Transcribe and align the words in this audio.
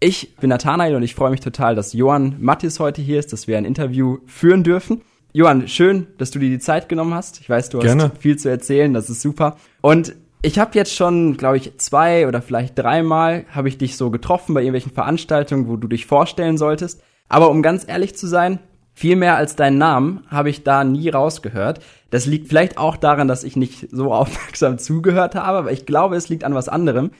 ich 0.00 0.36
bin 0.36 0.50
Nathanael 0.50 0.94
und 0.94 1.02
ich 1.02 1.14
freue 1.14 1.30
mich 1.30 1.40
total, 1.40 1.74
dass 1.74 1.92
Johann 1.92 2.36
Mattis 2.38 2.80
heute 2.80 3.00
hier 3.00 3.18
ist, 3.18 3.32
dass 3.32 3.46
wir 3.46 3.56
ein 3.56 3.64
Interview 3.64 4.18
führen 4.26 4.62
dürfen. 4.62 5.02
Johann, 5.32 5.68
schön, 5.68 6.06
dass 6.18 6.30
du 6.30 6.38
dir 6.38 6.48
die 6.48 6.58
Zeit 6.58 6.88
genommen 6.88 7.14
hast. 7.14 7.40
Ich 7.40 7.48
weiß, 7.48 7.68
du 7.70 7.78
Gerne. 7.78 8.04
hast 8.04 8.18
viel 8.18 8.38
zu 8.38 8.48
erzählen, 8.48 8.92
das 8.94 9.10
ist 9.10 9.20
super. 9.20 9.56
Und 9.80 10.14
ich 10.42 10.58
habe 10.58 10.70
jetzt 10.74 10.94
schon, 10.94 11.36
glaube 11.36 11.56
ich, 11.56 11.78
zwei 11.78 12.28
oder 12.28 12.40
vielleicht 12.40 12.78
dreimal 12.78 13.44
habe 13.50 13.68
ich 13.68 13.78
dich 13.78 13.96
so 13.96 14.10
getroffen 14.10 14.54
bei 14.54 14.60
irgendwelchen 14.60 14.92
Veranstaltungen, 14.92 15.68
wo 15.68 15.76
du 15.76 15.88
dich 15.88 16.06
vorstellen 16.06 16.56
solltest. 16.56 17.02
Aber 17.28 17.50
um 17.50 17.62
ganz 17.62 17.84
ehrlich 17.88 18.16
zu 18.16 18.26
sein, 18.26 18.60
viel 18.94 19.16
mehr 19.16 19.36
als 19.36 19.56
deinen 19.56 19.76
Namen 19.76 20.24
habe 20.28 20.48
ich 20.48 20.62
da 20.62 20.84
nie 20.84 21.08
rausgehört. 21.08 21.80
Das 22.10 22.24
liegt 22.26 22.48
vielleicht 22.48 22.78
auch 22.78 22.96
daran, 22.96 23.28
dass 23.28 23.44
ich 23.44 23.56
nicht 23.56 23.88
so 23.90 24.12
aufmerksam 24.12 24.78
zugehört 24.78 25.34
habe, 25.34 25.58
aber 25.58 25.72
ich 25.72 25.84
glaube, 25.84 26.16
es 26.16 26.28
liegt 26.28 26.44
an 26.44 26.54
was 26.54 26.68
anderem. 26.68 27.10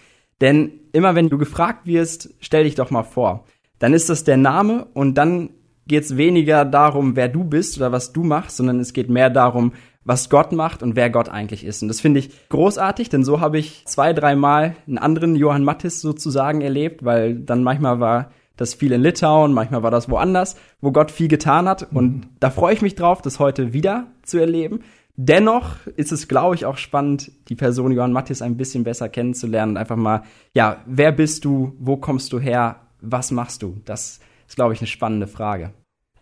Denn 0.40 0.72
immer 0.92 1.14
wenn 1.14 1.28
du 1.28 1.38
gefragt 1.38 1.86
wirst, 1.86 2.34
stell 2.40 2.64
dich 2.64 2.74
doch 2.74 2.90
mal 2.90 3.02
vor. 3.02 3.44
Dann 3.78 3.94
ist 3.94 4.08
das 4.08 4.24
der 4.24 4.36
Name 4.36 4.86
und 4.94 5.14
dann 5.14 5.50
geht 5.86 6.04
es 6.04 6.16
weniger 6.16 6.64
darum, 6.64 7.16
wer 7.16 7.28
du 7.28 7.44
bist 7.44 7.76
oder 7.76 7.92
was 7.92 8.12
du 8.12 8.24
machst, 8.24 8.56
sondern 8.56 8.80
es 8.80 8.92
geht 8.92 9.08
mehr 9.08 9.30
darum, 9.30 9.72
was 10.04 10.30
Gott 10.30 10.52
macht 10.52 10.82
und 10.82 10.96
wer 10.96 11.10
Gott 11.10 11.28
eigentlich 11.28 11.64
ist. 11.64 11.82
Und 11.82 11.88
das 11.88 12.00
finde 12.00 12.20
ich 12.20 12.48
großartig, 12.48 13.08
denn 13.08 13.24
so 13.24 13.40
habe 13.40 13.58
ich 13.58 13.84
zwei, 13.86 14.12
dreimal 14.12 14.76
einen 14.86 14.98
anderen 14.98 15.34
Johann 15.34 15.64
Mattis 15.64 16.00
sozusagen 16.00 16.60
erlebt, 16.60 17.04
weil 17.04 17.34
dann 17.34 17.62
manchmal 17.62 18.00
war 18.00 18.30
das 18.56 18.74
viel 18.74 18.92
in 18.92 19.02
Litauen, 19.02 19.52
manchmal 19.52 19.82
war 19.82 19.90
das 19.90 20.08
woanders, 20.08 20.56
wo 20.80 20.92
Gott 20.92 21.10
viel 21.10 21.28
getan 21.28 21.68
hat. 21.68 21.88
Und 21.92 22.28
da 22.40 22.50
freue 22.50 22.72
ich 22.72 22.82
mich 22.82 22.94
drauf, 22.94 23.20
das 23.20 23.38
heute 23.38 23.72
wieder 23.72 24.06
zu 24.22 24.38
erleben. 24.38 24.80
Dennoch 25.16 25.86
ist 25.96 26.12
es, 26.12 26.28
glaube 26.28 26.54
ich, 26.54 26.66
auch 26.66 26.76
spannend, 26.76 27.32
die 27.48 27.54
Person 27.54 27.90
Johann 27.90 28.12
Mattis 28.12 28.42
ein 28.42 28.58
bisschen 28.58 28.84
besser 28.84 29.08
kennenzulernen 29.08 29.72
und 29.72 29.76
einfach 29.78 29.96
mal, 29.96 30.24
ja, 30.52 30.82
wer 30.84 31.10
bist 31.10 31.46
du, 31.46 31.74
wo 31.78 31.96
kommst 31.96 32.34
du 32.34 32.38
her, 32.38 32.76
was 33.00 33.30
machst 33.30 33.62
du? 33.62 33.78
Das 33.86 34.20
ist, 34.46 34.56
glaube 34.56 34.74
ich, 34.74 34.80
eine 34.80 34.88
spannende 34.88 35.26
Frage. 35.26 35.72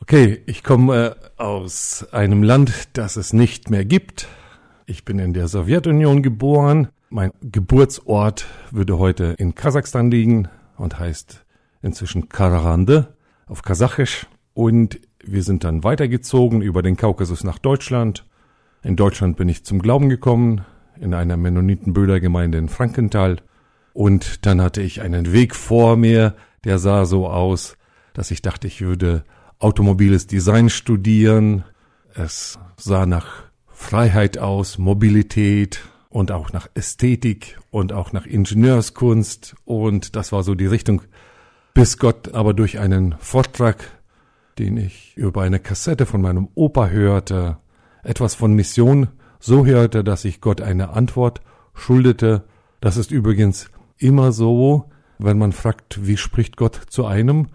Okay, 0.01 0.43
ich 0.47 0.63
komme 0.63 1.17
äh, 1.39 1.43
aus 1.43 2.07
einem 2.13 2.45
Land, 2.45 2.91
das 2.93 3.17
es 3.17 3.33
nicht 3.33 3.69
mehr 3.69 3.85
gibt. 3.85 4.29
Ich 4.87 5.05
bin 5.05 5.19
in 5.19 5.33
der 5.33 5.49
Sowjetunion 5.49 6.23
geboren. 6.23 6.89
Mein 7.11 7.33
Geburtsort 7.41 8.47
würde 8.71 8.99
heute 8.99 9.35
in 9.39 9.57
Kasachstan 9.57 10.11
liegen 10.11 10.49
und 10.77 11.01
heißt 11.01 11.45
inzwischen 11.83 12.29
Kararande 12.29 13.15
auf 13.47 13.63
Kasachisch. 13.63 14.27
Und 14.53 15.01
wir 15.25 15.43
sind 15.43 15.65
dann 15.65 15.83
weitergezogen 15.83 16.61
über 16.63 16.83
den 16.83 16.97
Kaukasus 16.97 17.43
nach 17.43 17.59
Deutschland 17.59 18.25
in 18.85 18.97
Deutschland 18.97 19.37
bin 19.37 19.49
ich 19.49 19.65
zum 19.65 19.81
Glauben 19.81 20.09
gekommen, 20.09 20.65
in 21.01 21.15
einer 21.15 21.37
Mennonitenbrüdergemeinde 21.37 22.59
in 22.59 22.69
Frankenthal. 22.69 23.39
Und 23.95 24.47
dann 24.47 24.61
hatte 24.61 24.83
ich 24.83 25.01
einen 25.01 25.33
Weg 25.33 25.55
vor 25.57 25.97
mir, 25.97 26.35
der 26.65 26.79
sah 26.79 27.07
so 27.07 27.27
aus, 27.29 27.77
dass 28.13 28.31
ich 28.31 28.43
dachte, 28.43 28.67
ich 28.67 28.83
würde 28.83 29.25
automobiles 29.59 30.27
Design 30.27 30.69
studieren. 30.69 31.65
Es 32.15 32.59
sah 32.77 33.07
nach 33.07 33.45
Freiheit 33.69 34.39
aus, 34.39 34.79
Mobilität 34.79 35.81
und 36.11 36.31
auch 36.31 36.53
nach 36.53 36.69
Ästhetik 36.75 37.59
und 37.71 37.93
auch 37.93 38.13
nach 38.13 38.27
Ingenieurskunst. 38.27 39.57
Und 39.65 40.15
das 40.15 40.31
war 40.31 40.43
so 40.43 40.55
die 40.55 40.67
Richtung, 40.67 41.03
bis 41.73 41.99
Gott 41.99 42.35
aber 42.35 42.53
durch 42.53 42.79
einen 42.79 43.17
Vortrag, 43.19 43.79
den 44.59 44.77
ich 44.77 45.17
über 45.17 45.43
eine 45.43 45.59
Kassette 45.59 46.07
von 46.07 46.21
meinem 46.21 46.49
Opa 46.55 46.89
hörte, 46.89 47.57
etwas 48.05 48.35
von 48.35 48.55
Mission 48.55 49.09
so 49.41 49.67
hörte, 49.67 50.05
dass 50.05 50.25
ich 50.25 50.41
Gott 50.41 50.61
eine 50.61 50.91
Antwort 50.91 51.41
schuldete. 51.75 52.45
Das 52.81 52.97
ist 52.97 53.11
übrigens 53.11 53.71
immer 53.99 54.33
so, 54.33 54.91
wenn 55.19 55.39
man 55.39 55.53
fragt, 55.53 56.07
wie 56.07 56.17
spricht 56.17 56.57
Gott 56.57 56.81
zu 56.89 57.07
einem? 57.07 57.49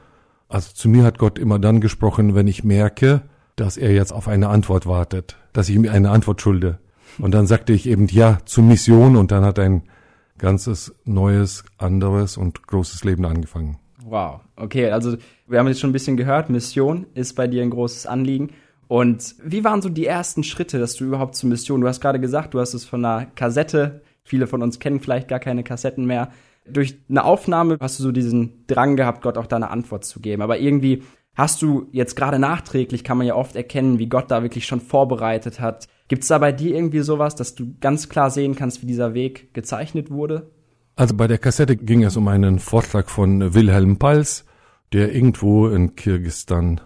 Also 0.48 0.72
zu 0.74 0.90
mir 0.90 1.04
hat 1.04 1.20
Gott 1.20 1.40
immer 1.40 1.60
dann 1.60 1.82
gesprochen, 1.82 2.36
wenn 2.36 2.48
ich 2.48 2.64
merke, 2.64 3.22
dass 3.56 3.78
er 3.78 3.92
jetzt 3.94 4.12
auf 4.12 4.28
eine 4.28 4.50
Antwort 4.50 4.86
wartet, 4.86 5.38
dass 5.54 5.70
ich 5.70 5.76
ihm 5.76 5.88
eine 5.88 6.12
Antwort 6.12 6.42
schulde. 6.42 6.80
Und 7.18 7.34
dann 7.34 7.48
sagte 7.48 7.74
ich 7.74 7.88
eben 7.88 8.08
ja 8.08 8.40
zur 8.46 8.64
Mission 8.64 9.16
und 9.16 9.32
dann 9.32 9.44
hat 9.44 9.60
ein 9.60 9.84
ganzes 10.38 10.96
neues, 11.06 11.64
anderes 11.78 12.38
und 12.38 12.66
großes 12.66 13.04
Leben 13.04 13.26
angefangen. 13.26 13.78
Wow, 14.04 14.40
okay, 14.56 14.90
also 14.90 15.18
wir 15.48 15.60
haben 15.60 15.68
jetzt 15.68 15.82
schon 15.82 15.90
ein 15.90 15.94
bisschen 15.94 16.18
gehört, 16.18 16.50
Mission 16.50 17.06
ist 17.14 17.36
bei 17.36 17.48
dir 17.48 17.62
ein 17.62 17.70
großes 17.70 18.06
Anliegen. 18.06 18.52
Und 18.90 19.36
wie 19.44 19.64
waren 19.64 19.84
so 19.84 19.88
die 19.88 20.08
ersten 20.08 20.44
Schritte, 20.44 20.80
dass 20.80 20.96
du 20.96 21.06
überhaupt 21.06 21.36
zur 21.36 21.48
Mission, 21.48 21.80
du 21.80 21.88
hast 21.88 22.02
gerade 22.02 22.20
gesagt, 22.20 22.56
du 22.56 22.60
hast 22.60 22.74
es 22.74 22.86
von 22.86 23.06
einer 23.06 23.28
Kassette, 23.28 24.02
viele 24.24 24.48
von 24.48 24.64
uns 24.64 24.80
kennen 24.80 25.00
vielleicht 25.00 25.28
gar 25.28 25.40
keine 25.40 25.64
Kassetten 25.64 26.08
mehr, 26.08 26.32
durch 26.66 26.98
eine 27.08 27.24
Aufnahme 27.24 27.78
hast 27.80 28.00
du 28.00 28.04
so 28.04 28.12
diesen 28.12 28.66
Drang 28.66 28.96
gehabt, 28.96 29.22
Gott 29.22 29.38
auch 29.38 29.46
da 29.46 29.58
eine 29.58 29.70
Antwort 29.70 30.06
zu 30.06 30.20
geben. 30.20 30.42
Aber 30.42 30.58
irgendwie 30.58 31.04
hast 31.36 31.62
du 31.62 31.88
jetzt 31.92 32.16
gerade 32.16 32.40
nachträglich, 32.40 33.04
kann 33.04 33.20
man 33.20 33.28
ja 33.28 33.36
oft 33.36 33.56
erkennen, 33.56 34.00
wie 34.00 34.10
Gott 34.10 34.32
da 34.32 34.42
wirklich 34.42 34.66
schon 34.66 34.82
vorbereitet 34.82 35.60
hat. 35.60 35.88
Gibt 36.08 36.24
es 36.24 36.30
da 36.30 36.40
bei 36.40 36.52
dir 36.52 36.76
irgendwie 36.76 37.02
sowas, 37.02 37.36
dass 37.36 37.54
du 37.54 37.76
ganz 37.80 38.10
klar 38.10 38.32
sehen 38.32 38.56
kannst, 38.56 38.82
wie 38.82 38.88
dieser 38.88 39.14
Weg 39.14 39.54
gezeichnet 39.54 40.10
wurde? 40.10 40.50
Also 40.96 41.16
bei 41.16 41.28
der 41.28 41.38
Kassette 41.38 41.78
ging 41.78 42.04
es 42.04 42.18
um 42.18 42.28
einen 42.28 42.58
Vortrag 42.58 43.12
von 43.12 43.54
Wilhelm 43.54 43.98
Pals, 44.00 44.46
der 44.94 45.14
irgendwo 45.14 45.68
in 45.68 45.96
Kirgistan 45.96 46.82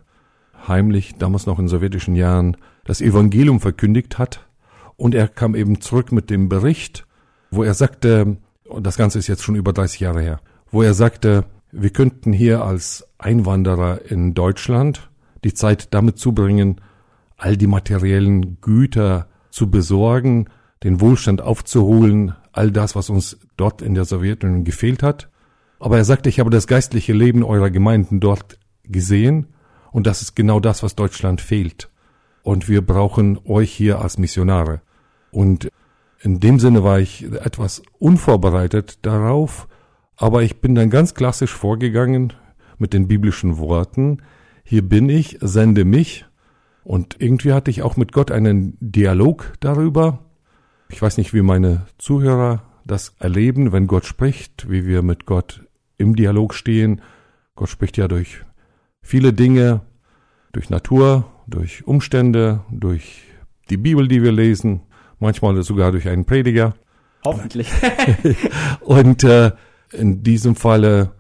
heimlich, 0.67 1.15
damals 1.17 1.45
noch 1.45 1.59
in 1.59 1.67
sowjetischen 1.67 2.15
Jahren, 2.15 2.57
das 2.85 3.01
Evangelium 3.01 3.59
verkündigt 3.59 4.17
hat. 4.17 4.45
Und 4.95 5.15
er 5.15 5.27
kam 5.27 5.55
eben 5.55 5.81
zurück 5.81 6.11
mit 6.11 6.29
dem 6.29 6.49
Bericht, 6.49 7.05
wo 7.51 7.63
er 7.63 7.73
sagte, 7.73 8.37
und 8.67 8.85
das 8.85 8.97
Ganze 8.97 9.19
ist 9.19 9.27
jetzt 9.27 9.43
schon 9.43 9.55
über 9.55 9.73
30 9.73 9.99
Jahre 9.99 10.21
her, 10.21 10.39
wo 10.71 10.81
er 10.81 10.93
sagte, 10.93 11.45
wir 11.71 11.89
könnten 11.89 12.33
hier 12.33 12.63
als 12.63 13.07
Einwanderer 13.17 14.01
in 14.09 14.33
Deutschland 14.33 15.09
die 15.43 15.53
Zeit 15.53 15.93
damit 15.93 16.19
zubringen, 16.19 16.81
all 17.37 17.57
die 17.57 17.67
materiellen 17.67 18.61
Güter 18.61 19.27
zu 19.49 19.69
besorgen, 19.69 20.47
den 20.83 21.01
Wohlstand 21.01 21.41
aufzuholen, 21.41 22.35
all 22.51 22.71
das, 22.71 22.95
was 22.95 23.09
uns 23.09 23.37
dort 23.57 23.81
in 23.81 23.95
der 23.95 24.05
Sowjetunion 24.05 24.63
gefehlt 24.63 25.03
hat. 25.03 25.29
Aber 25.79 25.97
er 25.97 26.05
sagte, 26.05 26.29
ich 26.29 26.39
habe 26.39 26.49
das 26.49 26.67
geistliche 26.67 27.13
Leben 27.13 27.43
eurer 27.43 27.69
Gemeinden 27.69 28.19
dort 28.19 28.57
gesehen 28.83 29.47
und 29.93 30.07
das 30.07 30.21
ist 30.21 30.35
genau 30.35 30.59
das, 30.59 30.83
was 30.83 30.95
Deutschland 30.95 31.39
fehlt. 31.39 31.89
Und 32.41 32.67
wir 32.67 32.81
brauchen 32.81 33.39
euch 33.45 33.71
hier 33.71 34.01
als 34.01 34.17
Missionare. 34.17 34.81
Und 35.31 35.69
in 36.19 36.39
dem 36.39 36.59
Sinne 36.59 36.83
war 36.83 36.99
ich 36.99 37.23
etwas 37.23 37.83
unvorbereitet 37.99 38.99
darauf, 39.03 39.67
aber 40.17 40.41
ich 40.43 40.59
bin 40.59 40.75
dann 40.75 40.89
ganz 40.89 41.13
klassisch 41.13 41.53
vorgegangen 41.53 42.33
mit 42.77 42.93
den 42.93 43.07
biblischen 43.07 43.57
Worten, 43.57 44.17
hier 44.63 44.81
bin 44.81 45.09
ich, 45.09 45.37
sende 45.41 45.85
mich. 45.85 46.25
Und 46.83 47.17
irgendwie 47.19 47.53
hatte 47.53 47.71
ich 47.71 47.81
auch 47.83 47.95
mit 47.95 48.11
Gott 48.11 48.31
einen 48.31 48.77
Dialog 48.79 49.53
darüber. 49.59 50.25
Ich 50.89 51.01
weiß 51.01 51.17
nicht, 51.17 51.33
wie 51.33 51.41
meine 51.41 51.85
Zuhörer 51.97 52.63
das 52.83 53.15
erleben, 53.19 53.71
wenn 53.71 53.87
Gott 53.87 54.05
spricht, 54.05 54.69
wie 54.69 54.85
wir 54.85 55.01
mit 55.01 55.25
Gott 55.25 55.65
im 55.97 56.15
Dialog 56.15 56.53
stehen. 56.53 57.01
Gott 57.55 57.69
spricht 57.69 57.97
ja 57.97 58.07
durch 58.07 58.43
viele 59.03 59.33
Dinge 59.33 59.81
durch 60.53 60.71
Natur, 60.71 61.25
durch 61.45 61.85
Umstände, 61.85 62.61
durch 62.71 63.21
die 63.69 63.77
Bibel, 63.77 64.07
die 64.07 64.23
wir 64.23 64.31
lesen, 64.31 64.81
manchmal 65.19 65.61
sogar 65.61 65.91
durch 65.91 66.07
einen 66.09 66.25
Prediger. 66.25 66.73
Hoffentlich. 67.23 67.71
und 68.81 69.23
äh, 69.23 69.51
in 69.91 70.23
diesem 70.23 70.55
Falle 70.55 71.11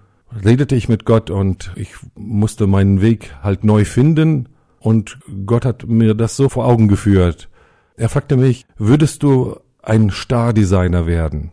redete 0.43 0.75
ich 0.75 0.89
mit 0.89 1.05
Gott 1.05 1.29
und 1.29 1.71
ich 1.75 1.93
musste 2.15 2.65
meinen 2.65 3.01
Weg 3.01 3.35
halt 3.43 3.63
neu 3.63 3.85
finden 3.85 4.49
und 4.79 5.19
Gott 5.45 5.65
hat 5.65 5.87
mir 5.87 6.13
das 6.13 6.35
so 6.35 6.49
vor 6.49 6.65
Augen 6.65 6.87
geführt. 6.87 7.49
Er 7.95 8.09
fragte 8.09 8.35
mich, 8.35 8.65
würdest 8.77 9.23
du 9.23 9.57
ein 9.81 10.09
Star-Designer 10.09 11.05
werden? 11.05 11.51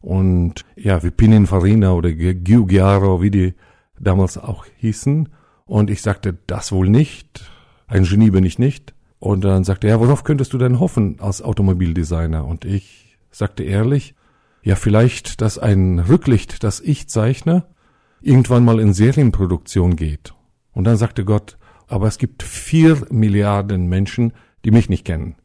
Und 0.00 0.64
ja, 0.76 1.02
wie 1.02 1.10
Pininfarina 1.10 1.92
oder 1.92 2.12
Giugiaro, 2.12 3.22
wie 3.22 3.30
die 3.30 3.54
damals 3.98 4.38
auch 4.38 4.66
hießen. 4.76 5.28
Und 5.66 5.90
ich 5.90 6.02
sagte, 6.02 6.38
das 6.46 6.72
wohl 6.72 6.88
nicht. 6.88 7.50
Ein 7.86 8.04
Genie 8.04 8.30
bin 8.30 8.44
ich 8.44 8.58
nicht. 8.58 8.94
Und 9.18 9.44
dann 9.44 9.64
sagte 9.64 9.88
er, 9.88 10.00
worauf 10.00 10.24
könntest 10.24 10.52
du 10.52 10.58
denn 10.58 10.80
hoffen 10.80 11.16
als 11.20 11.42
Automobildesigner? 11.42 12.44
Und 12.44 12.64
ich 12.64 13.18
sagte 13.30 13.64
ehrlich, 13.64 14.14
ja, 14.62 14.76
vielleicht, 14.76 15.40
dass 15.42 15.58
ein 15.58 15.98
Rücklicht, 15.98 16.64
das 16.64 16.80
ich 16.80 17.08
zeichne, 17.08 17.64
irgendwann 18.20 18.64
mal 18.64 18.80
in 18.80 18.92
Serienproduktion 18.92 19.96
geht. 19.96 20.34
Und 20.72 20.84
dann 20.84 20.96
sagte 20.96 21.24
Gott, 21.24 21.58
aber 21.88 22.08
es 22.08 22.18
gibt 22.18 22.42
vier 22.42 23.06
Milliarden 23.10 23.86
Menschen, 23.86 24.32
die 24.64 24.70
mich 24.70 24.88
nicht 24.88 25.04
kennen 25.04 25.36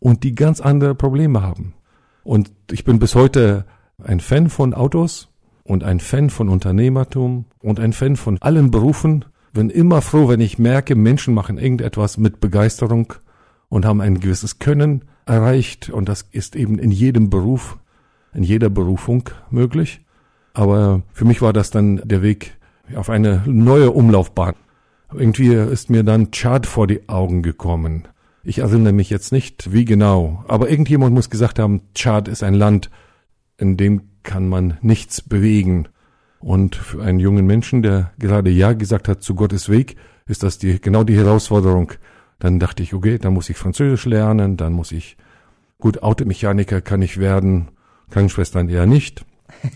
und 0.00 0.24
die 0.24 0.34
ganz 0.34 0.60
andere 0.60 0.94
Probleme 0.94 1.42
haben. 1.42 1.74
Und 2.22 2.52
ich 2.70 2.84
bin 2.84 2.98
bis 2.98 3.14
heute 3.14 3.64
ein 4.02 4.20
Fan 4.20 4.50
von 4.50 4.74
Autos 4.74 5.28
und 5.64 5.84
ein 5.84 6.00
Fan 6.00 6.30
von 6.30 6.48
Unternehmertum 6.48 7.46
und 7.60 7.80
ein 7.80 7.92
Fan 7.92 8.16
von 8.16 8.38
allen 8.40 8.70
Berufen. 8.70 9.24
Bin 9.52 9.70
immer 9.70 10.02
froh, 10.02 10.28
wenn 10.28 10.40
ich 10.40 10.58
merke, 10.58 10.94
Menschen 10.94 11.34
machen 11.34 11.58
irgendetwas 11.58 12.18
mit 12.18 12.40
Begeisterung 12.40 13.14
und 13.68 13.84
haben 13.84 14.00
ein 14.00 14.20
gewisses 14.20 14.58
Können 14.58 15.04
erreicht. 15.26 15.90
Und 15.90 16.08
das 16.08 16.22
ist 16.30 16.56
eben 16.56 16.78
in 16.78 16.90
jedem 16.90 17.30
Beruf, 17.30 17.78
in 18.34 18.42
jeder 18.42 18.70
Berufung 18.70 19.30
möglich. 19.50 20.00
Aber 20.54 21.02
für 21.12 21.24
mich 21.24 21.42
war 21.42 21.52
das 21.52 21.70
dann 21.70 22.00
der 22.04 22.22
Weg 22.22 22.56
auf 22.94 23.10
eine 23.10 23.42
neue 23.46 23.90
Umlaufbahn. 23.90 24.54
Irgendwie 25.12 25.54
ist 25.54 25.88
mir 25.88 26.04
dann 26.04 26.30
Chad 26.30 26.66
vor 26.66 26.86
die 26.86 27.08
Augen 27.08 27.42
gekommen. 27.42 28.08
Ich 28.44 28.58
erinnere 28.58 28.92
mich 28.92 29.10
jetzt 29.10 29.32
nicht, 29.32 29.72
wie 29.72 29.84
genau, 29.84 30.44
aber 30.48 30.70
irgendjemand 30.70 31.14
muss 31.14 31.30
gesagt 31.30 31.58
haben, 31.58 31.82
Tschad 31.94 32.28
ist 32.28 32.42
ein 32.42 32.54
Land, 32.54 32.90
in 33.58 33.76
dem 33.76 34.02
kann 34.22 34.48
man 34.48 34.78
nichts 34.80 35.20
bewegen. 35.20 35.88
Und 36.40 36.76
für 36.76 37.02
einen 37.02 37.18
jungen 37.18 37.46
Menschen, 37.46 37.82
der 37.82 38.12
gerade 38.18 38.50
Ja 38.50 38.72
gesagt 38.72 39.08
hat 39.08 39.22
zu 39.22 39.34
Gottes 39.34 39.68
Weg, 39.68 39.96
ist 40.26 40.42
das 40.42 40.58
die, 40.58 40.80
genau 40.80 41.04
die 41.04 41.16
Herausforderung. 41.16 41.92
Dann 42.38 42.60
dachte 42.60 42.82
ich, 42.82 42.94
okay, 42.94 43.18
dann 43.18 43.34
muss 43.34 43.50
ich 43.50 43.56
Französisch 43.56 44.06
lernen, 44.06 44.56
dann 44.56 44.72
muss 44.72 44.92
ich, 44.92 45.16
gut, 45.78 46.02
Automechaniker 46.02 46.80
kann 46.80 47.02
ich 47.02 47.18
werden, 47.18 47.68
Krankenschwestern 48.10 48.68
eher 48.68 48.86
nicht. 48.86 49.24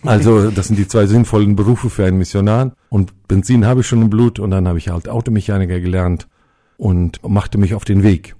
Also, 0.04 0.50
das 0.50 0.68
sind 0.68 0.78
die 0.78 0.86
zwei 0.86 1.06
sinnvollen 1.06 1.56
Berufe 1.56 1.90
für 1.90 2.04
einen 2.04 2.18
Missionar. 2.18 2.72
Und 2.88 3.26
Benzin 3.26 3.66
habe 3.66 3.80
ich 3.80 3.86
schon 3.86 4.02
im 4.02 4.10
Blut 4.10 4.38
und 4.38 4.50
dann 4.50 4.68
habe 4.68 4.78
ich 4.78 4.90
halt 4.90 5.08
Automechaniker 5.08 5.80
gelernt 5.80 6.28
und 6.76 7.26
machte 7.28 7.58
mich 7.58 7.74
auf 7.74 7.84
den 7.84 8.02
Weg. 8.02 8.36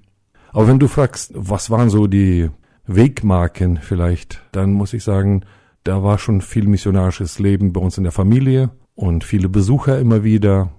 Aber 0.51 0.67
wenn 0.67 0.79
du 0.79 0.87
fragst, 0.87 1.31
was 1.35 1.69
waren 1.69 1.89
so 1.89 2.07
die 2.07 2.49
Wegmarken 2.85 3.79
vielleicht, 3.81 4.41
dann 4.51 4.73
muss 4.73 4.93
ich 4.93 5.03
sagen, 5.03 5.43
da 5.83 6.03
war 6.03 6.17
schon 6.17 6.41
viel 6.41 6.67
missionarisches 6.67 7.39
Leben 7.39 7.73
bei 7.73 7.81
uns 7.81 7.97
in 7.97 8.03
der 8.03 8.11
Familie 8.11 8.71
und 8.95 9.23
viele 9.23 9.49
Besucher 9.49 9.99
immer 9.99 10.23
wieder. 10.23 10.71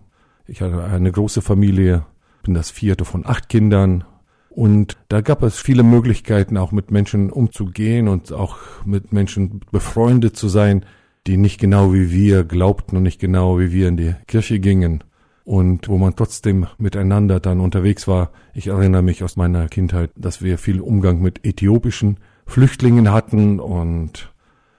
Ich 0.47 0.63
hatte 0.63 0.83
eine 0.85 1.13
große 1.13 1.43
Familie, 1.43 2.07
bin 2.43 2.55
das 2.55 2.71
vierte 2.71 3.05
von 3.05 3.27
acht 3.27 3.49
Kindern 3.49 4.05
und 4.49 4.97
da 5.09 5.21
gab 5.21 5.43
es 5.43 5.59
viele 5.59 5.83
Möglichkeiten, 5.83 6.57
auch 6.57 6.71
mit 6.71 6.91
Menschen 6.91 7.31
umzugehen 7.31 8.09
und 8.09 8.33
auch 8.33 8.57
mit 8.85 9.13
Menschen 9.13 9.61
befreundet 9.73 10.37
zu 10.37 10.49
sein, 10.49 10.85
die 11.27 11.37
nicht 11.37 11.59
genau 11.59 11.93
wie 11.93 12.11
wir 12.11 12.45
glaubten 12.45 12.97
und 12.97 13.03
nicht 13.03 13.21
genau 13.21 13.59
wie 13.59 13.73
wir 13.73 13.89
in 13.89 13.97
die 13.97 14.15
Kirche 14.27 14.61
gingen 14.61 15.03
und 15.45 15.89
wo 15.89 15.99
man 15.99 16.17
trotzdem 16.17 16.67
miteinander 16.79 17.41
dann 17.41 17.61
unterwegs 17.61 18.07
war. 18.07 18.31
Ich 18.55 18.69
erinnere 18.69 19.03
mich 19.03 19.25
aus 19.25 19.37
meiner 19.37 19.69
Kindheit, 19.69 20.11
dass 20.17 20.43
wir 20.43 20.59
viel 20.59 20.81
Umgang 20.81 21.21
mit 21.21 21.45
äthiopischen 21.45 22.19
Flüchtlingen 22.47 23.11
hatten 23.11 23.59
und 23.59 24.34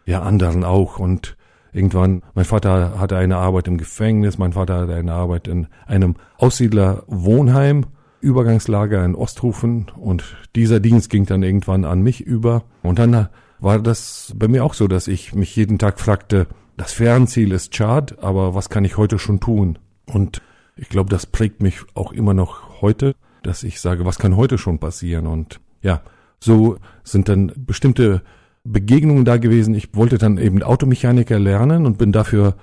ja, 0.06 0.22
anderen 0.22 0.64
auch 0.64 1.00
und 1.00 1.38
irgendwann, 1.74 2.22
mein 2.34 2.46
Vater 2.46 3.00
hatte 3.00 3.18
eine 3.18 3.38
Arbeit 3.38 3.68
im 3.68 3.78
Gefängnis, 3.78 4.38
mein 4.38 4.54
Vater 4.54 4.82
hatte 4.82 4.96
eine 4.96 5.14
Arbeit 5.14 5.48
in 5.48 5.68
einem 5.86 6.16
Aussiedlerwohnheim, 6.38 7.86
Übergangslager 8.22 9.04
in 9.04 9.14
Osthofen 9.14 9.88
und 9.96 10.38
dieser 10.56 10.80
Dienst 10.80 11.10
ging 11.10 11.26
dann 11.26 11.44
irgendwann 11.44 11.86
an 11.86 12.02
mich 12.02 12.22
über 12.22 12.64
und 12.82 12.98
dann 12.98 13.28
war 13.60 13.80
das 13.80 14.34
bei 14.36 14.48
mir 14.48 14.64
auch 14.64 14.74
so, 14.74 14.88
dass 14.88 15.08
ich 15.08 15.34
mich 15.34 15.56
jeden 15.56 15.80
Tag 15.80 16.00
fragte, 16.00 16.48
das 16.78 16.94
Fernziel 16.94 17.52
ist 17.52 17.72
Chad, 17.72 18.22
aber 18.22 18.54
was 18.54 18.70
kann 18.70 18.86
ich 18.86 18.98
heute 18.98 19.18
schon 19.18 19.40
tun? 19.40 19.80
Und 20.06 20.42
ich 20.76 20.90
glaube, 20.90 21.10
das 21.10 21.26
prägt 21.26 21.62
mich 21.62 21.80
auch 21.94 22.12
immer 22.12 22.34
noch 22.34 22.82
heute, 22.82 23.16
dass 23.44 23.64
ich 23.64 23.80
sage, 23.80 24.06
was 24.06 24.20
kann 24.20 24.36
heute 24.36 24.58
schon 24.58 24.80
passieren? 24.80 25.28
Und 25.28 25.62
ja, 25.82 26.02
so 26.40 26.78
sind 27.04 27.30
dann 27.30 27.54
bestimmte 27.56 28.22
Begegnungen 28.66 29.24
da 29.24 29.38
gewesen. 29.38 29.74
Ich 29.74 29.96
wollte 29.96 30.18
dann 30.18 30.38
eben 30.38 30.62
Automechaniker 30.62 31.40
lernen 31.40 31.86
und 31.86 31.98
bin 31.98 32.12
dafür 32.12 32.56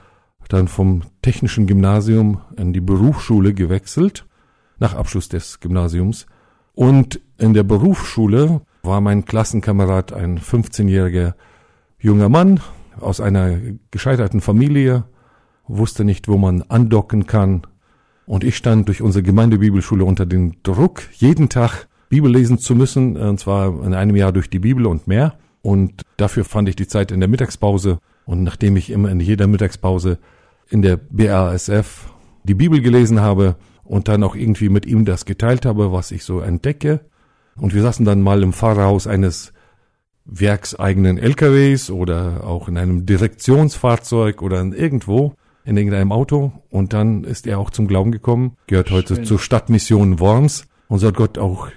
dann 0.48 0.68
vom 0.68 1.02
technischen 1.22 1.66
Gymnasium 1.66 2.40
in 2.56 2.74
die 2.74 2.80
Berufsschule 2.80 3.54
gewechselt, 3.54 4.26
nach 4.78 4.94
Abschluss 4.94 5.28
des 5.28 5.60
Gymnasiums. 5.60 6.26
Und 6.74 7.20
in 7.38 7.54
der 7.54 7.62
Berufsschule 7.62 8.60
war 8.82 9.00
mein 9.00 9.24
Klassenkamerad 9.24 10.12
ein 10.12 10.38
15-jähriger 10.38 11.34
junger 11.98 12.28
Mann 12.28 12.60
aus 13.00 13.20
einer 13.20 13.56
gescheiterten 13.90 14.40
Familie, 14.40 15.04
wusste 15.68 16.04
nicht, 16.04 16.28
wo 16.28 16.36
man 16.36 16.62
andocken 16.62 17.26
kann, 17.26 17.62
und 18.26 18.44
ich 18.44 18.56
stand 18.56 18.88
durch 18.88 19.02
unsere 19.02 19.22
Gemeindebibelschule 19.22 20.04
unter 20.04 20.26
dem 20.26 20.62
Druck, 20.62 21.02
jeden 21.12 21.48
Tag 21.48 21.88
Bibel 22.08 22.30
lesen 22.30 22.58
zu 22.58 22.74
müssen, 22.74 23.16
und 23.16 23.40
zwar 23.40 23.84
in 23.84 23.94
einem 23.94 24.16
Jahr 24.16 24.32
durch 24.32 24.50
die 24.50 24.58
Bibel 24.58 24.86
und 24.86 25.08
mehr. 25.08 25.34
Und 25.62 26.02
dafür 26.16 26.44
fand 26.44 26.68
ich 26.68 26.76
die 26.76 26.88
Zeit 26.88 27.12
in 27.12 27.20
der 27.20 27.28
Mittagspause. 27.28 27.98
Und 28.24 28.42
nachdem 28.42 28.76
ich 28.76 28.90
immer 28.90 29.10
in 29.10 29.20
jeder 29.20 29.46
Mittagspause 29.46 30.18
in 30.68 30.82
der 30.82 30.96
BASF 30.96 32.10
die 32.44 32.54
Bibel 32.54 32.80
gelesen 32.80 33.20
habe 33.20 33.56
und 33.84 34.08
dann 34.08 34.22
auch 34.24 34.34
irgendwie 34.34 34.68
mit 34.68 34.86
ihm 34.86 35.04
das 35.04 35.24
geteilt 35.24 35.66
habe, 35.66 35.92
was 35.92 36.10
ich 36.10 36.24
so 36.24 36.40
entdecke. 36.40 37.00
Und 37.56 37.74
wir 37.74 37.82
saßen 37.82 38.04
dann 38.04 38.22
mal 38.22 38.42
im 38.42 38.52
Fahrerhaus 38.52 39.06
eines 39.06 39.52
werkseigenen 40.24 41.18
LKWs 41.18 41.90
oder 41.90 42.44
auch 42.44 42.68
in 42.68 42.78
einem 42.78 43.06
Direktionsfahrzeug 43.06 44.42
oder 44.42 44.64
irgendwo 44.64 45.34
in 45.64 45.76
irgendeinem 45.76 46.12
Auto 46.12 46.52
und 46.70 46.92
dann 46.92 47.24
ist 47.24 47.46
er 47.46 47.58
auch 47.58 47.70
zum 47.70 47.86
Glauben 47.86 48.12
gekommen, 48.12 48.56
gehört 48.66 48.90
heute 48.90 49.16
Schön. 49.16 49.24
zur 49.24 49.38
Stadtmission 49.38 50.20
Worms 50.20 50.66
und 50.88 50.98
so 50.98 51.08
hat 51.08 51.16
Gott 51.16 51.38
auch 51.38 51.68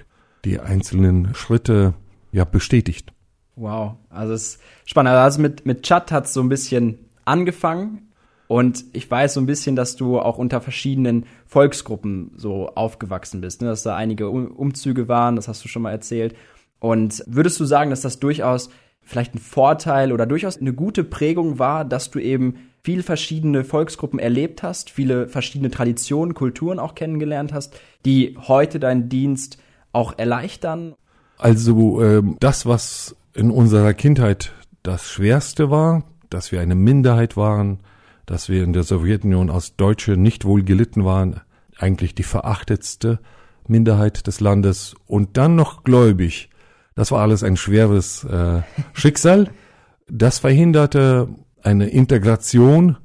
die 0.44 0.60
einzelnen 0.60 1.34
Schritte 1.34 1.94
ja 2.32 2.44
bestätigt. 2.44 3.12
Wow, 3.56 3.96
also 4.10 4.34
es 4.34 4.42
ist 4.42 4.60
spannend. 4.84 5.14
Also 5.14 5.40
mit, 5.40 5.64
mit 5.64 5.82
Chat 5.82 6.12
hat 6.12 6.26
es 6.26 6.34
so 6.34 6.40
ein 6.40 6.48
bisschen 6.48 6.98
angefangen 7.24 8.12
und 8.48 8.84
ich 8.92 9.10
weiß 9.10 9.34
so 9.34 9.40
ein 9.40 9.46
bisschen, 9.46 9.76
dass 9.76 9.96
du 9.96 10.20
auch 10.20 10.38
unter 10.38 10.60
verschiedenen 10.60 11.26
Volksgruppen 11.46 12.32
so 12.36 12.68
aufgewachsen 12.74 13.40
bist, 13.40 13.62
ne? 13.62 13.68
dass 13.68 13.82
da 13.82 13.96
einige 13.96 14.28
Umzüge 14.28 15.08
waren, 15.08 15.36
das 15.36 15.48
hast 15.48 15.64
du 15.64 15.68
schon 15.68 15.82
mal 15.82 15.90
erzählt. 15.90 16.36
Und 16.78 17.24
würdest 17.26 17.58
du 17.58 17.64
sagen, 17.64 17.90
dass 17.90 18.02
das 18.02 18.20
durchaus 18.20 18.70
vielleicht 19.02 19.34
ein 19.34 19.38
Vorteil 19.38 20.12
oder 20.12 20.26
durchaus 20.26 20.58
eine 20.58 20.72
gute 20.72 21.02
Prägung 21.02 21.58
war, 21.58 21.84
dass 21.84 22.10
du 22.10 22.18
eben 22.18 22.56
viel 22.82 23.02
verschiedene 23.02 23.64
Volksgruppen 23.64 24.18
erlebt 24.18 24.62
hast, 24.62 24.90
viele 24.90 25.28
verschiedene 25.28 25.70
Traditionen, 25.70 26.34
Kulturen 26.34 26.78
auch 26.78 26.94
kennengelernt 26.94 27.52
hast, 27.52 27.80
die 28.04 28.36
heute 28.46 28.78
deinen 28.78 29.08
Dienst 29.08 29.58
auch 29.92 30.18
erleichtern? 30.18 30.94
Also 31.38 32.02
ähm, 32.02 32.36
das, 32.38 32.66
was 32.66 33.16
in 33.36 33.50
unserer 33.50 33.92
Kindheit 33.94 34.52
das 34.82 35.10
Schwerste 35.10 35.70
war, 35.70 36.04
dass 36.30 36.52
wir 36.52 36.60
eine 36.60 36.74
Minderheit 36.74 37.36
waren, 37.36 37.80
dass 38.24 38.48
wir 38.48 38.64
in 38.64 38.72
der 38.72 38.82
Sowjetunion 38.82 39.50
als 39.50 39.76
Deutsche 39.76 40.16
nicht 40.16 40.44
wohl 40.44 40.62
gelitten 40.62 41.04
waren, 41.04 41.40
eigentlich 41.78 42.14
die 42.14 42.22
verachtetste 42.22 43.20
Minderheit 43.68 44.26
des 44.26 44.40
Landes 44.40 44.94
und 45.06 45.36
dann 45.36 45.54
noch 45.54 45.84
gläubig. 45.84 46.48
Das 46.94 47.12
war 47.12 47.20
alles 47.20 47.42
ein 47.42 47.56
schweres 47.56 48.24
äh, 48.24 48.62
Schicksal. 48.94 49.50
Das 50.08 50.38
verhinderte 50.38 51.28
eine 51.62 51.88
Integration, 51.88 52.96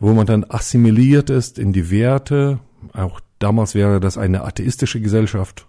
wo 0.00 0.12
man 0.14 0.26
dann 0.26 0.44
assimiliert 0.48 1.30
ist 1.30 1.58
in 1.58 1.72
die 1.72 1.90
Werte. 1.90 2.58
Auch 2.92 3.20
damals 3.38 3.74
wäre 3.74 4.00
das 4.00 4.18
eine 4.18 4.42
atheistische 4.42 5.00
Gesellschaft. 5.00 5.68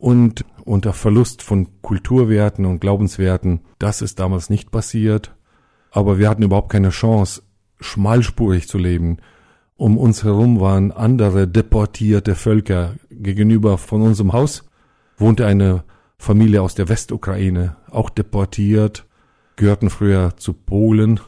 Und 0.00 0.44
unter 0.64 0.92
Verlust 0.92 1.42
von 1.42 1.68
Kulturwerten 1.82 2.64
und 2.64 2.80
Glaubenswerten, 2.80 3.60
das 3.78 4.02
ist 4.02 4.18
damals 4.18 4.50
nicht 4.50 4.70
passiert. 4.70 5.36
Aber 5.90 6.18
wir 6.18 6.28
hatten 6.28 6.42
überhaupt 6.42 6.72
keine 6.72 6.88
Chance, 6.88 7.42
schmalspurig 7.80 8.66
zu 8.66 8.78
leben. 8.78 9.18
Um 9.76 9.98
uns 9.98 10.24
herum 10.24 10.58
waren 10.58 10.90
andere 10.90 11.46
deportierte 11.46 12.34
Völker. 12.34 12.94
Gegenüber 13.10 13.78
von 13.78 14.02
unserem 14.02 14.32
Haus 14.32 14.68
wohnte 15.18 15.46
eine 15.46 15.84
Familie 16.18 16.62
aus 16.62 16.74
der 16.74 16.88
Westukraine, 16.88 17.76
auch 17.90 18.10
deportiert, 18.10 19.06
gehörten 19.56 19.90
früher 19.90 20.36
zu 20.36 20.54
Polen 20.54 21.20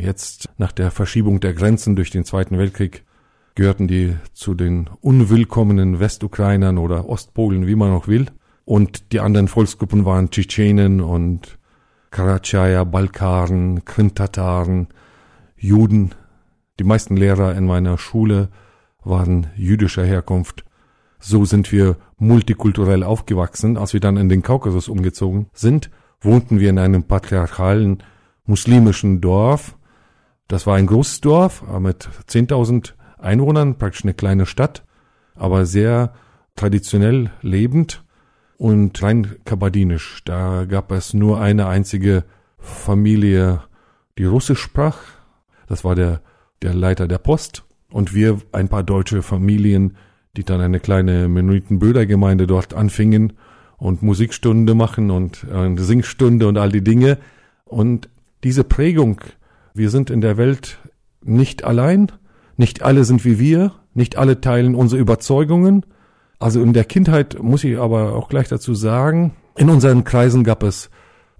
Jetzt 0.00 0.48
nach 0.58 0.72
der 0.72 0.90
Verschiebung 0.90 1.40
der 1.40 1.54
Grenzen 1.54 1.94
durch 1.96 2.10
den 2.10 2.24
Zweiten 2.24 2.58
Weltkrieg 2.58 3.03
gehörten 3.54 3.86
die 3.86 4.16
zu 4.32 4.54
den 4.54 4.90
unwillkommenen 5.00 6.00
Westukrainern 6.00 6.78
oder 6.78 7.08
Ostpolen, 7.08 7.66
wie 7.66 7.76
man 7.76 7.92
auch 7.92 8.08
will. 8.08 8.26
Und 8.64 9.12
die 9.12 9.20
anderen 9.20 9.48
Volksgruppen 9.48 10.04
waren 10.04 10.30
Tschetschenen 10.30 11.00
und 11.00 11.58
Karatschaya, 12.10 12.84
Balkaren, 12.84 13.84
Krim-Tataren, 13.84 14.88
Juden. 15.56 16.14
Die 16.78 16.84
meisten 16.84 17.16
Lehrer 17.16 17.54
in 17.54 17.66
meiner 17.66 17.98
Schule 17.98 18.48
waren 19.04 19.48
jüdischer 19.56 20.04
Herkunft. 20.04 20.64
So 21.18 21.44
sind 21.44 21.72
wir 21.72 21.96
multikulturell 22.18 23.02
aufgewachsen. 23.02 23.76
Als 23.76 23.92
wir 23.92 24.00
dann 24.00 24.16
in 24.16 24.28
den 24.28 24.42
Kaukasus 24.42 24.88
umgezogen 24.88 25.46
sind, 25.52 25.90
wohnten 26.20 26.58
wir 26.58 26.70
in 26.70 26.78
einem 26.78 27.04
patriarchalen 27.04 28.02
muslimischen 28.46 29.20
Dorf 29.20 29.76
Das 30.48 30.66
war 30.66 30.76
ein 30.76 30.86
großes 30.86 31.20
Dorf 31.22 31.64
mit 31.80 32.08
10.000 32.28 32.92
Einwohnern, 33.24 33.78
praktisch 33.78 34.04
eine 34.04 34.14
kleine 34.14 34.46
Stadt, 34.46 34.84
aber 35.34 35.66
sehr 35.66 36.12
traditionell 36.56 37.30
lebend 37.42 38.04
und 38.56 39.02
rein 39.02 39.36
kabardinisch. 39.44 40.22
Da 40.24 40.64
gab 40.64 40.92
es 40.92 41.14
nur 41.14 41.40
eine 41.40 41.66
einzige 41.66 42.24
Familie, 42.58 43.62
die 44.18 44.24
Russisch 44.24 44.60
sprach. 44.60 44.98
Das 45.66 45.84
war 45.84 45.94
der, 45.94 46.20
der 46.62 46.74
Leiter 46.74 47.08
der 47.08 47.18
Post. 47.18 47.64
Und 47.90 48.14
wir, 48.14 48.40
ein 48.52 48.68
paar 48.68 48.82
deutsche 48.82 49.22
Familien, 49.22 49.96
die 50.36 50.44
dann 50.44 50.60
eine 50.60 50.80
kleine 50.80 51.28
Mennoniten-Brüdergemeinde 51.28 52.46
dort 52.46 52.74
anfingen 52.74 53.34
und 53.76 54.02
Musikstunde 54.02 54.74
machen 54.74 55.10
und 55.10 55.46
eine 55.50 55.80
Singstunde 55.82 56.48
und 56.48 56.58
all 56.58 56.70
die 56.70 56.82
Dinge. 56.82 57.18
Und 57.64 58.08
diese 58.42 58.64
Prägung, 58.64 59.20
wir 59.74 59.90
sind 59.90 60.10
in 60.10 60.20
der 60.20 60.36
Welt 60.36 60.78
nicht 61.22 61.64
allein, 61.64 62.10
nicht 62.56 62.82
alle 62.82 63.04
sind 63.04 63.24
wie 63.24 63.38
wir, 63.38 63.72
nicht 63.94 64.16
alle 64.16 64.40
teilen 64.40 64.74
unsere 64.74 65.00
Überzeugungen. 65.00 65.84
Also 66.38 66.62
in 66.62 66.72
der 66.72 66.84
Kindheit 66.84 67.42
muss 67.42 67.64
ich 67.64 67.78
aber 67.78 68.14
auch 68.14 68.28
gleich 68.28 68.48
dazu 68.48 68.74
sagen, 68.74 69.34
in 69.56 69.70
unseren 69.70 70.04
Kreisen 70.04 70.44
gab 70.44 70.62
es 70.62 70.90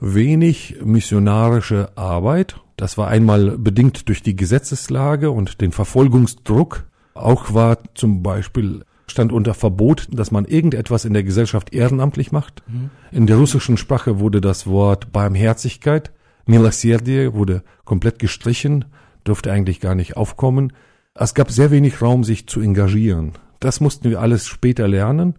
wenig 0.00 0.76
missionarische 0.84 1.96
Arbeit. 1.96 2.60
Das 2.76 2.98
war 2.98 3.08
einmal 3.08 3.58
bedingt 3.58 4.08
durch 4.08 4.22
die 4.22 4.36
Gesetzeslage 4.36 5.30
und 5.30 5.60
den 5.60 5.72
Verfolgungsdruck. 5.72 6.84
Auch 7.14 7.54
war 7.54 7.78
zum 7.94 8.22
Beispiel 8.22 8.84
stand 9.06 9.32
unter 9.32 9.54
Verbot, 9.54 10.08
dass 10.10 10.30
man 10.30 10.44
irgendetwas 10.44 11.04
in 11.04 11.12
der 11.12 11.24
Gesellschaft 11.24 11.74
ehrenamtlich 11.74 12.32
macht. 12.32 12.62
Mhm. 12.66 12.90
In 13.12 13.26
der 13.26 13.36
russischen 13.36 13.76
Sprache 13.76 14.18
wurde 14.18 14.40
das 14.40 14.66
Wort 14.66 15.12
Barmherzigkeit, 15.12 16.12
Miloserdie 16.46 17.32
wurde 17.32 17.62
komplett 17.84 18.18
gestrichen, 18.18 18.86
durfte 19.24 19.52
eigentlich 19.52 19.80
gar 19.80 19.94
nicht 19.94 20.16
aufkommen. 20.16 20.72
Es 21.16 21.34
gab 21.34 21.52
sehr 21.52 21.70
wenig 21.70 22.02
Raum, 22.02 22.24
sich 22.24 22.48
zu 22.48 22.60
engagieren. 22.60 23.34
Das 23.60 23.80
mussten 23.80 24.10
wir 24.10 24.20
alles 24.20 24.46
später 24.46 24.88
lernen. 24.88 25.36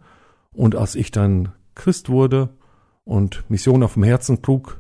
Und 0.53 0.73
als 0.73 0.95
ich 0.95 1.11
dann 1.11 1.51
Christ 1.75 2.07
wurde 2.07 2.47
und 3.03 3.43
Mission 3.49 3.83
auf 3.83 3.95
dem 3.95 4.03
Herzen 4.03 4.41
trug, 4.41 4.79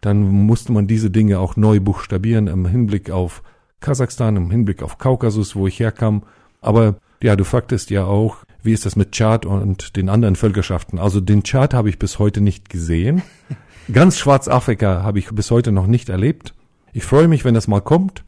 dann 0.00 0.22
musste 0.22 0.72
man 0.72 0.88
diese 0.88 1.12
Dinge 1.12 1.38
auch 1.38 1.54
neu 1.54 1.78
buchstabieren 1.78 2.48
im 2.48 2.66
Hinblick 2.66 3.12
auf 3.12 3.44
Kasachstan, 3.78 4.34
im 4.34 4.50
Hinblick 4.50 4.82
auf 4.82 4.98
Kaukasus, 4.98 5.54
wo 5.54 5.68
ich 5.68 5.78
herkam. 5.78 6.24
Aber 6.60 6.96
ja, 7.22 7.36
du 7.36 7.44
fragtest 7.44 7.90
ja 7.90 8.04
auch, 8.04 8.38
wie 8.64 8.72
ist 8.72 8.84
das 8.84 8.96
mit 8.96 9.12
Chad 9.12 9.46
und 9.46 9.94
den 9.94 10.08
anderen 10.08 10.34
Völkerschaften? 10.34 10.98
Also 10.98 11.20
den 11.20 11.44
Chad 11.44 11.72
habe 11.72 11.88
ich 11.88 12.00
bis 12.00 12.18
heute 12.18 12.40
nicht 12.40 12.68
gesehen. 12.68 13.22
Ganz 13.92 14.18
Schwarzafrika 14.18 15.04
habe 15.04 15.20
ich 15.20 15.28
bis 15.28 15.52
heute 15.52 15.70
noch 15.70 15.86
nicht 15.86 16.08
erlebt. 16.08 16.52
Ich 16.92 17.04
freue 17.04 17.28
mich, 17.28 17.44
wenn 17.44 17.54
das 17.54 17.68
mal 17.68 17.80
kommt, 17.80 18.24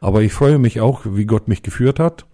aber 0.00 0.22
ich 0.22 0.32
freue 0.32 0.58
mich 0.58 0.80
auch, 0.80 1.02
wie 1.04 1.26
Gott 1.26 1.48
mich 1.48 1.62
geführt 1.62 1.98
hat. 1.98 2.26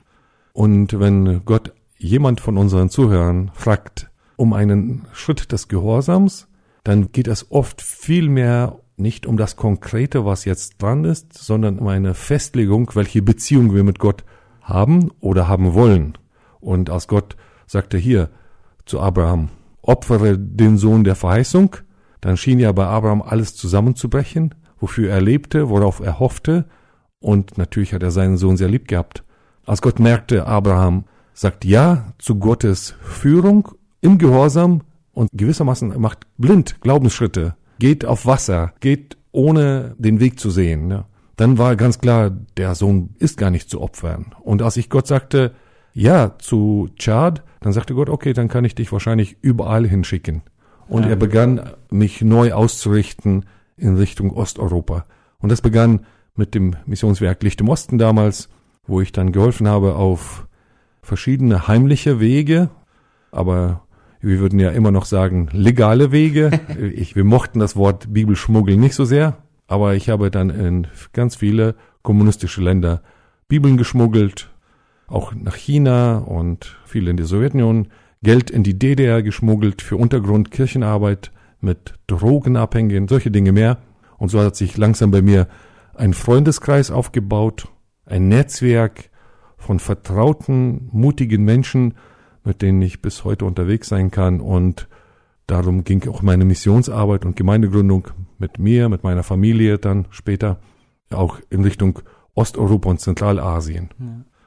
Und 0.53 0.99
wenn 0.99 1.45
Gott 1.45 1.73
jemand 1.99 2.41
von 2.41 2.59
unseren 2.59 2.91
Zuhörern 2.91 3.51
fragt 3.55 4.11
um 4.37 4.53
einen 4.53 5.07
Schritt 5.13 5.53
des 5.53 5.69
Gehorsams, 5.69 6.49
dann 6.83 7.13
geht 7.13 7.29
es 7.29 7.51
oft 7.51 7.81
viel 7.81 8.29
mehr 8.29 8.81
nicht 8.97 9.27
um 9.27 9.37
das 9.37 9.57
Konkrete, 9.57 10.25
was 10.25 10.45
jetzt 10.45 10.81
dran 10.81 11.05
ist, 11.05 11.33
sondern 11.35 11.79
um 11.79 11.89
eine 11.89 12.15
Festlegung, 12.15 12.91
welche 12.95 13.23
Beziehung 13.23 13.75
wir 13.75 13.85
mit 13.85 13.99
Gott 13.99 14.25
haben 14.63 15.11
oder 15.21 15.49
haben 15.49 15.75
wollen. 15.75 16.17
Und 16.61 16.91
als 16.91 17.09
Gott 17.09 17.37
sagte 17.67 17.99
hier 17.99 18.31
zu 18.87 19.01
Abraham, 19.01 19.49
opfere 19.83 20.39
den 20.39 20.79
Sohn 20.79 21.05
der 21.05 21.17
Verheißung, 21.17 21.77
dann 22.21 22.37
schien 22.37 22.59
ja 22.59 22.73
bei 22.73 22.87
Abraham 22.87 23.23
alles 23.23 23.57
zusammenzubrechen, 23.57 24.55
wofür 24.79 25.11
er 25.11 25.21
lebte, 25.21 25.69
worauf 25.69 26.01
er 26.01 26.21
hoffte, 26.21 26.67
und 27.25 27.59
natürlich 27.59 27.95
hat 27.95 28.03
er 28.03 28.11
seinen 28.11 28.37
Sohn 28.37 28.57
sehr 28.57 28.69
lieb 28.69 28.89
gehabt. 28.89 29.25
Als 29.67 29.83
Gott 29.83 29.99
merkte, 29.99 30.47
Abraham 30.47 31.05
sagt 31.33 31.65
Ja 31.65 32.13
zu 32.19 32.37
Gottes 32.37 32.95
Führung 33.01 33.69
im 34.01 34.19
Gehorsam 34.19 34.83
und 35.13 35.31
gewissermaßen 35.33 36.01
macht 36.01 36.27
blind 36.37 36.81
Glaubensschritte, 36.81 37.57
geht 37.79 38.05
auf 38.05 38.27
Wasser, 38.27 38.75
geht 38.81 39.17
ohne 39.33 39.95
den 39.99 40.21
Weg 40.21 40.39
zu 40.39 40.51
sehen. 40.51 40.91
Ja 40.91 41.07
dann 41.37 41.59
war 41.59 41.77
ganz 41.77 41.99
klar, 41.99 42.31
der 42.57 42.75
Sohn 42.75 43.11
ist 43.19 43.37
gar 43.37 43.51
nicht 43.51 43.69
zu 43.69 43.81
opfern. 43.81 44.35
Und 44.43 44.63
als 44.63 44.77
ich 44.77 44.91
Gott 44.91 45.07
sagte, 45.07 45.53
ja, 45.93 46.39
zu 46.39 46.89
Chad, 46.97 47.43
dann 47.61 47.73
sagte 47.73 47.95
Gott, 47.95 48.09
okay, 48.09 48.33
dann 48.33 48.49
kann 48.49 48.65
ich 48.65 48.75
dich 48.75 48.93
wahrscheinlich 48.93 49.37
überall 49.41 49.87
hinschicken. 49.87 50.43
Und 50.89 51.05
ja. 51.05 51.11
er 51.11 51.17
begann, 51.17 51.71
mich 51.91 52.23
neu 52.23 52.53
auszurichten 52.53 53.47
in 53.77 53.97
Richtung 53.97 54.31
Osteuropa. 54.31 55.05
Und 55.39 55.51
das 55.51 55.61
begann 55.61 56.07
mit 56.37 56.55
dem 56.55 56.77
Missionswerk 56.87 57.43
Licht 57.43 57.61
im 57.61 57.69
Osten 57.69 57.99
damals, 57.99 58.49
wo 58.87 59.01
ich 59.01 59.13
dann 59.13 59.33
geholfen 59.33 59.69
habe 59.69 59.95
auf 59.95 60.47
verschiedene 61.03 61.69
heimliche 61.69 62.21
Wege, 62.21 62.71
aber 63.31 63.83
wir 64.21 64.41
würden 64.41 64.59
ja 64.59 64.71
immer 64.71 64.91
noch 64.91 65.05
sagen 65.05 65.49
legale 65.53 66.13
Wege. 66.13 66.61
ich, 66.95 67.15
wir 67.15 67.25
mochten 67.25 67.61
das 67.61 67.77
Wort 67.77 68.13
Bibelschmuggel 68.13 68.77
nicht 68.77 68.95
so 68.95 69.05
sehr, 69.05 69.37
aber 69.67 69.95
ich 69.95 70.09
habe 70.09 70.31
dann 70.31 70.51
in 70.51 70.87
ganz 71.13 71.37
viele 71.37 71.75
kommunistische 72.03 72.63
Länder 72.63 73.03
Bibeln 73.49 73.77
geschmuggelt, 73.77 74.51
auch 75.07 75.35
nach 75.35 75.55
China 75.55 76.19
und 76.19 76.77
viel 76.87 77.09
in 77.09 77.17
die 77.17 77.25
Sowjetunion, 77.25 77.89
Geld 78.23 78.51
in 78.51 78.63
die 78.63 78.79
DDR 78.79 79.23
geschmuggelt 79.23 79.83
für 79.83 79.97
Untergrundkirchenarbeit 79.97 81.31
mit 81.61 81.95
Drogenabhängigen, 82.07 83.07
solche 83.07 83.31
Dinge 83.31 83.53
mehr. 83.53 83.79
Und 84.17 84.31
so 84.31 84.41
hat 84.41 84.57
sich 84.57 84.77
langsam 84.79 85.11
bei 85.11 85.21
mir 85.21 85.47
ein 85.97 86.15
Freundeskreis 86.15 86.91
aufgebaut, 86.91 87.69
ein 88.07 88.29
Netzwerk 88.29 89.11
von 89.57 89.79
vertrauten, 89.79 90.89
mutigen 90.93 91.45
Menschen, 91.45 91.95
mit 92.45 92.63
denen 92.63 92.83
ich 92.83 93.01
bis 93.01 93.25
heute 93.25 93.45
unterwegs 93.45 93.89
sein 93.89 94.11
kann. 94.11 94.41
Und 94.41 94.89
darum 95.47 95.85
ging 95.85 96.07
auch 96.09 96.23
meine 96.23 96.45
Missionsarbeit 96.45 97.25
und 97.25 97.37
Gemeindegründung 97.37 98.09
mit 98.39 98.59
mir, 98.59 98.89
mit 98.89 99.03
meiner 99.03 99.23
Familie 99.23 99.79
dann 99.79 100.07
später 100.11 100.59
auch 101.11 101.39
in 101.51 101.63
Richtung 101.63 102.01
Osteuropa 102.35 102.91
und 102.91 103.01
Zentralasien. 103.01 103.91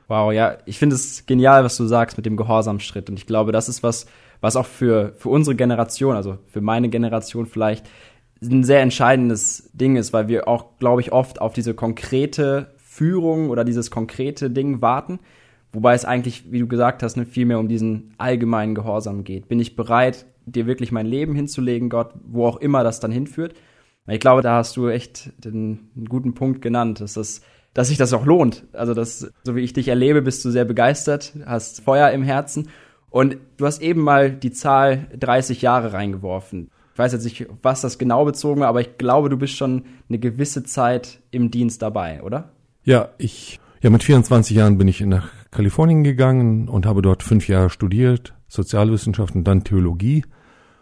Wow, 0.08 0.32
ja, 0.32 0.58
ich 0.66 0.80
finde 0.80 0.96
es 0.96 1.25
genial, 1.25 1.63
was 1.63 1.75
du 1.77 1.86
sagst 1.86 2.18
mit 2.18 2.25
dem 2.25 2.38
Gehorsamschritt. 2.38 3.10
Und 3.10 3.18
ich 3.18 3.25
glaube, 3.25 3.51
das 3.51 3.68
ist 3.68 3.84
was, 3.84 4.06
was 4.39 4.56
auch 4.56 4.66
für, 4.66 5.13
für 5.18 5.30
unsere 5.30 5.56
Generation, 5.56 6.16
also 6.16 6.38
für 6.48 6.62
meine 6.62 6.89
Generation 6.89 7.46
vielleicht, 7.46 7.89
ein 8.41 8.63
sehr 8.63 8.82
entscheidendes 8.82 9.70
Ding 9.74 9.96
ist, 9.96 10.13
weil 10.13 10.27
wir 10.27 10.48
auch, 10.48 10.77
glaube 10.79 11.01
ich, 11.01 11.12
oft 11.12 11.41
auf 11.41 11.53
diese 11.53 11.74
konkrete 11.74 12.75
Führung 12.77 13.50
oder 13.50 13.63
dieses 13.63 13.91
konkrete 13.91 14.50
Ding 14.50 14.82
warten. 14.82 15.20
Wobei 15.74 15.94
es 15.94 16.06
eigentlich, 16.06 16.51
wie 16.51 16.60
du 16.60 16.67
gesagt 16.67 17.03
hast, 17.03 17.17
ne, 17.17 17.25
viel 17.25 17.46
mehr 17.46 17.60
um 17.60 17.67
diesen 17.67 18.13
allgemeinen 18.17 18.75
Gehorsam 18.75 19.24
geht. 19.24 19.48
Bin 19.48 19.60
ich 19.60 19.75
bereit, 19.75 20.25
dir 20.46 20.65
wirklich 20.65 20.91
mein 20.91 21.06
Leben 21.06 21.36
hinzulegen, 21.36 21.89
Gott, 21.89 22.13
wo 22.25 22.46
auch 22.46 22.58
immer 22.58 22.84
das 22.84 23.00
dann 23.00 23.12
hinführt? 23.12 23.53
Ich 24.08 24.20
glaube, 24.20 24.41
da 24.41 24.56
hast 24.56 24.77
du 24.77 24.88
echt 24.88 25.32
den, 25.44 25.89
einen 25.96 26.06
guten 26.06 26.34
Punkt 26.34 26.62
genannt, 26.62 27.01
dass 27.01 27.13
das 27.13 27.41
dass 27.77 27.89
sich 27.89 27.98
das 28.00 28.12
auch 28.12 28.25
lohnt. 28.25 28.65
Also 28.74 28.96
das, 28.96 29.32
so 29.44 29.56
wie 29.56 29.62
ich 29.62 29.72
dich 29.72 29.88
erlebe, 29.88 30.24
bist 30.24 30.44
du 30.44 30.50
sehr 30.50 30.65
begeistert, 30.65 31.34
hast 31.46 31.82
Feuer 31.82 32.10
im 32.10 32.24
Herzen 32.24 32.70
und 33.12 33.38
du 33.58 33.67
hast 33.67 33.84
eben 33.84 34.01
mal 34.01 34.32
die 34.32 34.51
Zahl 34.51 35.06
30 35.15 35.62
Jahre 35.62 35.94
reingeworfen. 35.94 36.72
Ich 36.98 37.00
weiß 37.00 37.12
jetzt 37.13 37.25
nicht, 37.25 37.46
was 37.62 37.82
das 37.82 38.00
genau 38.00 38.25
bezogen 38.25 38.62
war, 38.62 38.70
aber 38.70 38.82
ich 38.82 38.98
glaube, 38.98 39.30
du 39.30 39.38
bist 39.38 39.56
schon 39.56 39.84
eine 40.10 40.18
gewisse 40.18 40.63
Zeit 40.63 41.22
im 41.30 41.51
Dienst 41.51 41.84
dabei, 41.84 42.24
oder? 42.24 42.54
Ja, 42.82 43.10
ich, 43.20 43.60
ja, 43.84 43.92
mit 43.92 44.01
24 44.01 44.58
Jahren 44.58 44.80
bin 44.80 44.88
ich 44.88 45.00
nach 45.01 45.30
Kalifornien 45.51 46.04
gegangen 46.04 46.68
und 46.68 46.88
habe 46.88 47.04
dort 47.04 47.22
fünf 47.22 47.48
Jahre 47.48 47.70
studiert, 47.70 48.34
Sozialwissenschaften, 48.48 49.44
dann 49.44 49.63
Theologie. 49.63 50.25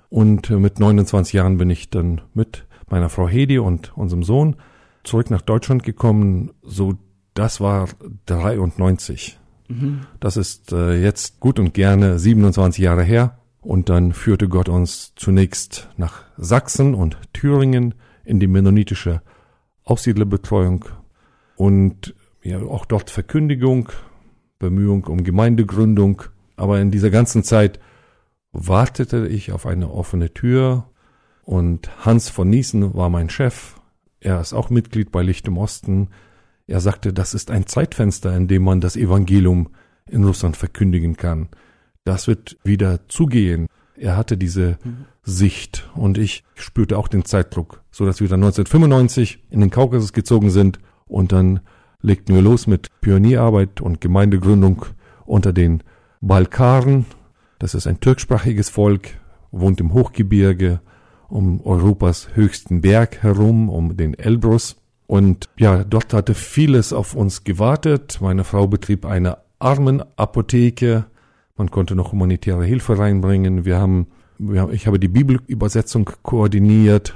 Und 0.08 0.50
mit 0.52 0.80
29 0.80 1.34
Jahren 1.34 1.58
bin 1.58 1.70
ich 1.70 1.90
dann 1.90 2.22
mit 2.34 2.66
meiner 2.90 3.10
Frau 3.10 3.28
Hedi 3.28 3.60
und 3.60 3.92
unserem 3.98 4.24
Sohn 4.24 4.56
zurück 5.04 5.30
nach 5.30 5.42
Deutschland 5.42 5.84
gekommen. 5.84 6.52
So, 6.64 6.94
das 7.34 7.60
war 7.60 7.90
93. 8.28 9.38
Mhm. 9.68 10.04
Das 10.22 10.38
ist 10.38 10.72
äh, 10.72 10.94
jetzt 10.94 11.42
gut 11.42 11.60
und 11.60 11.74
gerne 11.74 12.20
27 12.20 12.82
Jahre 12.82 13.04
her. 13.04 13.38
Und 13.66 13.90
dann 13.90 14.14
führte 14.14 14.48
Gott 14.48 14.70
uns 14.70 15.14
zunächst 15.16 15.90
nach 15.98 16.22
Sachsen 16.38 16.94
und 16.94 17.18
Thüringen 17.34 17.96
in 18.24 18.40
die 18.40 18.46
mennonitische 18.46 19.24
Aussiedlerbetreuung 19.84 20.86
und 21.56 22.14
ja, 22.44 22.60
auch 22.62 22.86
dort 22.86 23.10
Verkündigung, 23.10 23.90
Bemühung 24.60 25.06
um 25.06 25.24
Gemeindegründung. 25.24 26.22
Aber 26.58 26.80
in 26.80 26.92
dieser 26.92 27.10
ganzen 27.10 27.44
Zeit 27.44 27.80
wartete 28.52 29.28
ich 29.28 29.52
auf 29.52 29.66
eine 29.66 29.90
offene 29.90 30.32
Tür 30.32 30.88
und 31.42 31.90
Hans 32.06 32.30
von 32.30 32.48
Niesen 32.48 32.94
war 32.94 33.10
mein 33.10 33.32
Chef. 33.32 33.80
Er 34.20 34.40
ist 34.42 34.54
auch 34.54 34.70
Mitglied 34.70 35.12
bei 35.12 35.24
Licht 35.24 35.48
im 35.48 35.58
Osten. 35.58 36.10
Er 36.68 36.82
sagte, 36.82 37.14
das 37.14 37.34
ist 37.34 37.50
ein 37.50 37.66
Zeitfenster, 37.66 38.38
in 38.38 38.48
dem 38.48 38.64
man 38.64 38.80
das 38.80 38.96
Evangelium 38.96 39.70
in 40.08 40.24
Russland 40.24 40.56
verkündigen 40.56 41.18
kann. 41.18 41.50
Das 42.06 42.28
wird 42.28 42.58
wieder 42.64 43.08
zugehen. 43.10 43.68
Er 43.98 44.16
hatte 44.16 44.38
diese 44.38 44.78
mhm. 44.84 45.06
Sicht 45.24 45.90
und 45.96 46.18
ich 46.18 46.44
spürte 46.54 46.98
auch 46.98 47.08
den 47.08 47.26
Zeitdruck, 47.26 47.82
so 47.92 48.06
dass 48.06 48.22
wir 48.22 48.28
dann 48.28 48.44
1995 48.44 49.40
in 49.50 49.60
den 49.60 49.72
Kaukasus 49.72 50.14
gezogen 50.14 50.52
sind 50.52 50.80
und 51.08 51.32
dann 51.32 51.62
legten 52.02 52.36
wir 52.36 52.42
los 52.42 52.68
mit 52.68 52.90
Pionierarbeit 53.02 53.82
und 53.82 54.00
Gemeindegründung 54.02 54.86
unter 55.26 55.52
den 55.52 55.82
Balkaren. 56.22 57.06
Das 57.58 57.74
ist 57.74 57.88
ein 57.88 58.00
türksprachiges 58.00 58.70
Volk, 58.70 59.10
wohnt 59.52 59.80
im 59.80 59.94
Hochgebirge, 59.94 60.82
um 61.28 61.62
Europas 61.62 62.30
höchsten 62.36 62.82
Berg 62.82 63.24
herum, 63.24 63.70
um 63.70 63.98
den 63.98 64.14
Elbrus. 64.14 64.76
Und 65.08 65.50
ja, 65.58 65.84
dort 65.84 66.14
hatte 66.14 66.36
vieles 66.36 66.94
auf 66.94 67.16
uns 67.16 67.44
gewartet. 67.44 68.20
Meine 68.22 68.44
Frau 68.44 68.68
betrieb 68.68 69.06
eine 69.06 69.38
Armenapotheke. 69.60 71.06
Man 71.58 71.72
konnte 71.72 71.96
noch 71.96 72.12
humanitäre 72.12 72.66
Hilfe 72.66 73.00
reinbringen. 73.00 73.64
Wir 73.64 73.78
haben, 73.78 74.08
wir 74.38 74.62
haben 74.62 74.74
ich 74.74 74.88
habe 74.88 75.00
die 75.00 75.08
Bibelübersetzung 75.08 76.10
koordiniert. 76.22 77.16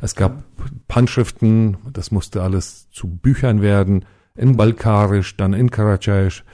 Es 0.00 0.14
gab 0.14 0.44
Handschriften, 0.90 1.76
das 1.92 2.10
musste 2.10 2.42
alles 2.42 2.88
zu 2.90 3.08
Büchern 3.08 3.62
werden, 3.62 4.04
in 4.36 4.56
Balkarisch, 4.56 5.36
dann 5.36 5.52
in 5.52 5.70
Karadzic, 5.70 6.44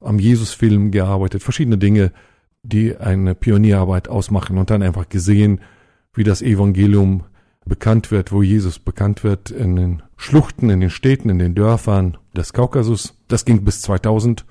am 0.00 0.18
Jesusfilm 0.18 0.90
gearbeitet, 0.90 1.42
verschiedene 1.42 1.78
Dinge, 1.78 2.12
die 2.62 2.96
eine 2.96 3.34
Pionierarbeit 3.34 4.08
ausmachen 4.08 4.58
und 4.58 4.70
dann 4.70 4.82
einfach 4.82 5.08
gesehen, 5.08 5.60
wie 6.14 6.24
das 6.24 6.42
Evangelium 6.42 7.24
bekannt 7.64 8.10
wird, 8.10 8.32
wo 8.32 8.42
Jesus 8.42 8.78
bekannt 8.78 9.22
wird 9.24 9.50
in 9.50 9.76
den 9.76 10.02
Schluchten, 10.16 10.70
in 10.70 10.80
den 10.80 10.90
Städten, 10.90 11.28
in 11.28 11.38
den 11.38 11.54
Dörfern 11.54 12.16
des 12.34 12.52
Kaukasus. 12.52 13.14
Das 13.28 13.44
ging 13.44 13.64
bis 13.64 13.82
2000. 13.82 14.44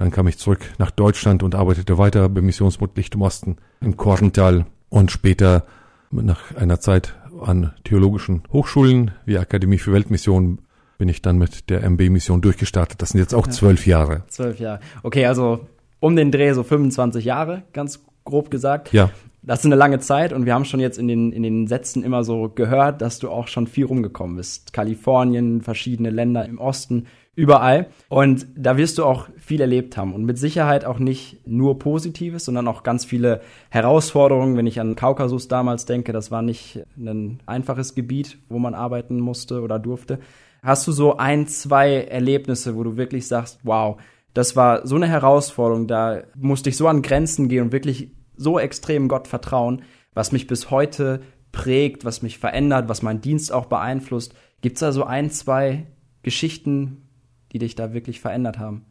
Dann 0.00 0.10
kam 0.10 0.26
ich 0.28 0.38
zurück 0.38 0.60
nach 0.78 0.90
Deutschland 0.90 1.42
und 1.42 1.54
arbeitete 1.54 1.98
weiter 1.98 2.30
beim 2.30 2.46
Missionsbund 2.46 2.96
Licht 2.96 3.16
im 3.16 3.20
Osten 3.20 3.58
in 3.82 3.98
Korntal 3.98 4.64
und 4.88 5.10
später 5.10 5.66
nach 6.10 6.56
einer 6.56 6.80
Zeit 6.80 7.16
an 7.42 7.74
theologischen 7.84 8.42
Hochschulen 8.50 9.10
wie 9.26 9.36
Akademie 9.36 9.76
für 9.76 9.92
Weltmission 9.92 10.60
bin 10.96 11.10
ich 11.10 11.20
dann 11.20 11.36
mit 11.36 11.68
der 11.68 11.82
MB-Mission 11.82 12.40
durchgestartet. 12.40 13.02
Das 13.02 13.10
sind 13.10 13.20
jetzt 13.20 13.34
auch 13.34 13.46
zwölf 13.46 13.86
Jahre. 13.86 14.22
Zwölf 14.28 14.58
Jahre. 14.58 14.80
Okay, 15.02 15.26
also 15.26 15.66
um 15.98 16.16
den 16.16 16.32
Dreh 16.32 16.54
so 16.54 16.62
25 16.62 17.26
Jahre, 17.26 17.64
ganz 17.74 18.00
grob 18.24 18.50
gesagt. 18.50 18.94
Ja. 18.94 19.10
Das 19.42 19.58
ist 19.58 19.66
eine 19.66 19.74
lange 19.74 19.98
Zeit 19.98 20.32
und 20.32 20.46
wir 20.46 20.54
haben 20.54 20.64
schon 20.64 20.80
jetzt 20.80 20.98
in 20.98 21.08
den, 21.08 21.30
in 21.30 21.42
den 21.42 21.66
Sätzen 21.66 22.04
immer 22.04 22.24
so 22.24 22.48
gehört, 22.48 23.02
dass 23.02 23.18
du 23.18 23.28
auch 23.28 23.48
schon 23.48 23.66
viel 23.66 23.84
rumgekommen 23.84 24.36
bist. 24.36 24.72
Kalifornien, 24.72 25.60
verschiedene 25.60 26.08
Länder 26.08 26.46
im 26.46 26.58
Osten, 26.58 27.06
überall. 27.36 27.88
Und 28.08 28.46
da 28.56 28.76
wirst 28.76 28.98
du 28.98 29.04
auch 29.04 29.28
viel 29.38 29.60
erlebt 29.60 29.96
haben 29.96 30.14
und 30.14 30.24
mit 30.24 30.38
Sicherheit 30.38 30.84
auch 30.84 30.98
nicht 30.98 31.46
nur 31.46 31.78
Positives, 31.78 32.44
sondern 32.44 32.68
auch 32.68 32.82
ganz 32.82 33.04
viele 33.04 33.40
Herausforderungen. 33.70 34.56
Wenn 34.56 34.66
ich 34.66 34.80
an 34.80 34.96
Kaukasus 34.96 35.48
damals 35.48 35.86
denke, 35.86 36.12
das 36.12 36.30
war 36.30 36.42
nicht 36.42 36.82
ein 36.96 37.40
einfaches 37.46 37.94
Gebiet, 37.94 38.38
wo 38.48 38.58
man 38.58 38.74
arbeiten 38.74 39.20
musste 39.20 39.62
oder 39.62 39.78
durfte. 39.78 40.18
Hast 40.62 40.86
du 40.86 40.92
so 40.92 41.16
ein, 41.16 41.46
zwei 41.46 42.02
Erlebnisse, 42.02 42.76
wo 42.76 42.82
du 42.82 42.96
wirklich 42.96 43.26
sagst, 43.26 43.60
wow, 43.62 43.98
das 44.34 44.56
war 44.56 44.86
so 44.86 44.96
eine 44.96 45.08
Herausforderung, 45.08 45.86
da 45.86 46.22
musste 46.36 46.68
ich 46.68 46.76
so 46.76 46.86
an 46.86 47.02
Grenzen 47.02 47.48
gehen 47.48 47.64
und 47.64 47.72
wirklich 47.72 48.10
so 48.36 48.58
extrem 48.58 49.08
Gott 49.08 49.26
vertrauen, 49.26 49.82
was 50.14 50.32
mich 50.32 50.46
bis 50.46 50.70
heute 50.70 51.20
prägt, 51.52 52.04
was 52.04 52.22
mich 52.22 52.38
verändert, 52.38 52.88
was 52.88 53.02
meinen 53.02 53.20
Dienst 53.20 53.52
auch 53.52 53.66
beeinflusst. 53.66 54.34
Gibt 54.60 54.76
es 54.76 54.80
da 54.80 54.92
so 54.92 55.04
ein, 55.04 55.30
zwei 55.30 55.86
Geschichten, 56.22 57.08
die 57.52 57.58
dich 57.58 57.74
da 57.74 57.92
wirklich 57.92 58.20
verändert 58.20 58.58
haben? 58.58 58.84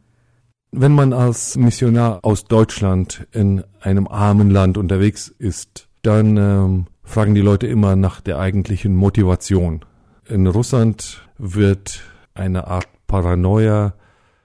Wenn 0.72 0.92
man 0.92 1.12
als 1.12 1.56
Missionar 1.56 2.20
aus 2.24 2.44
Deutschland 2.44 3.26
in 3.32 3.64
einem 3.80 4.06
armen 4.06 4.50
Land 4.50 4.78
unterwegs 4.78 5.28
ist, 5.28 5.88
dann 6.02 6.36
ähm, 6.36 6.86
fragen 7.02 7.34
die 7.34 7.40
Leute 7.40 7.66
immer 7.66 7.96
nach 7.96 8.20
der 8.20 8.38
eigentlichen 8.38 8.94
Motivation. 8.94 9.84
In 10.28 10.46
Russland 10.46 11.28
wird 11.38 12.02
eine 12.34 12.68
Art 12.68 12.86
Paranoia 13.08 13.94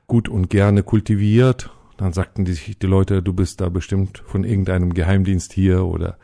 gut 0.07 0.27
und 0.29 0.49
gerne 0.49 0.81
kultiviert. 0.81 1.69
Dann 1.97 2.11
sagten 2.11 2.43
die, 2.45 2.75
die 2.75 2.87
Leute, 2.87 3.21
du 3.21 3.33
bist 3.33 3.61
da 3.61 3.69
bestimmt 3.69 4.23
von 4.25 4.43
irgendeinem 4.43 4.93
Geheimdienst 4.93 5.53
hier 5.53 5.85
oder 5.85 6.17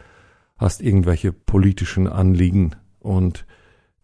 hast 0.57 0.81
irgendwelche 0.81 1.31
politischen 1.31 2.07
Anliegen. 2.07 2.75
Und 2.99 3.45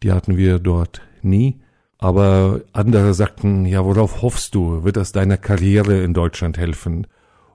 die 0.04 0.12
hatten 0.12 0.38
wir 0.38 0.60
dort 0.60 1.02
nie. 1.22 1.60
Aber 2.00 2.62
andere 2.74 3.14
sagten, 3.14 3.66
ja, 3.66 3.84
worauf 3.84 4.22
hoffst 4.22 4.54
du? 4.56 4.84
Wird 4.84 4.98
das 4.98 5.12
deiner 5.12 5.38
Karriere 5.38 6.04
in 6.04 6.14
Deutschland 6.14 6.58
helfen? 6.58 7.08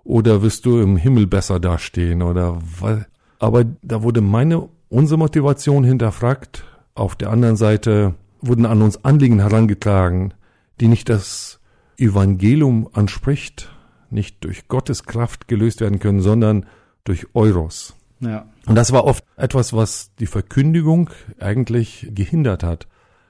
Oder 0.05 0.43
wirst 0.43 0.67
du 0.67 0.81
im 0.81 0.97
Himmel 0.97 1.27
besser 1.27 1.61
dastehen? 1.61 2.23
Oder 2.23 2.59
was? 2.81 3.05
Aber 3.39 3.65
da 3.83 4.03
wurde 4.03 4.21
meine, 4.21 4.69
unsere 4.89 5.19
Motivation 5.19 5.85
hinterfragt. 5.85 6.65
Auf 6.95 7.15
der 7.15 7.31
anderen 7.31 7.57
Seite 7.57 8.15
wurden 8.41 8.67
an 8.67 8.83
uns 8.83 9.05
Anliegen 9.05 9.39
herangetragen, 9.39 10.35
die 10.81 10.89
nicht 10.89 11.09
das 11.09 11.61
Evangelium 11.97 12.89
anspricht, 12.93 13.71
nicht 14.11 14.43
durch 14.45 14.67
Gottes 14.67 15.05
Kraft 15.05 15.47
gelöst 15.47 15.81
werden 15.81 16.01
können, 16.01 16.21
sondern 16.21 16.67
durch 17.05 17.27
Euros. 17.35 17.95
Ja. 18.21 18.47
Und 18.67 18.75
das 18.75 18.93
war 18.93 19.05
oft 19.05 19.25
etwas, 19.37 19.73
was 19.73 20.15
die 20.17 20.27
Verkündigung 20.27 21.11
eigentlich 21.41 22.09
gehindert 22.13 22.63
hat, 22.63 22.87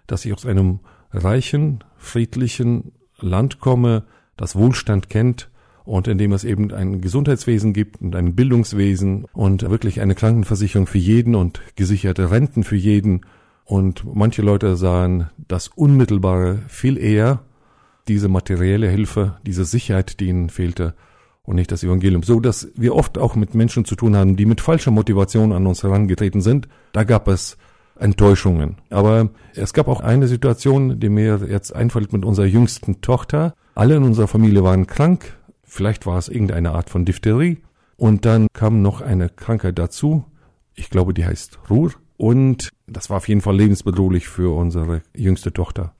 dass 0.06 0.24
ich 0.24 0.32
aus 0.32 0.46
einem 0.46 0.80
reichen, 1.12 1.84
friedlichen 1.96 2.92
Land 3.18 3.60
komme, 3.60 4.04
das 4.36 4.56
Wohlstand 4.56 5.08
kennt 5.08 5.50
und 5.84 6.08
in 6.08 6.18
dem 6.18 6.32
es 6.32 6.44
eben 6.44 6.72
ein 6.72 7.00
Gesundheitswesen 7.00 7.72
gibt 7.72 8.00
und 8.00 8.14
ein 8.14 8.34
Bildungswesen 8.34 9.26
und 9.32 9.68
wirklich 9.68 10.00
eine 10.00 10.14
Krankenversicherung 10.14 10.86
für 10.86 10.98
jeden 10.98 11.34
und 11.34 11.60
gesicherte 11.76 12.30
Renten 12.30 12.64
für 12.64 12.76
jeden. 12.76 13.22
Und 13.64 14.04
manche 14.14 14.42
Leute 14.42 14.76
sahen 14.76 15.30
das 15.48 15.68
Unmittelbare 15.68 16.60
viel 16.68 16.98
eher, 16.98 17.40
diese 18.08 18.28
materielle 18.28 18.88
Hilfe, 18.88 19.36
diese 19.46 19.64
Sicherheit, 19.64 20.20
die 20.20 20.28
ihnen 20.28 20.50
fehlte 20.50 20.94
und 21.44 21.56
nicht 21.56 21.72
das 21.72 21.84
Evangelium. 21.84 22.22
So 22.22 22.40
dass 22.40 22.68
wir 22.74 22.94
oft 22.94 23.18
auch 23.18 23.36
mit 23.36 23.54
Menschen 23.54 23.84
zu 23.84 23.96
tun 23.96 24.16
haben, 24.16 24.36
die 24.36 24.46
mit 24.46 24.60
falscher 24.60 24.90
Motivation 24.90 25.52
an 25.52 25.66
uns 25.66 25.82
herangetreten 25.82 26.40
sind. 26.40 26.68
Da 26.92 27.04
gab 27.04 27.28
es 27.28 27.56
Enttäuschungen. 27.98 28.76
Aber 28.90 29.30
es 29.54 29.72
gab 29.72 29.88
auch 29.88 30.00
eine 30.00 30.28
Situation, 30.28 31.00
die 31.00 31.08
mir 31.08 31.40
jetzt 31.48 31.74
einfällt 31.74 32.12
mit 32.12 32.24
unserer 32.24 32.46
jüngsten 32.46 33.00
Tochter. 33.00 33.54
Alle 33.74 33.96
in 33.96 34.02
unserer 34.02 34.28
Familie 34.28 34.64
waren 34.64 34.86
krank. 34.86 35.38
Vielleicht 35.62 36.06
war 36.06 36.18
es 36.18 36.28
irgendeine 36.28 36.72
Art 36.72 36.90
von 36.90 37.04
Diphtherie. 37.04 37.62
Und 37.96 38.24
dann 38.24 38.48
kam 38.52 38.82
noch 38.82 39.00
eine 39.00 39.28
Krankheit 39.28 39.78
dazu. 39.78 40.24
Ich 40.74 40.90
glaube, 40.90 41.14
die 41.14 41.24
heißt 41.24 41.58
Ruhr. 41.70 41.92
Und 42.16 42.70
das 42.86 43.10
war 43.10 43.18
auf 43.18 43.28
jeden 43.28 43.40
Fall 43.40 43.56
lebensbedrohlich 43.56 44.28
für 44.28 44.56
unsere 44.56 45.02
jüngste 45.14 45.52
Tochter. 45.52 45.94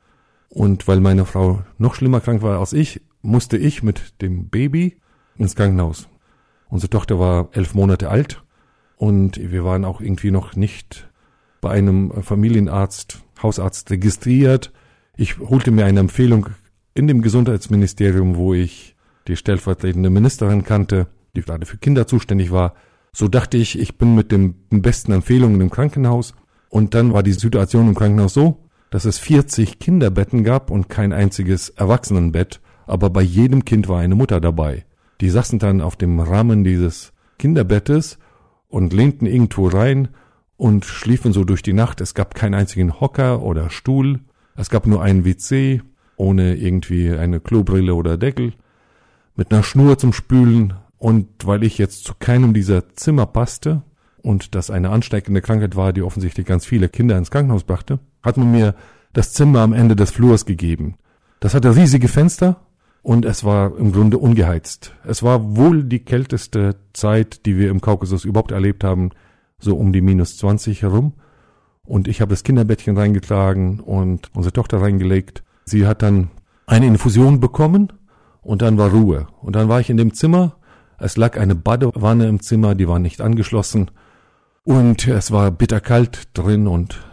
Und 0.49 0.87
weil 0.87 1.01
meine 1.01 1.25
Frau 1.25 1.63
noch 1.79 1.95
schlimmer 1.95 2.21
krank 2.21 2.43
war 2.43 2.61
als 2.61 2.73
ich, 2.73 3.01
musste 3.23 3.57
ich 3.57 3.83
mit 3.83 4.21
dem 4.21 4.49
Baby 4.49 4.97
ins 5.37 5.57
Krankenhaus. 5.57 6.09
Unsere 6.69 6.91
Tochter 6.91 7.19
war 7.19 7.49
elf 7.53 7.75
Monate 7.75 8.09
alt 8.09 8.43
und 8.97 9.39
wir 9.39 9.65
waren 9.65 9.85
auch 9.85 10.01
irgendwie 10.01 10.31
noch 10.31 10.55
nicht 10.55 11.09
bei 11.63 11.71
einem 11.71 12.11
Familienarzt, 12.23 13.23
Hausarzt 13.43 13.91
registriert. 13.91 14.73
Ich 15.17 15.39
holte 15.39 15.71
mir 15.71 15.87
eine 15.87 16.01
Empfehlung 16.01 16.49
in 16.93 17.07
dem 17.07 17.23
Gesundheitsministerium, 17.23 18.37
wo 18.37 18.53
ich 18.53 18.95
die 19.29 19.37
stellvertretende 19.37 20.11
Ministerin 20.11 20.65
kannte, 20.65 21.07
die 21.35 21.41
gerade 21.41 21.65
für 21.65 21.79
Kinder 21.79 22.07
zuständig 22.07 22.51
war. 22.51 22.75
So 23.13 23.29
dachte 23.29 23.57
ich, 23.57 23.79
ich 23.79 23.97
bin 23.97 24.15
mit 24.15 24.33
den 24.33 24.57
besten 24.69 25.13
Empfehlungen 25.13 25.61
im 25.61 25.71
Krankenhaus. 25.71 26.35
Und 26.69 26.95
dann 26.95 27.13
war 27.13 27.23
die 27.23 27.33
Situation 27.33 27.89
im 27.89 27.95
Krankenhaus 27.95 28.35
so, 28.35 28.59
dass 28.91 29.05
es 29.05 29.19
40 29.19 29.79
Kinderbetten 29.79 30.43
gab 30.45 30.71
und 30.71 30.89
kein 30.89 31.13
einziges 31.13 31.69
Erwachsenenbett, 31.71 32.61
aber 32.87 33.09
bei 33.11 33.23
jedem 33.23 33.65
Kind 33.65 33.89
war 33.89 34.01
eine 34.01 34.17
Mutter 34.17 34.41
dabei. 34.41 34.85
Die 35.21 35.31
saßen 35.31 35.61
dann 35.61 35.81
auf 35.81 35.95
dem 35.95 36.19
Rahmen 36.19 36.65
dieses 36.65 37.13
Kinderbettes 37.39 38.19
und 38.69 38.93
lehnten 38.93 39.27
irgendwo 39.27 39.69
rein 39.69 40.09
und 40.63 40.85
schliefen 40.85 41.33
so 41.33 41.43
durch 41.43 41.63
die 41.63 41.73
Nacht. 41.73 42.01
Es 42.01 42.15
gab 42.15 42.37
keinen 42.37 42.55
einzigen 42.55 43.01
Hocker 43.01 43.43
oder 43.43 43.69
Stuhl. 43.69 44.21
Es 44.55 44.71
gab 44.71 44.87
nur 44.87 45.03
einen 45.03 45.25
WC 45.25 45.83
ohne 46.15 46.55
irgendwie 46.55 47.11
eine 47.11 47.41
Klobrille 47.41 47.97
oder 47.97 48.17
Deckel 48.17 48.53
mit 49.35 49.51
einer 49.51 49.65
Schnur 49.65 49.99
zum 49.99 50.13
Spülen. 50.13 50.75
Und 50.99 51.27
weil 51.47 51.65
ich 51.65 51.79
jetzt 51.79 52.05
zu 52.05 52.15
keinem 52.17 52.55
dieser 52.55 52.95
Zimmer 52.95 53.27
passte 53.27 53.83
und 54.23 54.55
das 54.55 54.71
eine 54.71 54.91
ansteckende 54.91 55.43
Krankheit 55.43 55.75
war, 55.75 55.93
die 55.93 56.03
offensichtlich 56.03 56.47
ganz 56.47 56.65
viele 56.65 56.89
Kinder 56.89 57.19
ins 57.19 57.33
Krankenhaus 57.33 57.65
brachte, 57.65 57.99
hat 58.23 58.37
man 58.37 58.53
mir 58.53 58.77
das 59.15 59.33
Zimmer 59.33 59.63
am 59.63 59.73
Ende 59.73 59.97
des 59.97 60.13
Flurs 60.13 60.47
gegeben. 60.47 60.95
Das 61.41 61.55
hatte 61.55 61.75
riesige 61.75 62.07
Fenster 62.07 62.61
und 63.03 63.25
es 63.25 63.43
war 63.43 63.77
im 63.77 63.91
Grunde 63.91 64.19
ungeheizt. 64.19 64.95
Es 65.05 65.25
war 65.25 65.57
wohl 65.57 65.83
die 65.83 66.05
kälteste 66.05 66.77
Zeit, 66.93 67.47
die 67.47 67.59
wir 67.59 67.69
im 67.69 67.81
Kaukasus 67.81 68.25
überhaupt 68.25 68.53
erlebt 68.53 68.85
haben, 68.85 69.11
so 69.63 69.77
um 69.77 69.93
die 69.93 70.01
minus 70.01 70.37
20 70.37 70.83
herum. 70.83 71.15
Und 71.85 72.09
ich 72.09 72.21
habe 72.21 72.31
das 72.31 72.45
Kinderbettchen 72.45 72.97
reingetragen 72.97 73.81
und 73.81 74.31
unsere 74.35 74.53
Tochter 74.53 74.81
reingelegt. 74.81 75.43
Sie 75.65 75.87
hat 75.87 76.03
dann 76.03 76.31
eine 76.67 76.87
Infusion 76.87 77.41
bekommen 77.41 77.93
und 78.41 78.63
dann 78.63 78.79
war 78.79 78.91
Ruhe. 78.91 79.29
Und 79.41 79.57
dann 79.57 79.69
war 79.69 79.81
ich 79.81 79.91
in 79.91 79.97
dem 79.97 80.15
Zimmer. 80.15 80.57
Es 80.99 81.17
lag 81.17 81.39
eine 81.39 81.55
Badewanne 81.55 82.29
im 82.29 82.41
Zimmer, 82.41 82.75
die 82.75 82.89
war 82.89 82.99
nicht 82.99 83.21
angeschlossen. 83.21 83.91
Und 84.65 85.09
es 85.09 85.33
war 85.33 85.51
bitterkalt 85.51 86.29
drin 86.35 86.69
und 86.69 87.05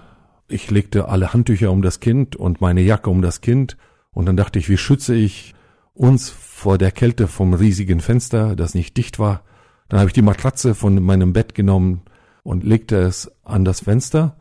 ich 0.47 0.69
legte 0.69 1.07
alle 1.09 1.33
Handtücher 1.33 1.71
um 1.71 1.81
das 1.81 1.99
Kind 1.99 2.35
und 2.35 2.61
meine 2.61 2.81
Jacke 2.81 3.09
um 3.09 3.21
das 3.21 3.41
Kind 3.41 3.77
Und 4.11 4.25
dann 4.25 4.37
dachte 4.37 4.59
ich, 4.59 4.69
wie 4.69 4.77
schütze 4.77 5.15
ich 5.15 5.53
uns 5.93 6.29
vor 6.29 6.77
der 6.77 6.91
Kälte 6.91 7.27
vom 7.27 7.53
riesigen 7.53 7.99
Fenster, 7.99 8.55
das 8.55 8.73
nicht 8.73 8.97
dicht 8.97 9.19
war. 9.19 9.43
Dann 9.87 9.99
habe 9.99 10.09
ich 10.09 10.13
die 10.13 10.21
Matratze 10.21 10.75
von 10.75 11.01
meinem 11.03 11.33
Bett 11.33 11.55
genommen 11.55 12.01
und 12.49 12.63
legte 12.63 12.97
es 12.97 13.31
an 13.43 13.63
das 13.63 13.81
Fenster, 13.81 14.35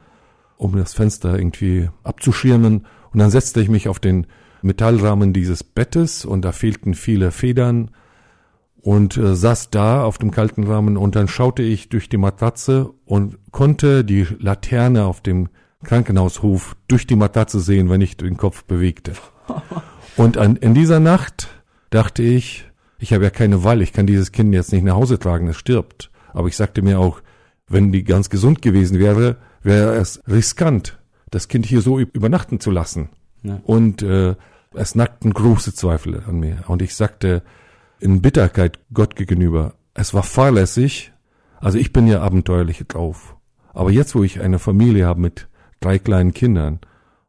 um 0.57 0.75
das 0.75 0.94
Fenster 0.94 1.38
irgendwie 1.38 1.90
abzuschirmen. 2.05 2.87
Und 3.12 3.18
dann 3.21 3.31
setzte 3.31 3.61
ich 3.61 3.68
mich 3.68 3.87
auf 3.87 3.99
den 3.99 4.27
Metallrahmen 4.62 5.35
dieses 5.35 5.62
Bettes 5.62 6.25
und 6.25 6.42
da 6.42 6.53
fehlten 6.53 6.94
viele 6.94 7.33
Federn 7.33 7.90
und 8.81 9.18
äh, 9.18 9.37
saß 9.37 9.68
da 9.68 10.05
auf 10.05 10.16
dem 10.16 10.31
kalten 10.31 10.64
Rahmen 10.64 10.97
und 10.97 11.16
dann 11.16 11.29
schaute 11.29 11.62
ich 11.62 11.90
durch 11.90 12.09
die 12.09 12.16
Matratze 12.16 12.94
und 13.05 13.37
konnte 13.51 14.07
die 14.07 14.27
Laterne 14.38 15.05
auf 15.05 15.21
dem 15.21 15.51
Krankenhaushof 15.85 16.77
durch 16.88 17.07
die 17.07 17.14
Matratze 17.14 17.61
sehen, 17.61 17.90
wenn 17.90 18.01
ich 18.01 18.16
den 18.16 18.38
Kopf 18.38 18.64
bewegte. 18.64 19.12
Und 20.16 20.38
an, 20.38 20.57
in 20.57 20.73
dieser 20.73 20.99
Nacht 20.99 21.49
dachte 21.90 22.23
ich, 22.23 22.64
ich 22.99 23.12
habe 23.12 23.25
ja 23.25 23.31
keine 23.31 23.64
Wahl, 23.64 23.83
ich 23.83 23.92
kann 23.92 24.07
dieses 24.07 24.33
Kind 24.33 24.55
jetzt 24.55 24.73
nicht 24.73 24.83
nach 24.83 24.97
Hause 24.97 25.18
tragen, 25.18 25.47
es 25.47 25.57
stirbt. 25.57 26.11
Aber 26.33 26.49
ich 26.49 26.57
sagte 26.57 26.83
mir 26.83 26.99
auch, 26.99 27.21
wenn 27.68 27.92
die 27.92 28.04
ganz 28.04 28.31
gesund 28.31 28.62
gewesen 28.62 28.98
wäre, 28.98 29.37
wäre 29.62 29.96
es 29.96 30.22
riskant, 30.26 30.98
das 31.31 31.48
Kind 31.48 31.66
hier 31.66 31.81
so 31.81 31.98
übernachten 31.98 32.61
zu 32.61 32.70
lassen. 32.70 33.11
Ja. 33.42 33.61
Und 33.64 34.02
äh, 34.02 34.35
es 34.74 34.94
nackten 34.94 35.33
große 35.33 35.74
Zweifel 35.74 36.22
an 36.26 36.40
mir. 36.40 36.64
Und 36.66 36.83
ich 36.83 36.94
sagte 36.94 37.42
in 38.00 38.22
Bitterkeit 38.22 38.78
Gott 38.92 39.16
gegenüber, 39.16 39.74
es 39.94 40.14
war 40.14 40.22
fahrlässig, 40.22 41.12
also 41.61 41.78
ich 41.78 41.92
bin 41.92 42.07
ja 42.07 42.20
abenteuerlich 42.20 42.85
drauf. 42.87 43.37
Aber 43.72 43.90
jetzt, 43.90 44.14
wo 44.14 44.22
ich 44.22 44.40
eine 44.40 44.59
Familie 44.59 45.07
habe 45.07 45.20
mit 45.20 45.48
drei 45.81 45.98
kleinen 45.98 46.33
Kindern, 46.33 46.81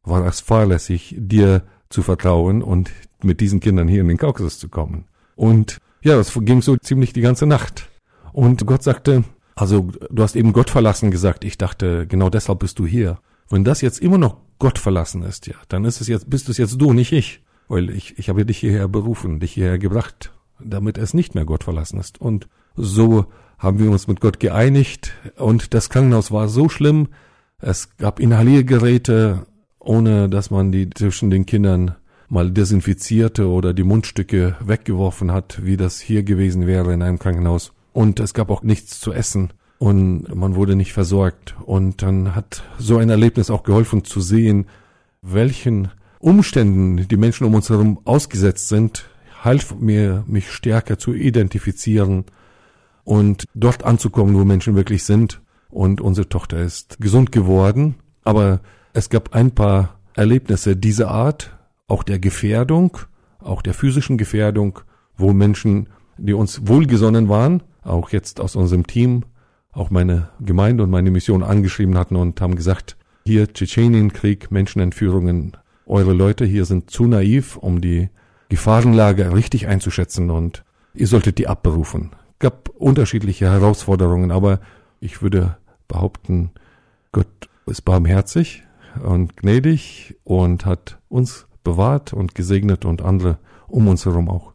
war 0.04 0.26
es 0.26 0.40
fahrlässig, 0.40 1.16
dir 1.18 1.64
zu 1.90 2.02
vertrauen 2.04 2.62
und 2.62 2.92
mit 3.24 3.42
diesen 3.42 3.60
Kindern 3.60 3.88
hier 3.88 4.02
in 4.02 4.08
den 4.08 4.18
Kaukasus 4.18 4.60
zu 4.60 4.70
kommen. 4.70 5.06
Und 5.36 5.80
ja, 6.02 6.16
das 6.16 6.34
ging 6.34 6.62
so 6.62 6.78
ziemlich 6.78 7.14
die 7.14 7.22
ganze 7.22 7.46
Nacht. 7.46 7.90
Und 8.32 8.66
Gott 8.66 8.84
sagte, 8.84 9.24
also 9.60 9.90
du 10.10 10.24
hast 10.24 10.38
eben 10.38 10.54
Gott 10.54 10.70
verlassen 10.70 11.12
gesagt. 11.12 11.44
Ich 11.44 11.58
dachte, 11.58 12.08
genau 12.08 12.30
deshalb 12.30 12.60
bist 12.60 12.80
du 12.80 12.86
hier. 12.86 13.20
Wenn 13.50 13.66
das 13.66 13.82
jetzt 13.82 14.00
immer 14.00 14.18
noch 14.18 14.38
Gott 14.58 14.80
verlassen 14.80 15.22
ist, 15.24 15.48
ja, 15.48 15.56
dann 15.68 15.84
ist 15.84 16.00
es 16.00 16.08
jetzt, 16.08 16.30
bist 16.30 16.48
es 16.48 16.58
jetzt 16.58 16.80
du, 16.80 16.94
nicht 16.94 17.12
ich. 17.12 17.44
Weil 17.68 17.90
ich, 17.90 18.18
ich 18.18 18.30
habe 18.30 18.46
dich 18.46 18.58
hierher 18.58 18.88
berufen, 18.88 19.40
dich 19.40 19.52
hierher 19.52 19.78
gebracht, 19.78 20.32
damit 20.60 20.98
es 20.98 21.14
nicht 21.14 21.36
mehr 21.36 21.46
Gott 21.46 21.66
verlassen 21.66 22.00
ist. 22.00 22.22
Und 22.22 22.48
so 22.76 23.26
haben 23.58 23.80
wir 23.80 23.92
uns 23.92 24.08
mit 24.08 24.22
Gott 24.22 24.40
geeinigt 24.40 25.14
und 25.36 25.74
das 25.74 25.90
Krankenhaus 25.90 26.32
war 26.32 26.48
so 26.48 26.70
schlimm. 26.70 27.10
Es 27.60 27.98
gab 27.98 28.20
Inhaliergeräte, 28.20 29.46
ohne 29.80 30.30
dass 30.30 30.52
man 30.52 30.72
die 30.72 30.90
zwischen 30.90 31.30
den 31.30 31.46
Kindern 31.46 31.96
mal 32.30 32.50
desinfizierte 32.50 33.50
oder 33.50 33.74
die 33.74 33.84
Mundstücke 33.84 34.56
weggeworfen 34.62 35.32
hat, 35.32 35.60
wie 35.64 35.76
das 35.76 36.00
hier 36.00 36.24
gewesen 36.24 36.66
wäre 36.66 36.94
in 36.94 37.02
einem 37.02 37.20
Krankenhaus. 37.20 37.74
Und 37.94 38.20
es 38.20 38.34
gab 38.34 38.50
auch 38.50 38.64
nichts 38.64 39.00
zu 39.00 39.12
essen 39.12 39.52
und 39.80 40.36
man 40.36 40.56
wurde 40.56 40.76
nicht 40.76 40.94
versorgt. 40.94 41.56
Und 41.66 42.02
dann 42.02 42.36
hat 42.36 42.64
so 42.78 42.98
ein 42.98 43.10
Erlebnis 43.10 43.50
auch 43.50 43.64
geholfen 43.64 44.04
zu 44.04 44.22
sehen, 44.22 44.68
welchen 45.22 45.90
Umständen 46.20 47.08
die 47.08 47.18
Menschen 47.18 47.46
um 47.46 47.56
uns 47.56 47.70
herum 47.70 48.00
ausgesetzt 48.04 48.68
sind, 48.68 49.10
half 49.44 49.76
mir, 49.76 50.24
mich 50.28 50.52
stärker 50.52 50.98
zu 50.98 51.14
identifizieren 51.14 52.26
und 53.06 53.46
dort 53.54 53.84
anzukommen, 53.86 54.36
wo 54.36 54.44
Menschen 54.44 54.76
wirklich 54.76 55.04
sind. 55.04 55.42
Und 55.70 56.02
unsere 56.02 56.28
Tochter 56.28 56.60
ist 56.60 57.00
gesund 57.00 57.32
geworden. 57.32 57.96
Aber 58.24 58.60
es 58.94 59.10
gab 59.10 59.34
ein 59.34 59.52
paar 59.52 60.00
Erlebnisse 60.16 60.76
dieser 60.76 61.10
Art, 61.10 61.58
auch 61.88 62.04
der 62.04 62.20
Gefährdung, 62.20 62.98
auch 63.40 63.62
der 63.62 63.74
physischen 63.74 64.18
Gefährdung, 64.18 64.80
wo 65.18 65.32
Menschen, 65.32 65.88
die 66.18 66.34
uns 66.34 66.68
wohlgesonnen 66.68 67.30
waren, 67.30 67.64
auch 67.84 68.10
jetzt 68.10 68.40
aus 68.40 68.56
unserem 68.56 68.88
Team, 68.88 69.24
auch 69.72 69.90
meine 69.90 70.30
Gemeinde 70.40 70.84
und 70.84 70.90
meine 70.90 71.12
Mission 71.12 71.44
angeschrieben 71.44 71.98
hatten 71.98 72.16
und 72.16 72.42
haben 72.42 72.56
gesagt, 72.56 72.98
hier 73.26 73.52
Tschetschenienkrieg, 73.54 74.52
Menschenentführungen, 74.52 75.58
eure 75.86 76.14
Leute 76.14 76.46
hier 76.46 76.66
sind 76.66 76.90
zu 76.90 77.06
naiv, 77.06 77.58
um 77.58 77.82
die 77.82 78.10
Gefahrenlage 78.50 79.34
richtig 79.34 79.68
einzuschätzen 79.68 80.30
und 80.30 80.64
ihr 80.94 81.08
solltet 81.08 81.38
die 81.38 81.48
abberufen. 81.48 82.12
Gab 82.40 82.70
unterschiedliche 82.70 83.52
Herausforderungen, 83.52 84.32
aber 84.32 84.60
ich 85.00 85.22
würde 85.22 85.58
behaupten, 85.88 86.52
Gott 87.12 87.50
ist 87.66 87.84
barmherzig 87.84 88.64
und 89.04 89.38
gnädig 89.38 90.18
und 90.24 90.66
hat 90.66 91.00
uns 91.10 91.48
bewahrt 91.64 92.14
und 92.14 92.36
gesegnet 92.36 92.86
und 92.86 93.02
andere 93.02 93.38
um 93.68 93.88
uns 93.88 94.06
herum 94.06 94.30
auch. 94.30 94.54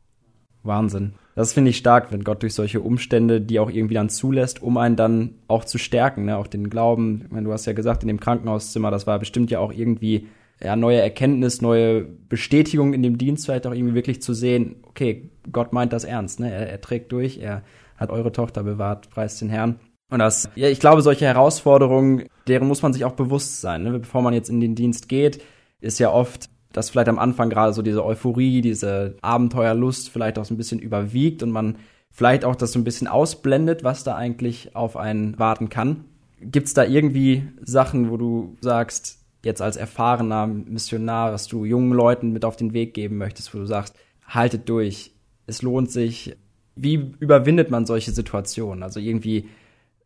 Wahnsinn. 0.62 1.14
Das 1.34 1.52
finde 1.52 1.70
ich 1.70 1.78
stark, 1.78 2.12
wenn 2.12 2.22
Gott 2.22 2.42
durch 2.42 2.54
solche 2.54 2.80
Umstände, 2.80 3.40
die 3.40 3.58
auch 3.58 3.70
irgendwie 3.70 3.94
dann 3.94 4.08
zulässt, 4.08 4.62
um 4.62 4.76
einen 4.76 4.94
dann 4.94 5.34
auch 5.48 5.64
zu 5.64 5.78
stärken, 5.78 6.26
ne? 6.26 6.36
auch 6.36 6.46
den 6.46 6.70
Glauben. 6.70 7.22
Ich 7.24 7.32
meine, 7.32 7.44
du 7.44 7.52
hast 7.52 7.66
ja 7.66 7.72
gesagt, 7.72 8.02
in 8.02 8.08
dem 8.08 8.20
Krankenhauszimmer, 8.20 8.90
das 8.90 9.06
war 9.06 9.18
bestimmt 9.18 9.50
ja 9.50 9.58
auch 9.58 9.72
irgendwie 9.72 10.28
ja, 10.62 10.76
neue 10.76 11.00
Erkenntnis, 11.00 11.60
neue 11.60 12.04
Bestätigung 12.04 12.94
in 12.94 13.02
dem 13.02 13.18
Dienst, 13.18 13.46
vielleicht 13.46 13.66
auch 13.66 13.74
irgendwie 13.74 13.94
wirklich 13.94 14.22
zu 14.22 14.32
sehen, 14.32 14.76
okay, 14.82 15.30
Gott 15.50 15.72
meint 15.72 15.92
das 15.92 16.04
ernst, 16.04 16.38
ne? 16.38 16.52
er, 16.52 16.70
er 16.70 16.80
trägt 16.80 17.10
durch, 17.10 17.38
er 17.38 17.62
hat 17.96 18.10
eure 18.10 18.30
Tochter 18.30 18.62
bewahrt, 18.62 19.10
preist 19.10 19.40
den 19.40 19.50
Herrn. 19.50 19.80
Und 20.10 20.20
das, 20.20 20.48
ja, 20.54 20.68
ich 20.68 20.78
glaube, 20.78 21.02
solche 21.02 21.24
Herausforderungen, 21.24 22.28
deren 22.46 22.68
muss 22.68 22.82
man 22.82 22.92
sich 22.92 23.04
auch 23.04 23.12
bewusst 23.14 23.60
sein. 23.60 23.82
Ne? 23.82 23.98
Bevor 23.98 24.22
man 24.22 24.34
jetzt 24.34 24.50
in 24.50 24.60
den 24.60 24.74
Dienst 24.74 25.08
geht, 25.08 25.42
ist 25.80 25.98
ja 25.98 26.10
oft 26.10 26.48
dass 26.74 26.90
vielleicht 26.90 27.08
am 27.08 27.20
Anfang 27.20 27.50
gerade 27.50 27.72
so 27.72 27.82
diese 27.82 28.04
Euphorie, 28.04 28.60
diese 28.60 29.16
Abenteuerlust 29.22 30.10
vielleicht 30.10 30.38
auch 30.38 30.44
so 30.44 30.52
ein 30.52 30.56
bisschen 30.56 30.80
überwiegt 30.80 31.42
und 31.42 31.52
man 31.52 31.76
vielleicht 32.10 32.44
auch 32.44 32.56
das 32.56 32.72
so 32.72 32.80
ein 32.80 32.84
bisschen 32.84 33.06
ausblendet, 33.06 33.84
was 33.84 34.02
da 34.02 34.16
eigentlich 34.16 34.74
auf 34.74 34.96
einen 34.96 35.38
warten 35.38 35.68
kann. 35.68 36.04
Gibt 36.40 36.66
es 36.66 36.74
da 36.74 36.84
irgendwie 36.84 37.46
Sachen, 37.62 38.10
wo 38.10 38.16
du 38.16 38.56
sagst, 38.60 39.20
jetzt 39.44 39.62
als 39.62 39.76
erfahrener 39.76 40.48
Missionar, 40.48 41.32
was 41.32 41.46
du 41.46 41.64
jungen 41.64 41.92
Leuten 41.92 42.32
mit 42.32 42.44
auf 42.44 42.56
den 42.56 42.72
Weg 42.72 42.92
geben 42.92 43.18
möchtest, 43.18 43.54
wo 43.54 43.58
du 43.58 43.66
sagst, 43.66 43.94
haltet 44.26 44.68
durch, 44.68 45.12
es 45.46 45.62
lohnt 45.62 45.92
sich. 45.92 46.36
Wie 46.74 47.14
überwindet 47.20 47.70
man 47.70 47.86
solche 47.86 48.10
Situationen? 48.10 48.82
Also 48.82 48.98
irgendwie 48.98 49.48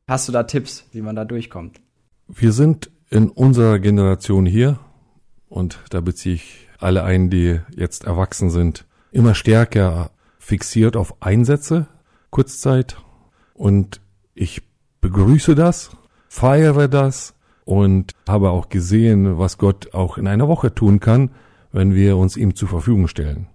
hast 0.06 0.28
du 0.28 0.32
da 0.32 0.42
Tipps, 0.42 0.86
wie 0.92 1.00
man 1.00 1.16
da 1.16 1.24
durchkommt? 1.24 1.80
Wir 2.26 2.52
sind 2.52 2.90
in 3.08 3.30
unserer 3.30 3.78
Generation 3.78 4.44
hier 4.44 4.78
und 5.48 5.80
da 5.90 6.00
beziehe 6.00 6.34
ich 6.34 6.68
alle 6.78 7.04
ein, 7.04 7.30
die 7.30 7.60
jetzt 7.74 8.04
erwachsen 8.04 8.50
sind, 8.50 8.86
immer 9.10 9.34
stärker 9.34 10.10
fixiert 10.38 10.96
auf 10.96 11.22
Einsätze, 11.22 11.88
Kurzzeit. 12.30 12.96
Und 13.54 14.00
ich 14.34 14.62
begrüße 15.00 15.54
das, 15.54 15.90
feiere 16.28 16.88
das 16.88 17.34
und 17.64 18.12
habe 18.28 18.50
auch 18.50 18.68
gesehen, 18.68 19.38
was 19.38 19.58
Gott 19.58 19.94
auch 19.94 20.18
in 20.18 20.26
einer 20.26 20.48
Woche 20.48 20.74
tun 20.74 21.00
kann, 21.00 21.30
wenn 21.72 21.94
wir 21.94 22.16
uns 22.16 22.36
ihm 22.36 22.54
zur 22.54 22.68
Verfügung 22.68 23.08
stellen. 23.08 23.48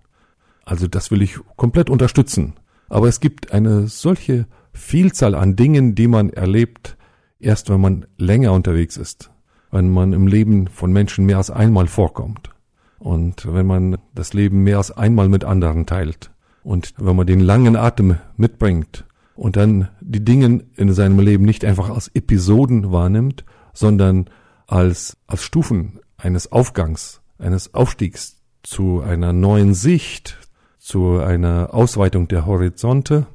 Also 0.66 0.88
das 0.88 1.12
will 1.12 1.22
ich 1.22 1.40
komplett 1.56 1.90
unterstützen. 1.90 2.54
Aber 2.90 3.08
es 3.08 3.20
gibt 3.20 3.54
eine 3.54 3.88
solche 3.88 4.46
Vielzahl 4.72 5.36
an 5.36 5.56
Dingen, 5.56 5.96
die 5.96 6.08
man 6.08 6.30
erlebt, 6.30 6.98
erst 7.40 7.70
wenn 7.70 7.82
man 7.82 8.06
länger 8.18 8.52
unterwegs 8.54 8.98
ist 8.98 9.33
wenn 9.74 9.90
man 9.90 10.14
im 10.14 10.28
Leben 10.28 10.68
von 10.68 10.94
Menschen 10.94 11.26
mehr 11.26 11.38
als 11.38 11.50
einmal 11.50 11.88
vorkommt. 11.88 12.52
Und 13.00 13.52
wenn 13.52 13.66
man 13.66 13.98
das 14.14 14.34
Leben 14.34 14.64
mehr 14.64 14.78
als 14.78 14.92
einmal 14.92 15.28
mit 15.28 15.44
anderen 15.44 15.86
teilt 15.88 16.32
und 16.64 16.94
wenn 16.98 17.16
man 17.16 17.28
den 17.28 17.40
langen 17.40 17.76
Atem 17.76 18.18
mitbringt 18.38 19.04
und 19.36 19.58
dann 19.58 19.90
die 20.00 20.24
Dinge 20.24 20.64
in 20.78 20.94
seinem 20.94 21.20
Leben 21.20 21.44
nicht 21.44 21.66
einfach 21.66 21.90
als 21.90 22.08
Episoden 22.10 22.92
wahrnimmt, 22.92 23.46
sondern 23.74 24.30
als, 24.68 25.18
als 25.26 25.44
Stufen 25.44 26.00
eines 26.18 26.52
Aufgangs, 26.52 27.22
eines 27.40 27.74
Aufstiegs 27.74 28.38
zu 28.62 29.02
einer 29.02 29.34
neuen 29.34 29.74
Sicht, 29.74 30.38
zu 30.78 31.18
einer 31.18 31.74
Ausweitung 31.74 32.28
der 32.28 32.46
Horizonte, 32.46 33.26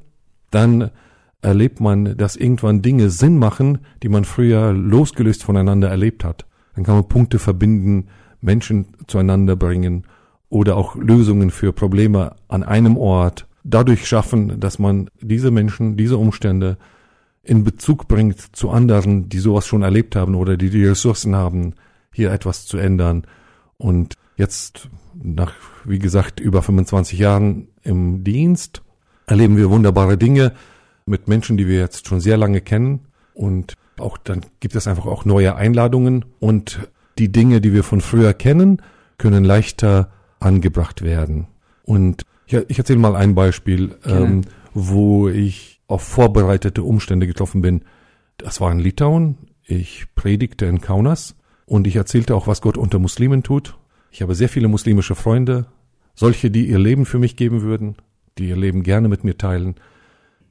dann 0.51 0.89
erlebt 1.41 1.79
man, 1.79 2.17
dass 2.17 2.35
irgendwann 2.35 2.81
Dinge 2.81 3.09
Sinn 3.09 3.37
machen, 3.37 3.79
die 4.03 4.09
man 4.09 4.25
früher 4.25 4.73
losgelöst 4.73 5.43
voneinander 5.43 5.89
erlebt 5.89 6.23
hat. 6.23 6.45
Dann 6.75 6.83
kann 6.83 6.95
man 6.95 7.07
Punkte 7.07 7.39
verbinden, 7.39 8.07
Menschen 8.41 8.87
zueinander 9.07 9.55
bringen 9.55 10.05
oder 10.49 10.75
auch 10.75 10.95
Lösungen 10.95 11.51
für 11.51 11.73
Probleme 11.73 12.35
an 12.47 12.63
einem 12.63 12.97
Ort 12.97 13.47
dadurch 13.63 14.07
schaffen, 14.07 14.59
dass 14.59 14.79
man 14.79 15.09
diese 15.21 15.51
Menschen, 15.51 15.97
diese 15.97 16.17
Umstände 16.17 16.77
in 17.43 17.63
Bezug 17.63 18.07
bringt 18.07 18.55
zu 18.55 18.69
anderen, 18.69 19.29
die 19.29 19.39
sowas 19.39 19.65
schon 19.65 19.81
erlebt 19.81 20.15
haben 20.15 20.35
oder 20.35 20.57
die 20.57 20.69
die 20.69 20.85
Ressourcen 20.85 21.35
haben, 21.35 21.73
hier 22.13 22.31
etwas 22.31 22.65
zu 22.65 22.77
ändern. 22.77 23.23
Und 23.77 24.15
jetzt, 24.35 24.89
nach, 25.13 25.53
wie 25.85 25.99
gesagt, 25.99 26.39
über 26.39 26.61
25 26.61 27.19
Jahren 27.19 27.67
im 27.81 28.23
Dienst, 28.23 28.81
erleben 29.25 29.57
wir 29.57 29.69
wunderbare 29.69 30.17
Dinge 30.17 30.53
mit 31.09 31.27
Menschen, 31.27 31.57
die 31.57 31.67
wir 31.67 31.79
jetzt 31.79 32.07
schon 32.07 32.19
sehr 32.19 32.37
lange 32.37 32.61
kennen. 32.61 33.07
Und 33.33 33.73
auch 33.97 34.17
dann 34.17 34.45
gibt 34.59 34.75
es 34.75 34.87
einfach 34.87 35.05
auch 35.05 35.25
neue 35.25 35.55
Einladungen 35.55 36.25
und 36.39 36.79
die 37.17 37.31
Dinge, 37.31 37.59
die 37.59 37.73
wir 37.73 37.83
von 37.83 38.01
früher 38.01 38.33
kennen, 38.33 38.81
können 39.17 39.43
leichter 39.43 40.09
angebracht 40.39 41.01
werden. 41.01 41.47
Und 41.83 42.23
ja, 42.47 42.61
ich 42.67 42.77
erzähle 42.77 42.99
mal 42.99 43.15
ein 43.15 43.35
Beispiel, 43.35 43.97
ähm, 44.05 44.41
wo 44.73 45.27
ich 45.27 45.81
auf 45.87 46.01
vorbereitete 46.03 46.83
Umstände 46.83 47.27
getroffen 47.27 47.61
bin. 47.61 47.83
Das 48.37 48.61
war 48.61 48.71
in 48.71 48.79
Litauen. 48.79 49.37
Ich 49.65 50.05
predigte 50.15 50.65
in 50.65 50.81
Kaunas 50.81 51.35
und 51.65 51.87
ich 51.87 51.95
erzählte 51.95 52.35
auch, 52.35 52.47
was 52.47 52.61
Gott 52.61 52.77
unter 52.77 52.99
Muslimen 52.99 53.43
tut. 53.43 53.77
Ich 54.11 54.21
habe 54.21 54.33
sehr 54.33 54.49
viele 54.49 54.67
muslimische 54.67 55.15
Freunde, 55.15 55.67
solche, 56.15 56.49
die 56.49 56.67
ihr 56.67 56.79
Leben 56.79 57.05
für 57.05 57.19
mich 57.19 57.35
geben 57.35 57.61
würden, 57.61 57.95
die 58.37 58.49
ihr 58.49 58.57
Leben 58.57 58.83
gerne 58.83 59.07
mit 59.07 59.23
mir 59.23 59.37
teilen. 59.37 59.75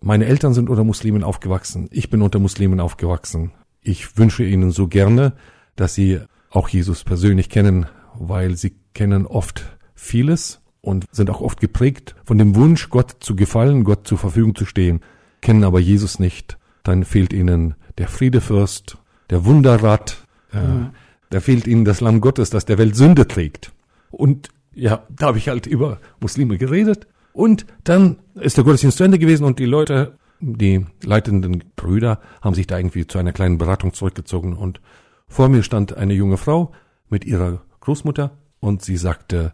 Meine 0.00 0.26
Eltern 0.26 0.54
sind 0.54 0.70
unter 0.70 0.84
Muslimen 0.84 1.24
aufgewachsen. 1.24 1.88
Ich 1.90 2.10
bin 2.10 2.22
unter 2.22 2.38
Muslimen 2.38 2.80
aufgewachsen. 2.80 3.52
Ich 3.82 4.16
wünsche 4.16 4.44
ihnen 4.44 4.70
so 4.70 4.86
gerne, 4.86 5.32
dass 5.76 5.94
sie 5.94 6.20
auch 6.50 6.68
Jesus 6.68 7.04
persönlich 7.04 7.48
kennen, 7.48 7.86
weil 8.18 8.56
sie 8.56 8.74
kennen 8.94 9.26
oft 9.26 9.76
vieles 9.94 10.60
und 10.80 11.04
sind 11.10 11.30
auch 11.30 11.40
oft 11.40 11.60
geprägt 11.60 12.14
von 12.24 12.38
dem 12.38 12.54
Wunsch, 12.54 12.90
Gott 12.90 13.16
zu 13.20 13.36
gefallen, 13.36 13.84
Gott 13.84 14.06
zur 14.06 14.18
Verfügung 14.18 14.54
zu 14.54 14.64
stehen, 14.64 15.00
kennen 15.40 15.64
aber 15.64 15.80
Jesus 15.80 16.18
nicht. 16.18 16.58
Dann 16.82 17.04
fehlt 17.04 17.32
ihnen 17.32 17.74
der 17.98 18.08
Friedefürst, 18.08 18.96
der 19.30 19.44
Wunderrat, 19.44 20.18
äh, 20.52 20.60
mhm. 20.60 20.90
da 21.30 21.40
fehlt 21.40 21.66
ihnen 21.66 21.84
das 21.84 22.00
Lamm 22.00 22.20
Gottes, 22.20 22.50
das 22.50 22.64
der 22.64 22.78
Welt 22.78 22.96
Sünde 22.96 23.26
trägt. 23.26 23.72
Und 24.10 24.48
ja, 24.72 25.02
da 25.10 25.26
habe 25.26 25.38
ich 25.38 25.48
halt 25.48 25.66
über 25.66 25.98
Muslime 26.20 26.56
geredet. 26.56 27.06
Und 27.38 27.66
dann 27.84 28.18
ist 28.34 28.56
der 28.56 28.64
Gottesdienst 28.64 28.98
zu 28.98 29.04
Ende 29.04 29.20
gewesen 29.20 29.44
und 29.44 29.60
die 29.60 29.64
Leute, 29.64 30.18
die 30.40 30.84
leitenden 31.04 31.62
Brüder, 31.76 32.20
haben 32.42 32.54
sich 32.54 32.66
da 32.66 32.76
irgendwie 32.76 33.06
zu 33.06 33.16
einer 33.16 33.32
kleinen 33.32 33.58
Beratung 33.58 33.92
zurückgezogen. 33.94 34.54
Und 34.54 34.80
vor 35.28 35.48
mir 35.48 35.62
stand 35.62 35.96
eine 35.96 36.14
junge 36.14 36.36
Frau 36.36 36.72
mit 37.08 37.24
ihrer 37.24 37.62
Großmutter 37.78 38.36
und 38.58 38.82
sie 38.82 38.96
sagte, 38.96 39.52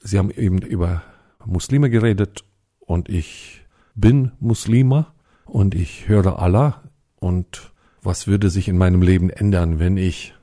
sie 0.00 0.18
haben 0.18 0.30
eben 0.30 0.58
über 0.58 1.02
Muslime 1.46 1.88
geredet 1.88 2.44
und 2.78 3.08
ich 3.08 3.64
bin 3.94 4.32
Muslima 4.38 5.14
und 5.46 5.74
ich 5.74 6.06
höre 6.06 6.38
Allah 6.38 6.82
und 7.20 7.72
was 8.02 8.26
würde 8.26 8.50
sich 8.50 8.68
in 8.68 8.76
meinem 8.76 9.00
Leben 9.00 9.30
ändern, 9.30 9.78
wenn 9.78 9.96
ich 9.96 10.34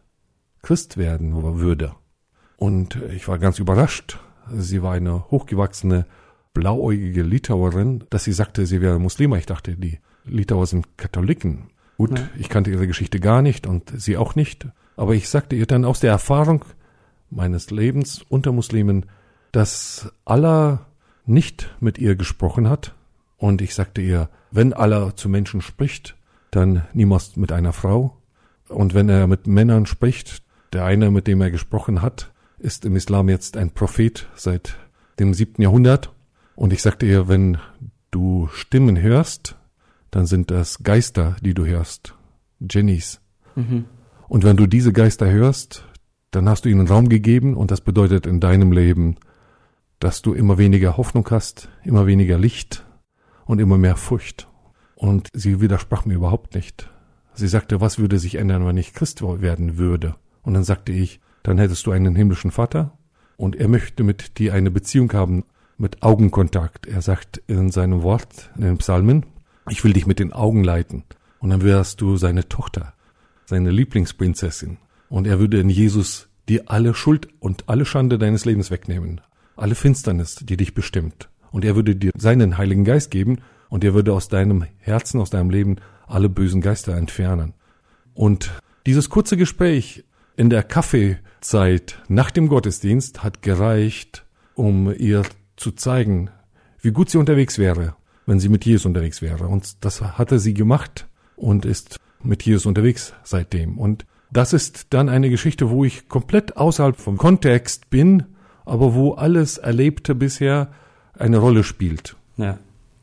Christ 0.64 0.98
werden 0.98 1.44
würde? 1.60 1.92
Und 2.58 2.96
ich 3.14 3.28
war 3.28 3.38
ganz 3.38 3.60
überrascht. 3.60 4.18
Sie 4.52 4.82
war 4.82 4.94
eine 4.94 5.30
hochgewachsene, 5.30 6.08
blauäugige 6.54 7.24
Litauerin, 7.24 8.04
dass 8.10 8.24
sie 8.24 8.34
sagte, 8.34 8.66
sie 8.66 8.82
wäre 8.82 9.00
Muslima. 9.00 9.38
Ich 9.38 9.46
dachte, 9.46 9.76
die 9.76 10.00
Litauer 10.26 10.68
sind 10.68 10.98
Katholiken. 10.98 11.70
Gut, 11.98 12.18
ja. 12.18 12.30
ich 12.38 12.50
kannte 12.50 12.72
ihre 12.72 12.88
Geschichte 12.88 13.20
gar 13.20 13.42
nicht 13.42 13.68
und 13.68 13.92
sie 13.96 14.18
auch 14.18 14.36
nicht. 14.36 14.68
Aber 14.96 15.16
ich 15.16 15.30
sagte 15.30 15.56
ihr 15.56 15.66
dann 15.66 15.86
aus 15.86 16.00
der 16.00 16.12
Erfahrung 16.12 16.66
meines 17.30 17.72
Lebens 17.72 18.24
unter 18.28 18.52
Muslimen, 18.52 19.06
dass 19.52 20.12
Allah 20.26 20.86
nicht 21.26 21.74
mit 21.80 21.98
ihr 21.98 22.16
gesprochen 22.16 22.70
hat. 22.70 22.96
Und 23.38 23.62
ich 23.62 23.74
sagte 23.74 24.02
ihr, 24.02 24.30
wenn 24.52 24.74
Allah 24.74 25.16
zu 25.16 25.30
Menschen 25.30 25.62
spricht, 25.62 26.16
dann 26.52 26.86
niemals 26.94 27.38
mit 27.38 27.52
einer 27.52 27.74
Frau. 27.74 28.18
Und 28.68 28.94
wenn 28.94 29.10
er 29.10 29.28
mit 29.28 29.48
Männern 29.48 29.86
spricht, 29.86 30.44
der 30.74 30.86
eine, 30.86 31.12
mit 31.12 31.28
dem 31.28 31.42
er 31.42 31.52
gesprochen 31.52 32.02
hat, 32.02 32.32
ist 32.60 32.86
im 32.86 32.96
Islam 32.96 33.30
jetzt 33.30 33.58
ein 33.58 33.72
Prophet 33.72 34.28
seit 34.36 34.78
dem 35.20 35.34
siebten 35.34 35.62
Jahrhundert. 35.62 36.14
Und 36.56 36.74
ich 36.74 36.82
sagte 36.82 37.06
ihr, 37.06 37.28
wenn 37.28 37.58
du 38.12 38.50
Stimmen 38.54 39.02
hörst, 39.02 39.58
dann 40.12 40.26
sind 40.26 40.52
das 40.52 40.84
Geister, 40.84 41.36
die 41.42 41.54
du 41.54 41.66
hörst. 41.66 42.16
Jennies. 42.60 43.22
Mhm. 43.56 43.86
Und 44.28 44.44
wenn 44.44 44.58
du 44.58 44.68
diese 44.68 44.94
Geister 44.94 45.32
hörst, 45.32 45.86
dann 46.32 46.48
hast 46.48 46.66
du 46.66 46.70
ihnen 46.70 46.88
Raum 46.88 47.10
gegeben 47.10 47.56
und 47.56 47.72
das 47.72 47.82
bedeutet 47.82 48.26
in 48.26 48.40
deinem 48.40 48.72
Leben, 48.72 49.18
dass 50.00 50.22
du 50.22 50.34
immer 50.34 50.58
weniger 50.58 50.98
Hoffnung 50.98 51.28
hast, 51.30 51.70
immer 51.84 52.08
weniger 52.08 52.38
Licht 52.38 52.86
und 53.46 53.60
immer 53.60 53.78
mehr 53.78 53.96
Furcht. 53.96 54.48
Und 54.96 55.30
sie 55.34 55.62
widersprach 55.62 56.06
mir 56.06 56.16
überhaupt 56.16 56.56
nicht. 56.56 56.90
Sie 57.34 57.48
sagte, 57.48 57.82
was 57.82 58.00
würde 58.00 58.20
sich 58.20 58.36
ändern, 58.36 58.66
wenn 58.66 58.78
ich 58.78 58.94
Christ 58.94 59.22
werden 59.22 59.78
würde? 59.78 60.16
Und 60.44 60.54
dann 60.54 60.64
sagte 60.64 60.92
ich, 60.92 61.20
dann 61.44 61.58
hättest 61.58 61.86
du 61.86 61.92
einen 61.92 62.16
himmlischen 62.16 62.52
Vater 62.52 62.98
und 63.38 63.56
er 63.56 63.68
möchte 63.68 64.04
mit 64.04 64.38
dir 64.38 64.54
eine 64.54 64.72
Beziehung 64.72 65.12
haben 65.14 65.44
mit 65.82 66.04
Augenkontakt. 66.04 66.88
Er 66.88 67.02
sagt 67.02 67.42
in 67.48 67.72
seinem 67.72 68.04
Wort, 68.04 68.50
in 68.56 68.62
den 68.62 68.78
Psalmen, 68.78 69.26
ich 69.70 69.84
will 69.84 69.94
dich 69.94 70.08
mit 70.08 70.20
den 70.20 70.34
Augen 70.34 70.64
leiten. 70.64 71.04
Und 71.40 71.50
dann 71.50 71.64
wärst 71.64 72.02
du 72.02 72.18
seine 72.18 72.48
Tochter, 72.48 72.94
seine 73.46 73.72
Lieblingsprinzessin. 73.72 74.78
Und 75.10 75.28
er 75.28 75.40
würde 75.40 75.60
in 75.60 75.70
Jesus 75.70 76.30
dir 76.48 76.64
alle 76.68 76.94
Schuld 76.94 77.28
und 77.40 77.68
alle 77.68 77.86
Schande 77.86 78.18
deines 78.18 78.46
Lebens 78.46 78.72
wegnehmen 78.72 79.22
alle 79.62 79.76
Finsternis, 79.76 80.36
die 80.36 80.58
dich 80.58 80.74
bestimmt. 80.74 81.30
Und 81.52 81.64
er 81.66 81.76
würde 81.76 81.96
dir 81.96 82.12
seinen 82.18 82.58
Heiligen 82.58 82.84
Geist 82.84 83.12
geben 83.12 83.40
und 83.70 83.84
er 83.84 83.94
würde 83.94 84.14
aus 84.14 84.28
deinem 84.28 84.66
Herzen, 84.80 85.22
aus 85.22 85.30
deinem 85.30 85.50
Leben 85.50 85.78
alle 86.08 86.30
bösen 86.30 86.62
Geister 86.62 86.96
entfernen. 86.96 87.54
Und 88.14 88.52
dieses 88.86 89.10
kurze 89.10 89.38
Gespräch 89.38 90.04
in 90.36 90.50
der 90.50 90.64
Kaffeezeit 90.64 92.02
nach 92.08 92.32
dem 92.32 92.48
Gottesdienst 92.48 93.24
hat 93.24 93.42
gereicht, 93.42 94.26
um 94.56 94.94
ihr 94.98 95.24
zu 95.62 95.72
zeigen, 95.72 96.30
wie 96.82 96.92
gut 96.92 97.10
sie 97.10 97.18
unterwegs 97.18 97.58
wäre, 97.58 97.96
wenn 98.26 98.40
sie 98.40 98.50
mit 98.50 98.66
Jesus 98.66 98.86
unterwegs 98.86 99.22
wäre. 99.22 99.48
Und 99.48 99.86
das 99.86 100.02
hatte 100.02 100.40
sie 100.40 100.54
gemacht 100.54 101.08
und 101.36 101.66
ist 101.66 102.00
mit 102.24 102.44
Jesus 102.44 102.66
unterwegs 102.66 103.14
seitdem. 103.24 103.78
Und 103.78 104.06
das 104.32 104.54
ist 104.54 104.88
dann 104.90 105.10
eine 105.10 105.30
Geschichte, 105.30 105.70
wo 105.70 105.86
ich 105.86 106.10
komplett 106.10 106.58
außerhalb 106.58 106.98
vom 106.98 107.18
Kontext 107.18 107.90
bin 107.90 108.26
aber 108.66 108.94
wo 108.94 109.14
alles 109.14 109.58
Erlebte 109.58 110.16
bisher 110.16 110.70
eine 111.18 111.38
Rolle 111.38 111.64
spielt. 111.64 112.16
Ja, 112.38 112.58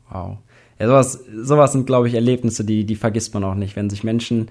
wow. 0.09 0.37
Ja, 0.79 0.87
sowas, 0.87 1.25
sowas 1.43 1.71
sind, 1.73 1.85
glaube 1.85 2.07
ich, 2.07 2.13
Erlebnisse, 2.13 2.63
die, 2.63 2.85
die 2.85 2.95
vergisst 2.95 3.33
man 3.33 3.43
auch 3.43 3.55
nicht, 3.55 3.75
wenn 3.75 3.89
sich 3.89 4.03
Menschen, 4.03 4.47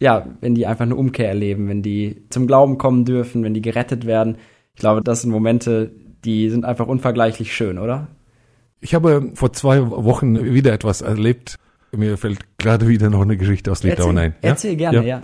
ja, 0.00 0.26
wenn 0.40 0.54
die 0.54 0.66
einfach 0.66 0.84
eine 0.84 0.96
Umkehr 0.96 1.28
erleben, 1.28 1.68
wenn 1.68 1.82
die 1.82 2.24
zum 2.30 2.46
Glauben 2.46 2.76
kommen 2.76 3.04
dürfen, 3.04 3.44
wenn 3.44 3.54
die 3.54 3.62
gerettet 3.62 4.06
werden. 4.06 4.36
Ich 4.74 4.80
glaube, 4.80 5.02
das 5.02 5.22
sind 5.22 5.30
Momente, 5.30 5.92
die 6.24 6.50
sind 6.50 6.64
einfach 6.64 6.86
unvergleichlich 6.86 7.54
schön, 7.54 7.78
oder? 7.78 8.08
Ich 8.80 8.94
habe 8.94 9.30
vor 9.34 9.52
zwei 9.52 9.90
Wochen 9.90 10.54
wieder 10.54 10.72
etwas 10.72 11.02
erlebt. 11.02 11.56
Mir 11.92 12.16
fällt 12.16 12.40
gerade 12.58 12.88
wieder 12.88 13.10
noch 13.10 13.22
eine 13.22 13.36
Geschichte 13.36 13.70
aus 13.70 13.82
Litauen 13.82 14.16
ein. 14.16 14.34
Ja? 14.42 14.50
Erzähl 14.50 14.76
gerne, 14.76 14.98
ja. 14.98 15.02
ja. 15.02 15.22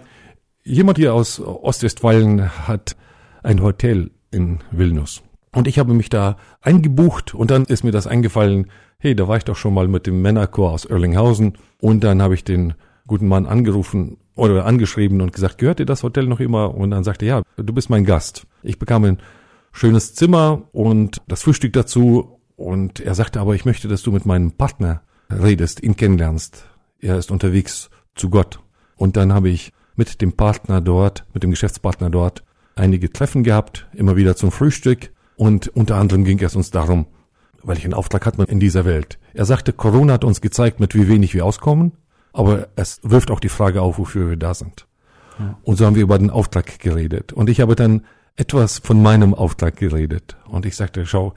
Jemand 0.64 0.98
hier 0.98 1.14
aus 1.14 1.40
Ostwestfalen 1.40 2.50
hat 2.66 2.96
ein 3.42 3.62
Hotel 3.62 4.10
in 4.30 4.58
Vilnius. 4.72 5.22
Und 5.52 5.68
ich 5.68 5.78
habe 5.78 5.94
mich 5.94 6.10
da 6.10 6.36
eingebucht 6.60 7.34
und 7.34 7.50
dann 7.50 7.64
ist 7.64 7.84
mir 7.84 7.92
das 7.92 8.06
eingefallen, 8.06 8.70
hey, 8.98 9.14
da 9.14 9.28
war 9.28 9.36
ich 9.36 9.44
doch 9.44 9.56
schon 9.56 9.72
mal 9.72 9.88
mit 9.88 10.06
dem 10.06 10.20
Männerchor 10.20 10.72
aus 10.72 10.84
Erlinghausen 10.84 11.56
und 11.80 12.02
dann 12.04 12.20
habe 12.20 12.34
ich 12.34 12.44
den 12.44 12.74
guten 13.06 13.28
Mann 13.28 13.46
angerufen 13.46 14.18
oder 14.34 14.66
angeschrieben 14.66 15.20
und 15.20 15.32
gesagt, 15.32 15.58
gehört 15.58 15.78
dir 15.78 15.86
das 15.86 16.02
Hotel 16.02 16.26
noch 16.26 16.40
immer? 16.40 16.74
Und 16.74 16.90
dann 16.90 17.04
sagte 17.04 17.24
er, 17.24 17.42
ja, 17.56 17.62
du 17.62 17.72
bist 17.72 17.88
mein 17.88 18.04
Gast. 18.04 18.46
Ich 18.62 18.78
bekam 18.78 19.04
ein 19.04 19.18
schönes 19.76 20.14
Zimmer 20.14 20.62
und 20.72 21.20
das 21.28 21.42
Frühstück 21.42 21.74
dazu 21.74 22.40
und 22.56 23.00
er 23.00 23.14
sagte 23.14 23.40
aber, 23.40 23.54
ich 23.54 23.66
möchte, 23.66 23.88
dass 23.88 24.02
du 24.02 24.10
mit 24.10 24.24
meinem 24.24 24.52
Partner 24.52 25.02
redest, 25.30 25.82
ihn 25.82 25.96
kennenlernst. 25.96 26.64
Er 26.98 27.18
ist 27.18 27.30
unterwegs 27.30 27.90
zu 28.14 28.30
Gott. 28.30 28.60
Und 28.96 29.16
dann 29.16 29.34
habe 29.34 29.50
ich 29.50 29.72
mit 29.94 30.22
dem 30.22 30.32
Partner 30.32 30.80
dort, 30.80 31.26
mit 31.34 31.42
dem 31.42 31.50
Geschäftspartner 31.50 32.08
dort 32.08 32.42
einige 32.74 33.12
Treffen 33.12 33.44
gehabt, 33.44 33.86
immer 33.92 34.16
wieder 34.16 34.34
zum 34.34 34.50
Frühstück. 34.50 35.12
Und 35.36 35.68
unter 35.68 35.96
anderem 35.96 36.24
ging 36.24 36.42
es 36.42 36.56
uns 36.56 36.70
darum, 36.70 37.06
welchen 37.62 37.92
Auftrag 37.92 38.24
hat 38.24 38.38
man 38.38 38.46
in 38.46 38.60
dieser 38.60 38.86
Welt? 38.86 39.18
Er 39.34 39.44
sagte, 39.44 39.74
Corona 39.74 40.14
hat 40.14 40.24
uns 40.24 40.40
gezeigt, 40.40 40.80
mit 40.80 40.94
wie 40.94 41.08
wenig 41.08 41.34
wir 41.34 41.44
auskommen, 41.44 41.92
aber 42.32 42.68
es 42.76 43.00
wirft 43.02 43.30
auch 43.30 43.40
die 43.40 43.50
Frage 43.50 43.82
auf, 43.82 43.98
wofür 43.98 44.30
wir 44.30 44.36
da 44.36 44.54
sind. 44.54 44.86
Ja. 45.38 45.58
Und 45.62 45.76
so 45.76 45.84
haben 45.84 45.96
wir 45.96 46.02
über 46.02 46.18
den 46.18 46.30
Auftrag 46.30 46.78
geredet. 46.78 47.34
Und 47.34 47.50
ich 47.50 47.60
habe 47.60 47.76
dann 47.76 48.06
etwas 48.36 48.78
von 48.78 49.02
meinem 49.02 49.34
Auftrag 49.34 49.76
geredet. 49.76 50.36
Und 50.46 50.66
ich 50.66 50.76
sagte, 50.76 51.06
schau, 51.06 51.34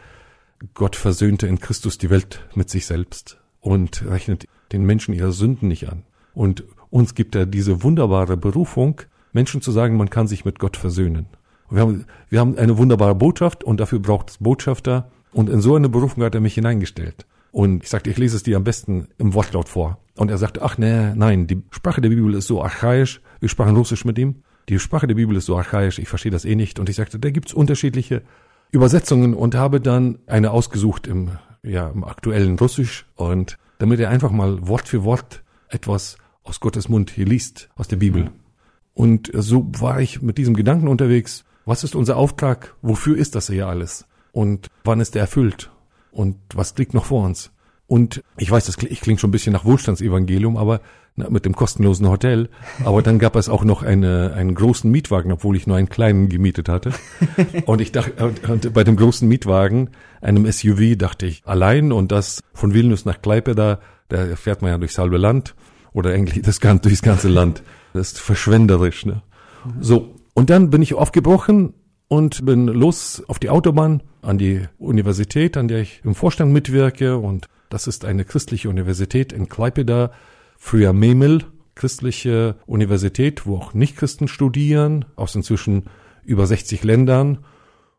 Gott 0.73 0.95
versöhnte 0.95 1.47
in 1.47 1.59
Christus 1.59 1.97
die 1.97 2.09
Welt 2.09 2.41
mit 2.53 2.69
sich 2.69 2.85
selbst 2.85 3.39
und 3.61 4.05
rechnet 4.05 4.47
den 4.71 4.83
Menschen 4.83 5.13
ihre 5.13 5.31
Sünden 5.31 5.69
nicht 5.69 5.89
an. 5.89 6.03
Und 6.33 6.63
uns 6.89 7.15
gibt 7.15 7.35
er 7.35 7.45
diese 7.45 7.83
wunderbare 7.83 8.37
Berufung, 8.37 9.01
Menschen 9.31 9.61
zu 9.61 9.71
sagen, 9.71 9.95
man 9.95 10.09
kann 10.09 10.27
sich 10.27 10.43
mit 10.43 10.59
Gott 10.59 10.75
versöhnen. 10.75 11.27
Wir 11.69 11.81
haben, 11.81 12.05
wir 12.29 12.39
haben 12.39 12.57
eine 12.57 12.77
wunderbare 12.77 13.15
Botschaft 13.15 13.63
und 13.63 13.79
dafür 13.79 13.99
braucht 13.99 14.31
es 14.31 14.37
Botschafter. 14.39 15.11
Und 15.31 15.49
in 15.49 15.61
so 15.61 15.75
eine 15.75 15.89
Berufung 15.89 16.23
hat 16.23 16.33
er 16.33 16.41
mich 16.41 16.55
hineingestellt. 16.55 17.27
Und 17.51 17.83
ich 17.83 17.89
sagte, 17.89 18.09
ich 18.09 18.17
lese 18.17 18.35
es 18.35 18.43
dir 18.43 18.57
am 18.57 18.63
besten 18.63 19.07
im 19.17 19.33
Wortlaut 19.33 19.69
vor. 19.69 19.99
Und 20.15 20.31
er 20.31 20.37
sagte, 20.37 20.63
ach 20.63 20.77
nee, 20.77 21.13
nein, 21.13 21.47
die 21.47 21.61
Sprache 21.71 22.01
der 22.01 22.09
Bibel 22.09 22.33
ist 22.33 22.47
so 22.47 22.63
archaisch. 22.63 23.21
Wir 23.39 23.49
sprachen 23.49 23.75
Russisch 23.75 24.03
mit 24.03 24.17
ihm. 24.17 24.43
Die 24.69 24.79
Sprache 24.79 25.07
der 25.07 25.15
Bibel 25.15 25.35
ist 25.35 25.45
so 25.45 25.57
archaisch, 25.57 25.99
ich 25.99 26.07
verstehe 26.07 26.31
das 26.31 26.45
eh 26.45 26.55
nicht. 26.55 26.79
Und 26.79 26.89
ich 26.89 26.95
sagte, 26.95 27.19
da 27.19 27.29
gibt's 27.29 27.53
unterschiedliche 27.53 28.21
Übersetzungen 28.71 29.33
und 29.33 29.55
habe 29.55 29.81
dann 29.81 30.19
eine 30.27 30.51
ausgesucht 30.51 31.07
im, 31.07 31.31
ja, 31.63 31.89
im 31.89 32.03
aktuellen 32.03 32.57
Russisch. 32.57 33.05
Und 33.15 33.57
damit 33.79 33.99
er 33.99 34.09
einfach 34.09 34.31
mal 34.31 34.67
Wort 34.67 34.87
für 34.87 35.03
Wort 35.03 35.43
etwas 35.69 36.17
aus 36.43 36.59
Gottes 36.59 36.87
Mund 36.87 37.09
hier 37.09 37.25
liest, 37.25 37.69
aus 37.75 37.87
der 37.87 37.97
Bibel. 37.97 38.31
Und 38.93 39.31
so 39.33 39.67
war 39.79 40.01
ich 40.01 40.21
mit 40.21 40.37
diesem 40.37 40.55
Gedanken 40.55 40.87
unterwegs. 40.87 41.45
Was 41.65 41.83
ist 41.83 41.95
unser 41.95 42.17
Auftrag? 42.17 42.75
Wofür 42.81 43.17
ist 43.17 43.35
das 43.35 43.47
hier 43.47 43.67
alles? 43.67 44.05
und 44.31 44.67
wann 44.83 44.99
ist 44.99 45.15
er 45.15 45.21
erfüllt 45.21 45.71
und 46.11 46.37
was 46.53 46.77
liegt 46.77 46.93
noch 46.93 47.05
vor 47.05 47.25
uns. 47.25 47.51
Und 47.87 48.23
ich 48.37 48.49
weiß, 48.49 48.65
das 48.67 48.77
klingt 48.77 49.19
schon 49.19 49.29
ein 49.29 49.31
bisschen 49.31 49.53
nach 49.53 49.65
Wohlstandsevangelium, 49.65 50.57
aber 50.57 50.81
na, 51.15 51.29
mit 51.29 51.45
dem 51.45 51.55
kostenlosen 51.55 52.07
Hotel. 52.07 52.49
Aber 52.83 53.01
dann 53.01 53.19
gab 53.19 53.35
es 53.35 53.49
auch 53.49 53.63
noch 53.63 53.83
eine, 53.83 54.33
einen 54.33 54.55
großen 54.55 54.89
Mietwagen, 54.89 55.31
obwohl 55.31 55.55
ich 55.55 55.67
nur 55.67 55.77
einen 55.77 55.89
kleinen 55.89 56.29
gemietet 56.29 56.69
hatte. 56.69 56.91
Und 57.65 57.81
ich 57.81 57.91
dachte, 57.91 58.23
und, 58.23 58.49
und 58.49 58.73
bei 58.73 58.83
dem 58.83 58.95
großen 58.95 59.27
Mietwagen, 59.27 59.89
einem 60.21 60.49
SUV, 60.51 60.97
dachte 60.97 61.25
ich 61.25 61.43
allein 61.45 61.91
und 61.91 62.11
das 62.11 62.41
von 62.53 62.73
Vilnius 62.73 63.05
nach 63.05 63.21
Klaipeda, 63.21 63.79
da 64.09 64.35
fährt 64.35 64.61
man 64.61 64.71
ja 64.71 64.77
durchs 64.77 64.97
halbe 64.97 65.17
Land 65.17 65.55
oder 65.93 66.11
eigentlich 66.11 66.43
das 66.43 66.59
ganze, 66.59 66.83
durchs 66.83 67.01
ganze 67.01 67.29
Land. 67.29 67.63
Das 67.93 68.13
ist 68.13 68.19
verschwenderisch. 68.19 69.05
Ne? 69.05 69.21
So, 69.79 70.15
und 70.33 70.49
dann 70.49 70.69
bin 70.69 70.81
ich 70.81 70.93
aufgebrochen 70.93 71.73
und 72.07 72.45
bin 72.45 72.67
los 72.67 73.23
auf 73.27 73.39
die 73.39 73.49
Autobahn 73.49 74.03
an 74.21 74.37
die 74.37 74.63
Universität, 74.77 75.57
an 75.57 75.67
der 75.67 75.81
ich 75.81 76.01
im 76.03 76.15
Vorstand 76.15 76.51
mitwirke 76.51 77.17
und 77.17 77.47
das 77.69 77.87
ist 77.87 78.03
eine 78.03 78.25
christliche 78.25 78.69
Universität 78.69 79.31
in 79.31 79.47
Klaipeda, 79.47 80.11
früher 80.59 80.93
Memel, 80.93 81.45
christliche 81.73 82.57
Universität, 82.67 83.47
wo 83.47 83.55
auch 83.57 83.73
Nichtchristen 83.73 84.27
studieren, 84.27 85.05
aus 85.15 85.33
inzwischen 85.33 85.85
über 86.23 86.45
60 86.45 86.83
Ländern. 86.83 87.39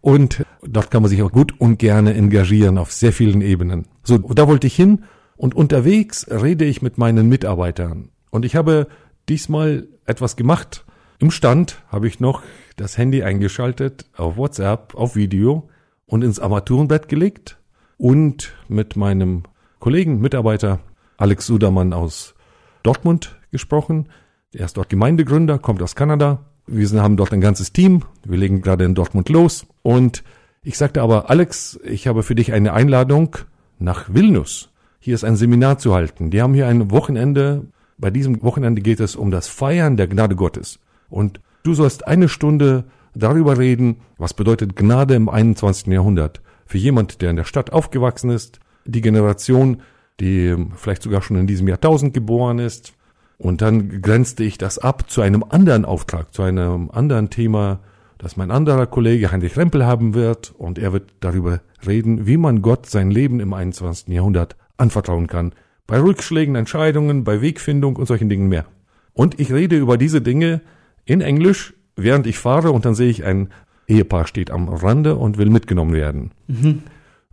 und 0.00 0.44
dort 0.62 0.90
kann 0.90 1.02
man 1.02 1.10
sich 1.10 1.22
auch 1.22 1.32
gut 1.32 1.60
und 1.60 1.78
gerne 1.78 2.14
engagieren 2.14 2.78
auf 2.78 2.92
sehr 2.92 3.12
vielen 3.12 3.42
Ebenen. 3.42 3.86
So, 4.02 4.18
da 4.18 4.48
wollte 4.48 4.66
ich 4.66 4.74
hin 4.74 5.04
und 5.36 5.54
unterwegs 5.54 6.26
rede 6.30 6.64
ich 6.64 6.80
mit 6.80 6.96
meinen 6.96 7.28
Mitarbeitern. 7.28 8.08
Und 8.30 8.44
ich 8.44 8.56
habe 8.56 8.88
diesmal 9.28 9.88
etwas 10.06 10.36
gemacht. 10.36 10.86
Im 11.18 11.30
Stand 11.30 11.82
habe 11.88 12.06
ich 12.08 12.20
noch 12.20 12.42
das 12.76 12.96
Handy 12.96 13.22
eingeschaltet 13.22 14.06
auf 14.16 14.36
WhatsApp, 14.36 14.94
auf 14.94 15.16
Video 15.16 15.68
und 16.06 16.22
ins 16.22 16.40
Armaturenbett 16.40 17.08
gelegt 17.08 17.58
und 17.98 18.54
mit 18.68 18.96
meinem 18.96 19.42
Kollegen, 19.78 20.20
Mitarbeiter 20.20 20.80
Alex 21.16 21.46
Sudermann 21.46 21.92
aus 21.92 22.34
Dortmund 22.82 23.36
gesprochen. 23.50 24.08
Er 24.52 24.66
ist 24.66 24.76
dort 24.76 24.88
Gemeindegründer, 24.88 25.58
kommt 25.58 25.82
aus 25.82 25.94
Kanada. 25.94 26.44
Wir 26.66 26.88
haben 27.02 27.16
dort 27.16 27.32
ein 27.32 27.40
ganzes 27.40 27.72
Team. 27.72 28.02
Wir 28.24 28.38
legen 28.38 28.62
gerade 28.62 28.84
in 28.84 28.94
Dortmund 28.94 29.28
los. 29.28 29.66
Und 29.82 30.24
ich 30.62 30.78
sagte 30.78 31.02
aber, 31.02 31.30
Alex, 31.30 31.78
ich 31.84 32.06
habe 32.06 32.22
für 32.22 32.34
dich 32.34 32.52
eine 32.52 32.72
Einladung 32.72 33.36
nach 33.78 34.12
Vilnius. 34.12 34.70
Hier 34.98 35.14
ist 35.14 35.24
ein 35.24 35.36
Seminar 35.36 35.78
zu 35.78 35.94
halten. 35.94 36.30
Die 36.30 36.42
haben 36.42 36.54
hier 36.54 36.66
ein 36.66 36.90
Wochenende. 36.90 37.66
Bei 37.98 38.10
diesem 38.10 38.42
Wochenende 38.42 38.82
geht 38.82 39.00
es 39.00 39.14
um 39.14 39.30
das 39.30 39.48
Feiern 39.48 39.96
der 39.96 40.08
Gnade 40.08 40.34
Gottes. 40.34 40.80
Und 41.08 41.40
du 41.62 41.74
sollst 41.74 42.06
eine 42.06 42.28
Stunde 42.28 42.84
darüber 43.16 43.58
reden, 43.58 43.96
was 44.18 44.34
bedeutet 44.34 44.76
Gnade 44.76 45.14
im 45.14 45.28
21. 45.28 45.88
Jahrhundert. 45.88 46.40
Für 46.66 46.78
jemand, 46.78 47.22
der 47.22 47.30
in 47.30 47.36
der 47.36 47.44
Stadt 47.44 47.72
aufgewachsen 47.72 48.30
ist, 48.30 48.60
die 48.84 49.00
Generation, 49.00 49.82
die 50.20 50.54
vielleicht 50.76 51.02
sogar 51.02 51.22
schon 51.22 51.36
in 51.36 51.46
diesem 51.46 51.68
Jahrtausend 51.68 52.14
geboren 52.14 52.58
ist. 52.58 52.94
Und 53.38 53.60
dann 53.60 54.00
grenzte 54.00 54.44
ich 54.44 54.58
das 54.58 54.78
ab 54.78 55.10
zu 55.10 55.20
einem 55.20 55.44
anderen 55.48 55.84
Auftrag, 55.84 56.32
zu 56.32 56.42
einem 56.42 56.90
anderen 56.90 57.28
Thema, 57.30 57.80
das 58.18 58.36
mein 58.36 58.50
anderer 58.50 58.86
Kollege 58.86 59.30
Heinrich 59.30 59.56
Rempel 59.56 59.84
haben 59.84 60.14
wird. 60.14 60.54
Und 60.56 60.78
er 60.78 60.92
wird 60.92 61.10
darüber 61.20 61.60
reden, 61.86 62.26
wie 62.26 62.38
man 62.38 62.62
Gott 62.62 62.86
sein 62.86 63.10
Leben 63.10 63.40
im 63.40 63.52
21. 63.52 64.08
Jahrhundert 64.08 64.56
anvertrauen 64.78 65.26
kann. 65.26 65.52
Bei 65.86 66.00
Rückschlägen, 66.00 66.56
Entscheidungen, 66.56 67.24
bei 67.24 67.40
Wegfindung 67.42 67.96
und 67.96 68.06
solchen 68.06 68.28
Dingen 68.28 68.48
mehr. 68.48 68.66
Und 69.12 69.38
ich 69.38 69.52
rede 69.52 69.76
über 69.76 69.96
diese 69.98 70.20
Dinge 70.20 70.62
in 71.04 71.20
Englisch 71.20 71.74
während 71.96 72.26
ich 72.26 72.38
fahre 72.38 72.70
und 72.70 72.84
dann 72.84 72.94
sehe 72.94 73.10
ich 73.10 73.24
ein 73.24 73.48
Ehepaar 73.88 74.26
steht 74.26 74.50
am 74.50 74.68
Rande 74.68 75.16
und 75.16 75.38
will 75.38 75.50
mitgenommen 75.50 75.92
werden. 75.92 76.32
Mhm. 76.48 76.82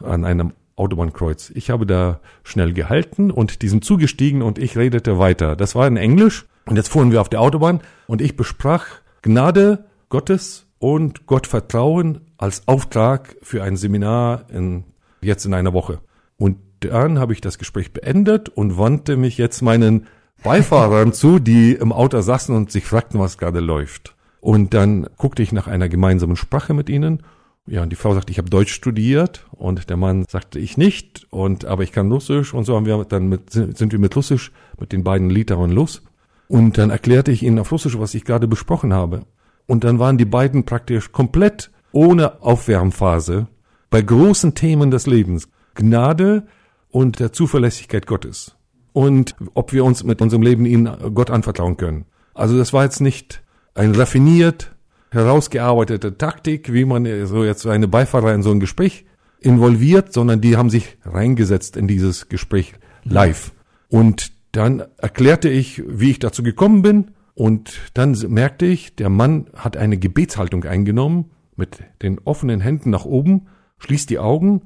An 0.03 0.23
einem 0.25 0.53
Autobahnkreuz. 0.75 1.51
Ich 1.55 1.69
habe 1.69 1.85
da 1.85 2.19
schnell 2.43 2.73
gehalten 2.73 3.31
und 3.31 3.61
die 3.61 3.69
sind 3.69 3.85
zugestiegen 3.85 4.41
und 4.41 4.57
ich 4.57 4.77
redete 4.77 5.19
weiter. 5.19 5.55
Das 5.55 5.75
war 5.75 5.87
in 5.87 5.97
Englisch 5.97 6.45
und 6.65 6.75
jetzt 6.75 6.89
fuhren 6.89 7.11
wir 7.11 7.21
auf 7.21 7.29
der 7.29 7.41
Autobahn 7.41 7.81
und 8.07 8.21
ich 8.21 8.35
besprach 8.35 8.85
Gnade 9.21 9.85
Gottes 10.09 10.67
und 10.79 11.25
Gottvertrauen 11.25 12.21
als 12.37 12.67
Auftrag 12.67 13.35
für 13.41 13.63
ein 13.63 13.77
Seminar 13.77 14.45
in, 14.49 14.83
jetzt 15.21 15.45
in 15.45 15.53
einer 15.53 15.73
Woche. 15.73 15.99
Und 16.37 16.57
dann 16.81 17.19
habe 17.19 17.33
ich 17.33 17.41
das 17.41 17.57
Gespräch 17.57 17.93
beendet 17.93 18.49
und 18.49 18.77
wandte 18.77 19.15
mich 19.15 19.37
jetzt 19.37 19.61
meinen 19.61 20.07
Beifahrern 20.43 21.13
zu, 21.13 21.39
die 21.39 21.73
im 21.73 21.91
Auto 21.91 22.19
saßen 22.19 22.55
und 22.55 22.71
sich 22.71 22.85
fragten, 22.85 23.19
was 23.19 23.37
gerade 23.37 23.59
läuft. 23.59 24.15
Und 24.43 24.73
dann 24.73 25.07
guckte 25.17 25.41
ich 25.41 25.53
nach 25.53 25.67
einer 25.67 25.87
gemeinsamen 25.87 26.35
Sprache 26.35 26.73
mit 26.73 26.89
ihnen. 26.89 27.23
Ja, 27.65 27.81
und 27.81 27.91
die 27.91 27.95
Frau 27.95 28.13
sagte, 28.13 28.29
ich 28.29 28.39
habe 28.39 28.49
Deutsch 28.49 28.73
studiert 28.73 29.45
und 29.51 29.89
der 29.89 29.95
Mann 29.95 30.25
sagte, 30.27 30.59
ich 30.59 30.75
nicht, 30.75 31.25
und 31.29 31.63
aber 31.63 31.83
ich 31.83 31.93
kann 31.93 32.11
Russisch 32.11 32.53
und 32.53 32.65
so 32.65 32.75
haben 32.75 32.85
wir 32.85 33.05
dann 33.05 33.29
mit, 33.29 33.51
sind 33.51 33.93
wir 33.93 33.99
mit 33.99 34.13
Russisch 34.17 34.51
mit 34.77 34.91
den 34.91 35.05
beiden 35.05 35.29
Litauern 35.29 35.71
los. 35.71 36.01
Und 36.49 36.77
dann 36.77 36.89
erklärte 36.89 37.31
ich 37.31 37.41
ihnen 37.41 37.57
auf 37.57 37.71
Russisch, 37.71 37.97
was 37.97 38.15
ich 38.15 38.25
gerade 38.25 38.49
besprochen 38.49 38.91
habe. 38.91 39.21
Und 39.65 39.85
dann 39.85 39.97
waren 39.97 40.17
die 40.17 40.25
beiden 40.25 40.65
praktisch 40.65 41.13
komplett 41.13 41.71
ohne 41.93 42.41
Aufwärmphase 42.41 43.47
bei 43.89 44.01
großen 44.01 44.55
Themen 44.55 44.91
des 44.91 45.07
Lebens. 45.07 45.47
Gnade 45.73 46.47
und 46.89 47.21
der 47.21 47.31
Zuverlässigkeit 47.31 48.07
Gottes. 48.07 48.57
Und 48.91 49.37
ob 49.53 49.71
wir 49.71 49.85
uns 49.85 50.03
mit 50.03 50.21
unserem 50.21 50.43
Leben 50.43 50.65
ihnen 50.65 50.91
Gott 51.13 51.31
anvertrauen 51.31 51.77
können. 51.77 52.03
Also 52.33 52.57
das 52.57 52.73
war 52.73 52.83
jetzt 52.83 52.99
nicht 52.99 53.42
eine 53.73 53.97
raffiniert 53.97 54.73
herausgearbeitete 55.11 56.17
Taktik, 56.17 56.73
wie 56.73 56.85
man 56.85 57.05
so 57.27 57.43
jetzt 57.43 57.65
eine 57.67 57.87
Beifahrer 57.87 58.33
in 58.33 58.43
so 58.43 58.51
ein 58.51 58.59
Gespräch 58.59 59.05
involviert, 59.39 60.11
sondern 60.11 60.41
die 60.41 60.57
haben 60.57 60.69
sich 60.69 60.97
reingesetzt 61.03 61.77
in 61.77 61.87
dieses 61.87 62.29
Gespräch 62.29 62.73
live. 63.03 63.51
Und 63.89 64.31
dann 64.51 64.83
erklärte 64.97 65.49
ich, 65.49 65.83
wie 65.85 66.11
ich 66.11 66.19
dazu 66.19 66.43
gekommen 66.43 66.81
bin. 66.81 67.11
Und 67.35 67.81
dann 67.93 68.17
merkte 68.27 68.65
ich, 68.65 68.95
der 68.95 69.09
Mann 69.09 69.47
hat 69.55 69.77
eine 69.77 69.97
Gebetshaltung 69.97 70.63
eingenommen, 70.63 71.31
mit 71.55 71.79
den 72.01 72.19
offenen 72.19 72.61
Händen 72.61 72.89
nach 72.89 73.05
oben, 73.05 73.47
schließt 73.79 74.09
die 74.09 74.19
Augen 74.19 74.63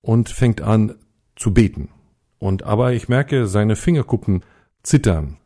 und 0.00 0.28
fängt 0.28 0.62
an 0.62 0.94
zu 1.36 1.52
beten. 1.52 1.90
Und 2.38 2.62
aber 2.62 2.92
ich 2.92 3.08
merke, 3.08 3.46
seine 3.46 3.76
Fingerkuppen 3.76 4.42
zittern, 4.82 5.36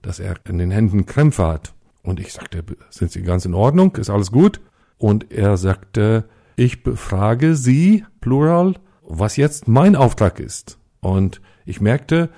dass 0.00 0.18
er 0.18 0.36
in 0.48 0.58
den 0.58 0.70
Händen 0.70 1.04
Krämpfe 1.04 1.46
hat. 1.46 1.74
Und 2.02 2.20
ich 2.20 2.32
sagte, 2.32 2.64
sind 2.90 3.10
Sie 3.10 3.22
ganz 3.22 3.44
in 3.44 3.54
Ordnung? 3.54 3.96
Ist 3.96 4.10
alles 4.10 4.32
gut? 4.32 4.60
Und 4.96 5.30
er 5.30 5.56
sagte, 5.56 6.28
ich 6.56 6.82
befrage 6.82 7.54
Sie, 7.54 8.04
Plural, 8.20 8.74
was 9.02 9.36
jetzt 9.36 9.68
mein 9.68 9.96
Auftrag 9.96 10.40
ist. 10.40 10.78
Und 11.00 11.40
ich 11.64 11.80
merkte, 11.80 12.30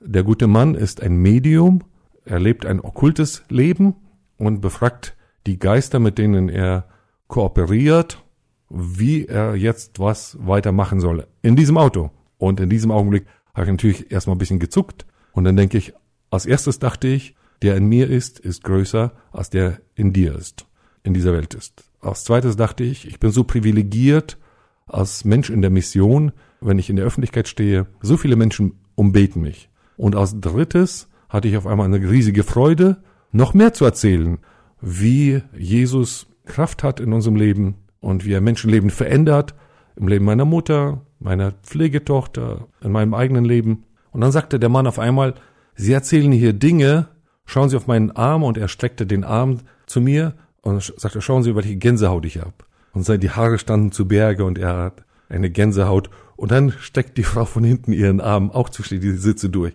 der 0.00 0.22
gute 0.22 0.46
Mann 0.46 0.74
ist 0.74 1.02
ein 1.02 1.16
Medium, 1.16 1.84
er 2.24 2.40
lebt 2.40 2.66
ein 2.66 2.80
okkultes 2.80 3.42
Leben 3.48 3.94
und 4.36 4.60
befragt 4.60 5.16
die 5.46 5.58
Geister, 5.58 5.98
mit 5.98 6.18
denen 6.18 6.48
er 6.48 6.86
kooperiert, 7.26 8.22
wie 8.68 9.26
er 9.26 9.54
jetzt 9.54 9.98
was 9.98 10.36
weitermachen 10.40 11.00
soll. 11.00 11.26
In 11.42 11.56
diesem 11.56 11.78
Auto. 11.78 12.10
Und 12.36 12.60
in 12.60 12.70
diesem 12.70 12.90
Augenblick 12.90 13.26
habe 13.54 13.64
ich 13.64 13.70
natürlich 13.70 14.12
erstmal 14.12 14.36
ein 14.36 14.38
bisschen 14.38 14.60
gezuckt. 14.60 15.06
Und 15.32 15.44
dann 15.44 15.56
denke 15.56 15.78
ich, 15.78 15.94
als 16.30 16.46
erstes 16.46 16.78
dachte 16.78 17.08
ich, 17.08 17.34
der 17.62 17.76
in 17.76 17.86
mir 17.86 18.08
ist, 18.08 18.38
ist 18.38 18.64
größer 18.64 19.12
als 19.32 19.50
der 19.50 19.80
in 19.94 20.12
dir 20.12 20.34
ist, 20.34 20.66
in 21.02 21.14
dieser 21.14 21.32
Welt 21.32 21.54
ist. 21.54 21.84
Als 22.00 22.24
zweites 22.24 22.56
dachte 22.56 22.84
ich, 22.84 23.06
ich 23.06 23.18
bin 23.18 23.30
so 23.30 23.44
privilegiert 23.44 24.38
als 24.86 25.24
Mensch 25.24 25.50
in 25.50 25.60
der 25.62 25.70
Mission, 25.70 26.32
wenn 26.60 26.78
ich 26.78 26.90
in 26.90 26.96
der 26.96 27.04
Öffentlichkeit 27.04 27.48
stehe, 27.48 27.86
so 28.00 28.16
viele 28.16 28.36
Menschen 28.36 28.78
umbeten 28.94 29.42
mich. 29.42 29.68
Und 29.96 30.16
als 30.16 30.40
drittes 30.40 31.08
hatte 31.28 31.48
ich 31.48 31.56
auf 31.56 31.66
einmal 31.66 31.86
eine 31.86 32.10
riesige 32.10 32.42
Freude, 32.42 33.02
noch 33.32 33.52
mehr 33.52 33.74
zu 33.74 33.84
erzählen, 33.84 34.38
wie 34.80 35.42
Jesus 35.56 36.26
Kraft 36.46 36.82
hat 36.82 37.00
in 37.00 37.12
unserem 37.12 37.36
Leben 37.36 37.74
und 38.00 38.24
wie 38.24 38.32
er 38.32 38.40
Menschenleben 38.40 38.90
verändert, 38.90 39.54
im 39.96 40.08
Leben 40.08 40.24
meiner 40.24 40.44
Mutter, 40.44 41.02
meiner 41.18 41.52
Pflegetochter, 41.52 42.68
in 42.80 42.92
meinem 42.92 43.14
eigenen 43.14 43.44
Leben. 43.44 43.84
Und 44.12 44.20
dann 44.20 44.32
sagte 44.32 44.58
der 44.58 44.68
Mann 44.68 44.86
auf 44.86 44.98
einmal, 44.98 45.34
Sie 45.74 45.92
erzählen 45.92 46.32
hier 46.32 46.54
Dinge, 46.54 47.08
schauen 47.48 47.68
Sie 47.68 47.76
auf 47.76 47.86
meinen 47.86 48.12
Arm 48.12 48.44
und 48.44 48.56
er 48.56 48.68
streckte 48.68 49.06
den 49.06 49.24
Arm 49.24 49.58
zu 49.86 50.00
mir 50.00 50.34
und 50.60 50.82
sagte, 50.96 51.20
schauen 51.20 51.42
Sie, 51.42 51.56
welche 51.56 51.76
Gänsehaut 51.76 52.24
ich 52.26 52.38
habe. 52.38 52.52
Und 52.92 53.08
die 53.22 53.30
Haare 53.30 53.58
standen 53.58 53.90
zu 53.90 54.06
Berge 54.06 54.44
und 54.44 54.58
er 54.58 54.76
hat 54.76 55.04
eine 55.28 55.50
Gänsehaut. 55.50 56.10
Und 56.36 56.52
dann 56.52 56.72
steckt 56.72 57.16
die 57.16 57.24
Frau 57.24 57.44
von 57.44 57.64
hinten 57.64 57.92
ihren 57.92 58.20
Arm 58.20 58.50
auch 58.50 58.68
zwischen 58.68 59.00
die 59.00 59.12
Sitze 59.12 59.48
durch. 59.48 59.74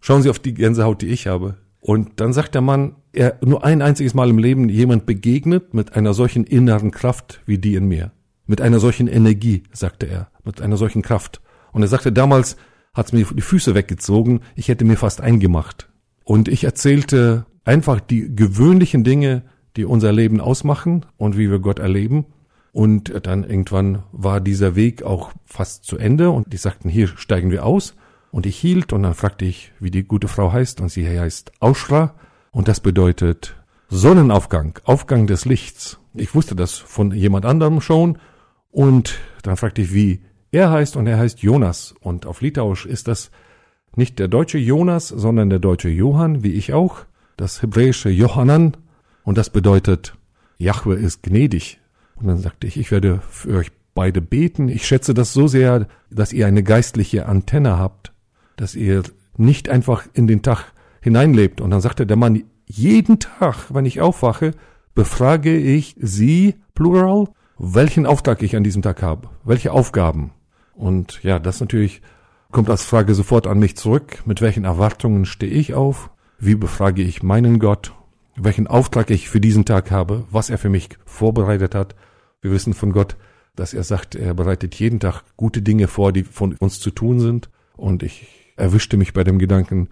Schauen 0.00 0.22
Sie 0.22 0.30
auf 0.30 0.38
die 0.38 0.54
Gänsehaut, 0.54 1.02
die 1.02 1.08
ich 1.08 1.26
habe. 1.26 1.56
Und 1.80 2.20
dann 2.20 2.32
sagt 2.32 2.54
der 2.54 2.62
Mann, 2.62 2.96
er 3.12 3.36
nur 3.40 3.64
ein 3.64 3.82
einziges 3.82 4.14
Mal 4.14 4.30
im 4.30 4.38
Leben 4.38 4.68
jemand 4.68 5.06
begegnet 5.06 5.74
mit 5.74 5.96
einer 5.96 6.14
solchen 6.14 6.44
inneren 6.44 6.90
Kraft 6.90 7.40
wie 7.46 7.58
die 7.58 7.74
in 7.74 7.86
mir. 7.86 8.12
Mit 8.46 8.60
einer 8.60 8.78
solchen 8.78 9.08
Energie, 9.08 9.64
sagte 9.72 10.06
er, 10.06 10.30
mit 10.44 10.60
einer 10.60 10.76
solchen 10.76 11.02
Kraft. 11.02 11.40
Und 11.72 11.82
er 11.82 11.88
sagte, 11.88 12.12
damals 12.12 12.56
hat's 12.94 13.12
mir 13.12 13.24
die 13.24 13.40
Füße 13.40 13.74
weggezogen, 13.74 14.40
ich 14.54 14.68
hätte 14.68 14.84
mir 14.84 14.96
fast 14.96 15.20
eingemacht. 15.20 15.87
Und 16.28 16.48
ich 16.48 16.64
erzählte 16.64 17.46
einfach 17.64 18.00
die 18.00 18.36
gewöhnlichen 18.36 19.02
Dinge, 19.02 19.44
die 19.78 19.86
unser 19.86 20.12
Leben 20.12 20.42
ausmachen 20.42 21.06
und 21.16 21.38
wie 21.38 21.50
wir 21.50 21.58
Gott 21.58 21.78
erleben. 21.78 22.26
Und 22.70 23.26
dann 23.26 23.44
irgendwann 23.44 24.02
war 24.12 24.42
dieser 24.42 24.76
Weg 24.76 25.02
auch 25.02 25.32
fast 25.46 25.84
zu 25.84 25.96
Ende 25.96 26.28
und 26.28 26.52
die 26.52 26.58
sagten, 26.58 26.90
hier 26.90 27.08
steigen 27.08 27.50
wir 27.50 27.64
aus. 27.64 27.94
Und 28.30 28.44
ich 28.44 28.58
hielt 28.58 28.92
und 28.92 29.04
dann 29.04 29.14
fragte 29.14 29.46
ich, 29.46 29.72
wie 29.80 29.90
die 29.90 30.04
gute 30.04 30.28
Frau 30.28 30.52
heißt 30.52 30.82
und 30.82 30.90
sie 30.90 31.08
heißt 31.08 31.50
Auschra 31.60 32.14
und 32.50 32.68
das 32.68 32.80
bedeutet 32.80 33.56
Sonnenaufgang, 33.88 34.78
Aufgang 34.84 35.28
des 35.28 35.46
Lichts. 35.46 35.98
Ich 36.12 36.34
wusste 36.34 36.54
das 36.54 36.74
von 36.74 37.12
jemand 37.12 37.46
anderem 37.46 37.80
schon 37.80 38.18
und 38.70 39.18
dann 39.44 39.56
fragte 39.56 39.80
ich, 39.80 39.94
wie 39.94 40.20
er 40.52 40.70
heißt 40.70 40.94
und 40.94 41.06
er 41.06 41.16
heißt 41.16 41.40
Jonas 41.40 41.94
und 42.00 42.26
auf 42.26 42.42
Litauisch 42.42 42.84
ist 42.84 43.08
das 43.08 43.30
nicht 43.98 44.18
der 44.18 44.28
deutsche 44.28 44.58
Jonas, 44.58 45.08
sondern 45.08 45.50
der 45.50 45.58
deutsche 45.58 45.90
Johann, 45.90 46.42
wie 46.42 46.52
ich 46.52 46.72
auch, 46.72 47.04
das 47.36 47.60
hebräische 47.62 48.08
Johannan 48.08 48.76
und 49.24 49.36
das 49.36 49.50
bedeutet 49.50 50.14
Jahwe 50.56 50.94
ist 50.94 51.22
gnädig. 51.22 51.80
Und 52.16 52.28
dann 52.28 52.38
sagte 52.38 52.66
ich, 52.66 52.78
ich 52.78 52.90
werde 52.90 53.20
für 53.30 53.58
euch 53.58 53.70
beide 53.94 54.20
beten. 54.20 54.68
Ich 54.68 54.86
schätze 54.86 55.14
das 55.14 55.32
so 55.32 55.46
sehr, 55.46 55.86
dass 56.10 56.32
ihr 56.32 56.46
eine 56.46 56.62
geistliche 56.62 57.26
Antenne 57.26 57.78
habt, 57.78 58.12
dass 58.56 58.74
ihr 58.74 59.02
nicht 59.36 59.68
einfach 59.68 60.04
in 60.14 60.26
den 60.26 60.42
Tag 60.42 60.72
hineinlebt. 61.00 61.60
Und 61.60 61.70
dann 61.70 61.80
sagte 61.80 62.06
der 62.06 62.16
Mann, 62.16 62.44
jeden 62.66 63.18
Tag, 63.18 63.72
wenn 63.74 63.86
ich 63.86 64.00
aufwache, 64.00 64.52
befrage 64.94 65.56
ich 65.56 65.96
Sie, 65.98 66.54
Plural, 66.74 67.28
welchen 67.58 68.06
Auftrag 68.06 68.42
ich 68.42 68.56
an 68.56 68.64
diesem 68.64 68.82
Tag 68.82 69.02
habe, 69.02 69.28
welche 69.44 69.72
Aufgaben. 69.72 70.30
Und 70.74 71.22
ja, 71.22 71.38
das 71.38 71.60
natürlich 71.60 72.02
kommt 72.52 72.70
als 72.70 72.84
Frage 72.84 73.14
sofort 73.14 73.46
an 73.46 73.58
mich 73.58 73.76
zurück. 73.76 74.22
Mit 74.24 74.40
welchen 74.40 74.64
Erwartungen 74.64 75.26
stehe 75.26 75.52
ich 75.52 75.74
auf? 75.74 76.10
Wie 76.38 76.54
befrage 76.54 77.02
ich 77.02 77.22
meinen 77.22 77.58
Gott? 77.58 77.92
Welchen 78.36 78.66
Auftrag 78.66 79.10
ich 79.10 79.28
für 79.28 79.40
diesen 79.40 79.64
Tag 79.64 79.90
habe? 79.90 80.24
Was 80.30 80.50
er 80.50 80.58
für 80.58 80.68
mich 80.68 80.88
vorbereitet 81.04 81.74
hat? 81.74 81.94
Wir 82.40 82.50
wissen 82.50 82.72
von 82.72 82.92
Gott, 82.92 83.16
dass 83.56 83.74
er 83.74 83.82
sagt, 83.82 84.14
er 84.14 84.34
bereitet 84.34 84.76
jeden 84.76 85.00
Tag 85.00 85.24
gute 85.36 85.60
Dinge 85.60 85.88
vor, 85.88 86.12
die 86.12 86.24
von 86.24 86.54
uns 86.54 86.80
zu 86.80 86.90
tun 86.90 87.20
sind. 87.20 87.50
Und 87.76 88.02
ich 88.02 88.52
erwischte 88.56 88.96
mich 88.96 89.12
bei 89.12 89.24
dem 89.24 89.38
Gedanken, 89.38 89.88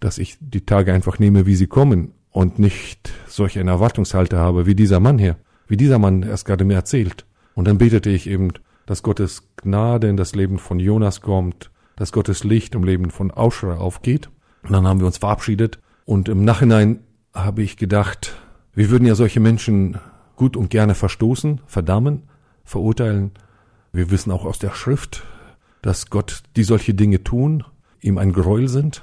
dass 0.00 0.18
ich 0.18 0.36
die 0.40 0.64
Tage 0.64 0.92
einfach 0.92 1.18
nehme, 1.18 1.46
wie 1.46 1.54
sie 1.54 1.66
kommen 1.66 2.12
und 2.30 2.58
nicht 2.58 3.12
solch 3.26 3.58
eine 3.58 3.70
Erwartungshalte 3.70 4.38
habe 4.38 4.66
wie 4.66 4.74
dieser 4.74 5.00
Mann 5.00 5.18
hier, 5.18 5.36
wie 5.68 5.76
dieser 5.76 5.98
Mann 5.98 6.22
erst 6.22 6.46
gerade 6.46 6.64
mir 6.64 6.74
erzählt. 6.74 7.26
Und 7.54 7.68
dann 7.68 7.78
betete 7.78 8.08
ich 8.08 8.28
eben, 8.28 8.52
dass 8.86 9.02
Gottes 9.02 9.42
Gnade 9.56 10.08
in 10.08 10.16
das 10.16 10.34
Leben 10.34 10.58
von 10.58 10.80
Jonas 10.80 11.20
kommt, 11.20 11.70
dass 12.00 12.12
Gottes 12.12 12.44
Licht 12.44 12.74
im 12.74 12.82
Leben 12.82 13.10
von 13.10 13.30
Auschra 13.30 13.74
aufgeht. 13.74 14.30
Und 14.62 14.72
dann 14.72 14.86
haben 14.86 15.00
wir 15.00 15.06
uns 15.06 15.18
verabschiedet. 15.18 15.80
Und 16.06 16.30
im 16.30 16.46
Nachhinein 16.46 17.00
habe 17.34 17.62
ich 17.62 17.76
gedacht, 17.76 18.38
wir 18.72 18.88
würden 18.88 19.06
ja 19.06 19.14
solche 19.14 19.38
Menschen 19.38 19.98
gut 20.34 20.56
und 20.56 20.70
gerne 20.70 20.94
verstoßen, 20.94 21.60
verdammen, 21.66 22.22
verurteilen. 22.64 23.32
Wir 23.92 24.10
wissen 24.10 24.30
auch 24.30 24.46
aus 24.46 24.58
der 24.58 24.70
Schrift, 24.70 25.24
dass 25.82 26.08
Gott 26.08 26.42
die 26.56 26.62
solche 26.62 26.94
Dinge 26.94 27.22
tun, 27.22 27.64
ihm 28.00 28.16
ein 28.16 28.32
Gräuel 28.32 28.68
sind, 28.68 29.02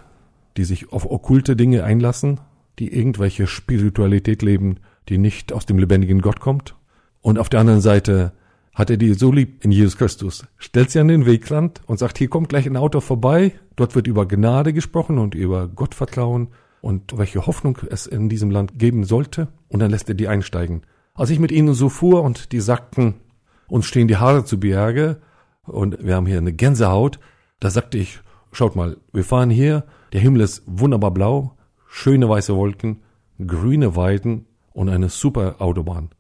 die 0.58 0.64
sich 0.64 0.92
auf 0.92 1.06
okkulte 1.06 1.56
Dinge 1.56 1.84
einlassen, 1.84 2.40
die 2.80 2.92
irgendwelche 2.92 3.46
Spiritualität 3.46 4.42
leben, 4.42 4.78
die 5.08 5.20
nicht 5.20 5.54
aus 5.54 5.68
dem 5.68 5.78
lebendigen 5.78 6.24
Gott 6.24 6.40
kommt. 6.40 6.76
Und 7.22 7.38
auf 7.38 7.50
der 7.50 7.60
anderen 7.60 7.82
Seite 7.82 8.32
hat 8.78 8.92
er 8.92 8.98
die 8.98 9.16
so 9.16 9.32
lieb 9.32 9.66
in 9.66 9.72
Jesus 9.72 9.98
Christus, 9.98 10.46
stellt 10.58 10.92
sie 10.92 11.00
an 11.00 11.08
den 11.08 11.26
Wegrand 11.26 11.82
und 11.88 11.98
sagt, 11.98 12.20
hier 12.20 12.30
kommt 12.30 12.50
gleich 12.50 12.68
ein 12.68 12.78
Auto 12.78 13.00
vorbei, 13.00 13.54
dort 13.76 13.96
wird 13.96 14.06
über 14.06 14.28
Gnade 14.28 14.72
gesprochen 14.72 15.18
und 15.18 15.34
über 15.34 15.68
Gottvertrauen 15.68 16.50
und 16.82 17.18
welche 17.18 17.48
Hoffnung 17.48 17.80
es 17.90 18.06
in 18.06 18.30
diesem 18.30 18.52
Land 18.52 18.78
geben 18.78 19.04
sollte, 19.04 19.48
und 19.68 19.80
dann 19.80 19.90
lässt 19.90 20.10
er 20.10 20.16
die 20.16 20.28
einsteigen. 20.28 20.84
Als 21.16 21.32
ich 21.32 21.40
mit 21.40 21.52
ihnen 21.52 21.74
so 21.74 21.90
fuhr 21.90 22.22
und 22.22 22.52
die 22.52 22.60
sagten, 22.60 23.16
uns 23.68 23.88
stehen 23.88 24.08
die 24.08 24.18
Haare 24.18 24.46
zu 24.46 24.60
Berge 24.60 25.22
und 25.64 25.98
wir 26.06 26.16
haben 26.16 26.28
hier 26.28 26.38
eine 26.38 26.54
Gänsehaut, 26.54 27.20
da 27.60 27.72
sagte 27.72 27.98
ich, 27.98 28.20
schaut 28.52 28.76
mal, 28.76 28.98
wir 29.12 29.24
fahren 29.24 29.50
hier, 29.50 29.86
der 30.14 30.22
Himmel 30.22 30.42
ist 30.42 30.62
wunderbar 30.68 31.10
blau, 31.10 31.58
schöne 31.88 32.30
weiße 32.30 32.56
Wolken, 32.56 33.02
grüne 33.44 33.96
Weiden 33.96 34.46
und 34.72 34.90
eine 34.90 35.10
super 35.10 35.56
Autobahn. 35.58 36.12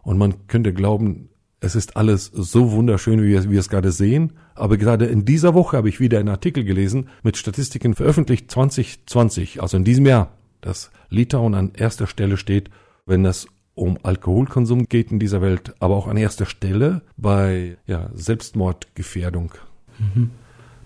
Und 0.00 0.16
man 0.16 0.46
könnte 0.46 0.72
glauben, 0.72 1.28
es 1.60 1.74
ist 1.74 1.96
alles 1.96 2.26
so 2.26 2.72
wunderschön, 2.72 3.22
wie 3.22 3.28
wir, 3.28 3.50
wir 3.50 3.60
es 3.60 3.68
gerade 3.68 3.92
sehen. 3.92 4.32
Aber 4.54 4.76
gerade 4.76 5.06
in 5.06 5.24
dieser 5.24 5.54
Woche 5.54 5.76
habe 5.76 5.88
ich 5.88 6.00
wieder 6.00 6.18
einen 6.18 6.28
Artikel 6.28 6.64
gelesen 6.64 7.08
mit 7.22 7.36
Statistiken 7.36 7.94
veröffentlicht 7.94 8.50
2020, 8.50 9.62
also 9.62 9.76
in 9.76 9.84
diesem 9.84 10.06
Jahr, 10.06 10.32
dass 10.60 10.90
Litauen 11.08 11.54
an 11.54 11.72
erster 11.76 12.06
Stelle 12.06 12.36
steht, 12.36 12.70
wenn 13.06 13.24
es 13.24 13.46
um 13.74 13.98
Alkoholkonsum 14.02 14.88
geht 14.88 15.12
in 15.12 15.18
dieser 15.18 15.42
Welt, 15.42 15.74
aber 15.80 15.96
auch 15.96 16.08
an 16.08 16.16
erster 16.16 16.46
Stelle 16.46 17.02
bei 17.16 17.76
ja, 17.86 18.10
Selbstmordgefährdung. 18.14 19.52
Mhm. 19.98 20.30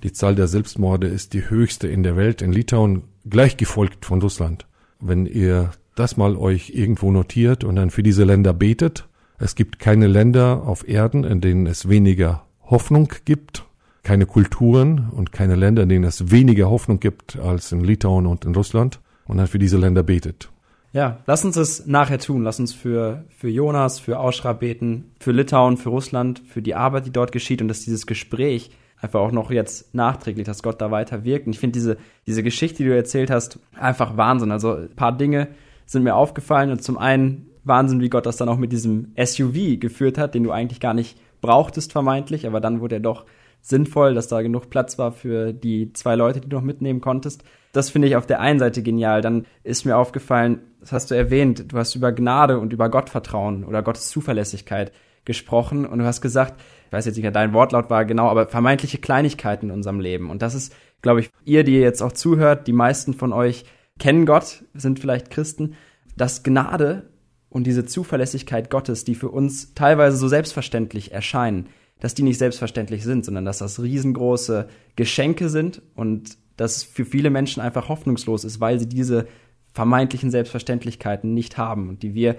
Die 0.03 0.13
Zahl 0.13 0.35
der 0.35 0.49
Selbstmorde 0.49 1.07
ist 1.07 1.33
die 1.35 1.49
höchste 1.51 1.87
in 1.87 2.03
der 2.03 2.17
Welt 2.17 2.43
in 2.43 2.53
Litauen, 2.53 3.03
gleich 3.29 3.57
gefolgt 3.57 4.05
von 4.05 4.21
Russland. 4.21 4.67
Wenn 4.99 5.27
ihr 5.27 5.71
das 5.95 6.17
mal 6.17 6.37
euch 6.37 6.71
irgendwo 6.71 7.13
notiert 7.13 7.65
und 7.65 7.77
dann 7.77 7.91
für 7.91 8.03
diese 8.03 8.25
Länder 8.25 8.53
betet, 8.55 9.09
es 9.41 9.55
gibt 9.55 9.79
keine 9.79 10.07
Länder 10.07 10.63
auf 10.67 10.87
Erden, 10.87 11.25
in 11.25 11.41
denen 11.41 11.67
es 11.67 11.89
weniger 11.89 12.45
Hoffnung 12.63 13.11
gibt, 13.25 13.65
keine 14.03 14.27
Kulturen 14.27 15.09
und 15.11 15.33
keine 15.33 15.57
Länder, 15.57 15.83
in 15.83 15.89
denen 15.89 16.05
es 16.05 16.31
weniger 16.31 16.71
Hoffnung 16.71 17.01
gibt 17.01 17.39
als 17.39 17.73
in 17.73 17.81
Litauen 17.81 18.27
und 18.27 18.45
in 18.45 18.55
Russland 18.55 19.01
und 19.27 19.39
dann 19.39 19.47
für 19.47 19.59
diese 19.59 19.79
Länder 19.79 20.03
betet. 20.03 20.51
Ja, 20.93 21.21
lass 21.27 21.45
uns 21.45 21.57
es 21.57 21.87
nachher 21.87 22.19
tun. 22.19 22.43
Lass 22.43 22.61
uns 22.61 22.75
für, 22.75 23.25
für 23.29 23.49
Jonas, 23.49 23.99
für 23.99 24.19
Auschra 24.19 24.53
beten, 24.53 25.13
für 25.21 25.33
Litauen, 25.33 25.77
für 25.77 25.89
Russland, 25.89 26.43
für 26.47 26.63
die 26.63 26.75
Arbeit, 26.75 27.07
die 27.07 27.13
dort 27.13 27.33
geschieht 27.33 27.63
und 27.63 27.69
dass 27.69 27.81
dieses 27.81 28.07
Gespräch 28.07 28.71
einfach 29.01 29.21
auch 29.21 29.33
noch 29.33 29.51
jetzt 29.51 29.95
nachträglich, 29.95 30.45
dass 30.45 30.63
Gott 30.63 30.81
da 30.81 30.91
weiter 30.91 31.25
wirkt. 31.25 31.47
Und 31.47 31.55
ich 31.55 31.61
finde 31.61 31.75
diese, 31.75 31.97
diese 32.27 32.43
Geschichte, 32.43 32.83
die 32.83 32.89
du 32.89 32.97
erzählt 32.97 33.31
hast, 33.31 33.59
einfach 33.79 34.17
Wahnsinn. 34.17 34.51
Also 34.51 34.75
ein 34.75 34.97
paar 34.97 35.17
Dinge 35.17 35.49
sind 35.87 36.03
mir 36.03 36.15
aufgefallen 36.15 36.71
und 36.71 36.83
zum 36.83 36.99
einen 36.99 37.50
Wahnsinn, 37.65 38.01
wie 38.01 38.11
Gott 38.11 38.27
das 38.27 38.37
dann 38.37 38.49
auch 38.49 38.57
mit 38.57 38.73
diesem 38.73 39.13
SUV 39.23 39.79
geführt 39.79 40.19
hat, 40.19 40.35
den 40.35 40.45
du 40.45 40.51
eigentlich 40.51 40.81
gar 40.81 40.95
nicht 40.95 41.19
brauchtest 41.41 41.93
vermeintlich, 41.93 42.47
aber 42.47 42.61
dann 42.61 42.81
wurde 42.81 42.97
er 42.97 43.01
doch 43.01 43.25
sinnvoll, 43.63 44.15
dass 44.15 44.29
da 44.29 44.43
genug 44.43 44.71
Platz 44.71 44.99
war 44.99 45.13
für 45.13 45.53
die 45.53 45.93
zwei 45.93 46.15
Leute, 46.15 46.41
die 46.41 46.49
du 46.49 46.57
noch 46.57 46.65
mitnehmen 46.65 47.01
konntest. 47.01 47.45
Das 47.73 47.91
finde 47.91 48.09
ich 48.09 48.17
auf 48.17 48.27
der 48.27 48.41
einen 48.41 48.59
Seite 48.59 48.83
genial. 48.83 49.21
Dann 49.21 49.47
ist 49.63 49.85
mir 49.85 49.97
aufgefallen, 49.97 50.61
das 50.81 50.93
hast 50.93 51.11
du 51.11 51.15
erwähnt, 51.15 51.73
du 51.73 51.77
hast 51.77 51.95
über 51.95 52.13
Gnade 52.13 52.59
und 52.59 52.73
über 52.73 52.89
Gottvertrauen 52.89 53.65
oder 53.65 53.83
Gottes 53.83 54.09
Zuverlässigkeit 54.09 54.93
gesprochen 55.25 55.85
und 55.87 55.99
du 55.99 56.05
hast 56.05 56.23
gesagt, 56.23 56.61
ich 56.87 56.93
weiß 56.93 57.05
jetzt 57.05 57.17
nicht, 57.17 57.37
dein 57.37 57.53
Wortlaut 57.53 57.91
war 57.91 58.05
genau, 58.05 58.29
aber 58.29 58.49
vermeintliche 58.49 58.99
Kleinigkeiten 58.99 59.67
in 59.67 59.75
unserem 59.75 60.01
Leben. 60.01 60.31
Und 60.31 60.43
das 60.43 60.55
ist, 60.55 60.75
glaube 61.03 61.21
ich, 61.21 61.31
ihr, 61.45 61.63
die 61.63 61.79
jetzt 61.79 62.03
auch 62.03 62.13
zuhört, 62.13 62.67
die 62.67 62.73
meisten 62.73 63.15
von 63.15 63.33
euch 63.33 63.65
kennen 63.99 64.27
Gott, 64.27 64.65
sind 64.75 64.99
vielleicht 64.99 65.31
Christen, 65.31 65.75
dass 66.17 66.43
Gnade 66.43 67.10
und 67.51 67.67
diese 67.67 67.85
Zuverlässigkeit 67.85 68.71
Gottes, 68.71 69.05
die 69.05 69.15
für 69.15 69.29
uns 69.29 69.75
teilweise 69.75 70.17
so 70.17 70.29
selbstverständlich 70.29 71.13
erscheinen, 71.13 71.67
dass 71.99 72.15
die 72.15 72.23
nicht 72.23 72.39
selbstverständlich 72.39 73.05
sind, 73.05 73.25
sondern 73.25 73.45
dass 73.45 73.59
das 73.59 73.83
riesengroße 73.83 74.69
Geschenke 74.97 75.51
sind 75.51 75.83
und 75.95 76.39
dass 76.57 76.83
für 76.83 77.05
viele 77.05 77.31
Menschen 77.31 77.61
einfach 77.61 77.89
hoffnungslos 77.89 78.45
ist, 78.45 78.61
weil 78.61 78.79
sie 78.79 78.89
diese 78.89 79.27
vermeintlichen 79.73 80.31
Selbstverständlichkeiten 80.31 81.35
nicht 81.35 81.59
haben 81.59 81.89
und 81.89 82.03
die 82.03 82.15
wir 82.15 82.37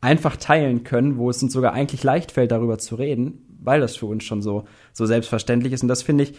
einfach 0.00 0.36
teilen 0.36 0.82
können, 0.82 1.18
wo 1.18 1.30
es 1.30 1.42
uns 1.42 1.52
sogar 1.52 1.72
eigentlich 1.72 2.02
leicht 2.02 2.32
fällt, 2.32 2.50
darüber 2.50 2.78
zu 2.78 2.94
reden, 2.94 3.46
weil 3.60 3.80
das 3.80 3.96
für 3.96 4.06
uns 4.06 4.24
schon 4.24 4.40
so, 4.40 4.64
so 4.92 5.04
selbstverständlich 5.04 5.72
ist. 5.72 5.82
Und 5.82 5.88
das 5.88 6.02
finde 6.02 6.24
ich 6.24 6.34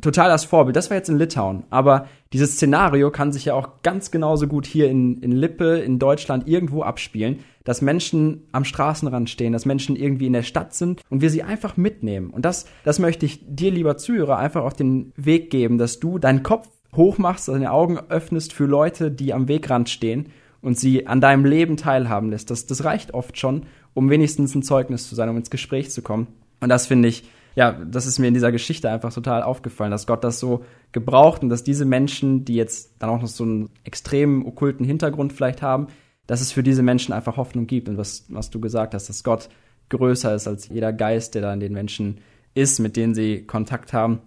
total 0.00 0.28
das 0.28 0.44
Vorbild. 0.44 0.76
Das 0.76 0.90
war 0.90 0.96
jetzt 0.96 1.08
in 1.08 1.18
Litauen. 1.18 1.64
Aber 1.70 2.08
dieses 2.32 2.52
Szenario 2.52 3.10
kann 3.10 3.32
sich 3.32 3.46
ja 3.46 3.54
auch 3.54 3.82
ganz 3.82 4.10
genauso 4.10 4.46
gut 4.46 4.66
hier 4.66 4.90
in, 4.90 5.18
in 5.22 5.32
Lippe, 5.32 5.78
in 5.78 5.98
Deutschland 5.98 6.46
irgendwo 6.48 6.82
abspielen, 6.82 7.40
dass 7.64 7.82
Menschen 7.82 8.48
am 8.52 8.64
Straßenrand 8.64 9.28
stehen, 9.30 9.52
dass 9.52 9.66
Menschen 9.66 9.96
irgendwie 9.96 10.26
in 10.26 10.32
der 10.32 10.42
Stadt 10.42 10.74
sind 10.74 11.02
und 11.10 11.20
wir 11.20 11.30
sie 11.30 11.42
einfach 11.42 11.76
mitnehmen. 11.76 12.30
Und 12.30 12.44
das, 12.44 12.66
das 12.84 12.98
möchte 12.98 13.26
ich 13.26 13.40
dir, 13.46 13.70
lieber 13.70 13.96
Zuhörer, 13.96 14.38
einfach 14.38 14.62
auf 14.62 14.74
den 14.74 15.12
Weg 15.16 15.50
geben, 15.50 15.78
dass 15.78 16.00
du 16.00 16.18
deinen 16.18 16.42
Kopf 16.42 16.68
hochmachst, 16.94 17.48
deine 17.48 17.72
Augen 17.72 17.98
öffnest 18.08 18.52
für 18.52 18.64
Leute, 18.64 19.10
die 19.10 19.34
am 19.34 19.48
Wegrand 19.48 19.90
stehen 19.90 20.26
und 20.62 20.78
sie 20.78 21.06
an 21.06 21.20
deinem 21.20 21.44
Leben 21.44 21.76
teilhaben 21.76 22.30
lässt. 22.30 22.50
Das, 22.50 22.66
das 22.66 22.84
reicht 22.84 23.14
oft 23.14 23.38
schon, 23.38 23.64
um 23.94 24.10
wenigstens 24.10 24.54
ein 24.54 24.62
Zeugnis 24.62 25.08
zu 25.08 25.14
sein, 25.14 25.28
um 25.28 25.36
ins 25.36 25.50
Gespräch 25.50 25.90
zu 25.90 26.02
kommen. 26.02 26.28
Und 26.60 26.68
das 26.68 26.86
finde 26.86 27.08
ich, 27.08 27.24
ja, 27.58 27.72
das 27.72 28.06
ist 28.06 28.20
mir 28.20 28.28
in 28.28 28.34
dieser 28.34 28.52
Geschichte 28.52 28.88
einfach 28.88 29.12
total 29.12 29.42
aufgefallen, 29.42 29.90
dass 29.90 30.06
Gott 30.06 30.22
das 30.22 30.38
so 30.38 30.64
gebraucht 30.92 31.42
und 31.42 31.48
dass 31.48 31.64
diese 31.64 31.84
Menschen, 31.84 32.44
die 32.44 32.54
jetzt 32.54 32.92
dann 33.00 33.10
auch 33.10 33.20
noch 33.20 33.26
so 33.26 33.42
einen 33.42 33.70
extremen 33.82 34.46
okkulten 34.46 34.86
Hintergrund 34.86 35.32
vielleicht 35.32 35.60
haben, 35.60 35.88
dass 36.28 36.40
es 36.40 36.52
für 36.52 36.62
diese 36.62 36.84
Menschen 36.84 37.12
einfach 37.12 37.36
Hoffnung 37.36 37.66
gibt. 37.66 37.88
Und 37.88 37.98
was, 37.98 38.26
was 38.28 38.50
du 38.50 38.60
gesagt 38.60 38.94
hast, 38.94 39.08
dass 39.08 39.24
Gott 39.24 39.48
größer 39.88 40.36
ist 40.36 40.46
als 40.46 40.68
jeder 40.68 40.92
Geist, 40.92 41.34
der 41.34 41.42
da 41.42 41.52
in 41.52 41.58
den 41.58 41.72
Menschen 41.72 42.20
ist, 42.54 42.78
mit 42.78 42.96
denen 42.96 43.12
sie 43.12 43.42
Kontakt 43.44 43.92
haben. 43.92 44.20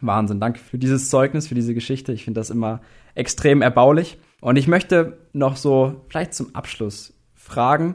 Wahnsinn. 0.00 0.40
Danke 0.40 0.58
für 0.58 0.76
dieses 0.76 1.08
Zeugnis, 1.08 1.46
für 1.46 1.54
diese 1.54 1.74
Geschichte. 1.74 2.12
Ich 2.12 2.24
finde 2.24 2.40
das 2.40 2.50
immer 2.50 2.80
extrem 3.14 3.62
erbaulich. 3.62 4.18
Und 4.40 4.56
ich 4.56 4.66
möchte 4.66 5.18
noch 5.32 5.54
so 5.54 6.04
vielleicht 6.08 6.34
zum 6.34 6.52
Abschluss 6.56 7.14
fragen, 7.36 7.94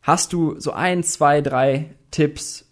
hast 0.00 0.32
du 0.32 0.58
so 0.58 0.72
ein, 0.72 1.02
zwei, 1.02 1.42
drei 1.42 1.90
Tipps 2.10 2.71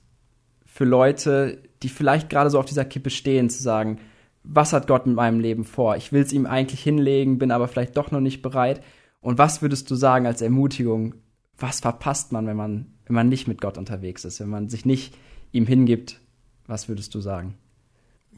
für 0.81 0.87
Leute, 0.87 1.59
die 1.83 1.91
vielleicht 1.91 2.31
gerade 2.31 2.49
so 2.49 2.59
auf 2.59 2.65
dieser 2.65 2.87
Kippe 2.87 3.11
stehen, 3.11 3.51
zu 3.51 3.63
sagen, 3.63 3.99
was 4.45 4.73
hat 4.73 4.87
Gott 4.87 5.07
mit 5.07 5.15
meinem 5.15 5.39
Leben 5.39 5.65
vor? 5.65 5.97
Ich 5.97 6.11
will 6.11 6.23
es 6.23 6.33
ihm 6.33 6.47
eigentlich 6.47 6.83
hinlegen, 6.83 7.37
bin 7.37 7.51
aber 7.51 7.69
vielleicht 7.69 7.99
doch 7.99 8.11
noch 8.11 8.23
nicht 8.23 8.41
bereit. 8.41 8.83
Und 9.21 9.37
was 9.37 9.61
würdest 9.61 9.91
du 9.91 9.95
sagen 9.95 10.25
als 10.25 10.41
Ermutigung? 10.41 11.17
Was 11.59 11.81
verpasst 11.81 12.33
man, 12.33 12.47
wenn 12.47 12.57
man, 12.57 12.95
wenn 13.05 13.15
man 13.15 13.29
nicht 13.29 13.47
mit 13.47 13.61
Gott 13.61 13.77
unterwegs 13.77 14.25
ist, 14.25 14.41
wenn 14.41 14.49
man 14.49 14.71
sich 14.71 14.87
nicht 14.87 15.15
ihm 15.53 15.67
hingibt? 15.67 16.19
Was 16.67 16.89
würdest 16.89 17.15
du 17.15 17.21
sagen? 17.21 17.57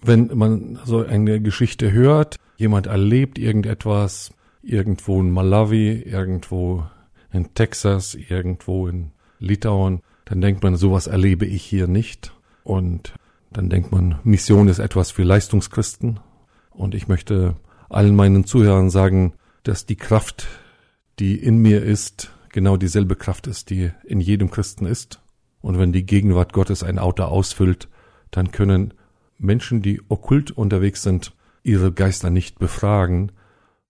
Wenn 0.01 0.29
man 0.35 0.81
so 0.85 1.07
eine 1.07 1.41
Geschichte 1.41 1.93
hört, 1.93 2.39
jemand 2.57 2.89
erlebt 2.89 3.39
irgendetwas, 3.39 4.33
irgendwo 4.63 5.21
in 5.21 5.31
Malawi, 5.31 5.93
irgendwo 5.93 6.87
in 7.31 7.55
Texas, 7.55 8.17
irgendwo 8.17 8.89
in 8.89 9.13
Litauen, 9.39 10.03
dann 10.33 10.41
denkt 10.41 10.63
man, 10.63 10.77
sowas 10.77 11.09
erlebe 11.09 11.45
ich 11.45 11.63
hier 11.63 11.87
nicht. 11.87 12.33
Und 12.65 13.13
dann 13.51 13.69
denkt 13.69 13.93
man, 13.93 14.19
Mission 14.25 14.67
ist 14.69 14.79
etwas 14.79 15.11
für 15.11 15.25
Leistungschristen. 15.25 16.21
Und 16.71 16.95
ich 16.95 17.07
möchte 17.07 17.57
allen 17.91 18.17
meinen 18.17 18.47
Zuhörern 18.47 18.89
sagen, 18.89 19.35
dass 19.63 19.85
die 19.85 19.97
Kraft, 19.97 20.47
die 21.19 21.37
in 21.37 21.59
mir 21.59 21.83
ist, 21.83 22.33
genau 22.49 22.79
dieselbe 22.79 23.15
Kraft 23.15 23.47
ist, 23.47 23.69
die 23.69 23.91
in 24.05 24.21
jedem 24.21 24.51
Christen 24.51 24.87
ist. 24.87 25.21
Und 25.61 25.79
wenn 25.79 25.93
die 25.93 26.07
Gegenwart 26.07 26.55
Gottes 26.55 26.83
ein 26.83 26.99
Auto 26.99 27.25
ausfüllt, 27.25 27.91
dann 28.31 28.53
können 28.53 28.95
Menschen, 29.37 29.83
die 29.83 30.01
okkult 30.09 30.51
unterwegs 30.51 31.03
sind, 31.03 31.35
ihre 31.63 31.93
Geister 31.93 32.31
nicht 32.31 32.59
befragen, 32.59 33.33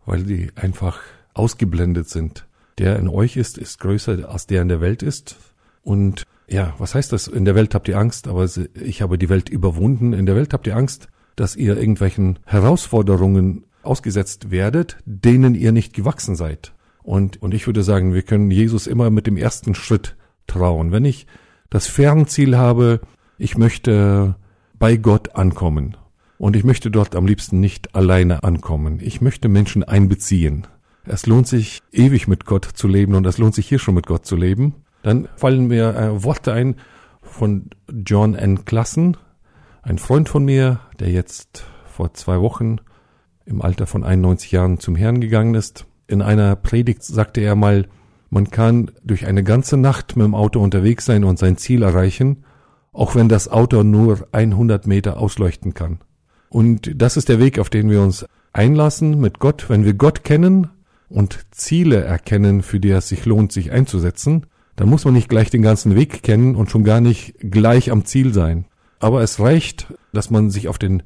weil 0.05 0.25
die 0.25 0.51
einfach 0.57 1.03
ausgeblendet 1.35 2.09
sind. 2.09 2.49
Der 2.79 2.99
in 2.99 3.07
euch 3.07 3.37
ist, 3.37 3.59
ist 3.59 3.79
größer 3.79 4.29
als 4.29 4.49
der 4.49 4.63
in 4.63 4.69
der 4.69 4.81
Welt 4.81 5.05
ist. 5.05 5.37
Und 5.85 6.25
ja, 6.53 6.75
was 6.79 6.95
heißt 6.95 7.13
das? 7.13 7.29
In 7.29 7.45
der 7.45 7.55
Welt 7.55 7.75
habt 7.75 7.89
ihr 7.89 7.99
Angst, 7.99 8.29
aber 8.29 8.47
ich 8.75 9.03
habe 9.03 9.19
die 9.19 9.29
Welt 9.29 9.49
überwunden. 9.49 10.13
In 10.13 10.27
der 10.27 10.37
Welt 10.37 10.53
habt 10.53 10.67
ihr 10.67 10.77
Angst, 10.77 11.09
dass 11.35 11.57
ihr 11.57 11.77
irgendwelchen 11.77 12.39
Herausforderungen 12.45 13.65
ausgesetzt 13.83 14.51
werdet, 14.51 14.99
denen 15.05 15.55
ihr 15.55 15.73
nicht 15.73 15.95
gewachsen 15.95 16.37
seid. 16.37 16.75
Und, 17.03 17.43
und 17.43 17.55
ich 17.55 17.67
würde 17.67 17.83
sagen, 17.83 18.15
wir 18.15 18.23
können 18.23 18.51
Jesus 18.51 18.87
immer 18.87 19.11
mit 19.11 19.27
dem 19.27 19.37
ersten 19.37 19.75
Schritt 19.75 20.17
trauen. 20.47 20.93
Wenn 20.93 21.05
ich 21.05 21.27
das 21.71 21.87
Fernziel 21.87 22.57
habe, 22.57 23.01
ich 23.39 23.57
möchte 23.57 24.37
bei 24.79 24.97
Gott 24.97 25.35
ankommen. 25.35 25.97
Und 26.39 26.57
ich 26.57 26.65
möchte 26.65 26.91
dort 26.91 27.17
am 27.17 27.27
liebsten 27.27 27.61
nicht 27.61 27.95
alleine 27.95 28.43
ankommen. 28.43 28.99
Ich 29.01 29.21
möchte 29.21 29.49
Menschen 29.49 29.85
einbeziehen. 29.85 30.67
Es 31.05 31.27
lohnt 31.27 31.49
sich, 31.49 31.81
ewig 31.93 32.29
mit 32.29 32.45
Gott 32.45 32.65
zu 32.65 32.89
leben 32.89 33.15
und 33.15 33.27
es 33.27 33.39
lohnt 33.39 33.55
sich 33.55 33.69
hier 33.69 33.79
schon 33.79 33.95
mit 33.95 34.07
Gott 34.07 34.27
zu 34.27 34.37
leben. 34.37 34.75
Dann 35.03 35.29
fallen 35.37 35.67
mir 35.67 35.95
äh, 35.95 36.25
Worte 36.25 36.53
ein 36.53 36.77
von 37.21 37.71
John 37.91 38.35
N. 38.35 38.65
Klassen, 38.65 39.17
ein 39.83 39.99
Freund 39.99 40.29
von 40.29 40.45
mir, 40.45 40.81
der 41.01 41.11
jetzt 41.11 41.65
vor 41.87 42.15
zwei 42.15 42.41
Wochen 42.41 42.77
im 43.45 43.63
Alter 43.63 43.87
von 43.87 44.05
91 44.05 44.53
Jahren 44.53 44.79
zum 44.79 44.97
Herrn 44.97 45.21
gegangen 45.21 45.55
ist. 45.55 45.87
In 46.07 46.23
einer 46.23 46.57
Predigt 46.57 47.03
sagte 47.03 47.41
er 47.41 47.57
mal, 47.57 47.89
man 48.31 48.51
kann 48.51 48.91
durch 49.05 49.27
eine 49.27 49.43
ganze 49.43 49.77
Nacht 49.77 50.17
mit 50.17 50.25
dem 50.25 50.35
Auto 50.35 50.61
unterwegs 50.61 51.05
sein 51.05 51.25
und 51.25 51.39
sein 51.39 51.57
Ziel 51.57 51.83
erreichen, 51.83 52.45
auch 52.93 53.15
wenn 53.15 53.29
das 53.29 53.49
Auto 53.49 53.83
nur 53.83 54.27
100 54.33 54.87
Meter 54.87 55.19
ausleuchten 55.19 55.75
kann. 55.75 55.99
Und 56.49 56.93
das 57.01 57.17
ist 57.17 57.29
der 57.29 57.41
Weg, 57.41 57.59
auf 57.59 57.71
den 57.71 57.91
wir 57.91 58.03
uns 58.03 58.27
einlassen 58.53 59.19
mit 59.21 59.39
Gott. 59.39 59.69
Wenn 59.69 59.85
wir 59.85 59.95
Gott 59.95 60.25
kennen 60.25 60.69
und 61.09 61.47
Ziele 61.51 62.03
erkennen, 62.05 62.63
für 62.63 62.81
die 62.81 62.91
es 62.91 63.09
sich 63.09 63.25
lohnt, 63.25 63.53
sich 63.53 63.73
einzusetzen, 63.73 64.47
dann 64.77 64.89
muss 64.89 65.05
man 65.05 65.15
nicht 65.15 65.29
gleich 65.29 65.51
den 65.51 65.63
ganzen 65.63 65.95
Weg 65.95 66.23
kennen 66.23 66.55
und 66.55 66.71
schon 66.71 66.85
gar 66.85 67.01
nicht 67.01 67.35
gleich 67.39 67.91
am 67.91 68.05
Ziel 68.05 68.33
sein. 68.33 68.67
Aber 68.99 69.23
es 69.23 69.41
reicht, 69.41 69.93
dass 70.13 70.31
man 70.31 70.51
sich 70.51 70.69
auf 70.69 70.79
den 70.79 71.03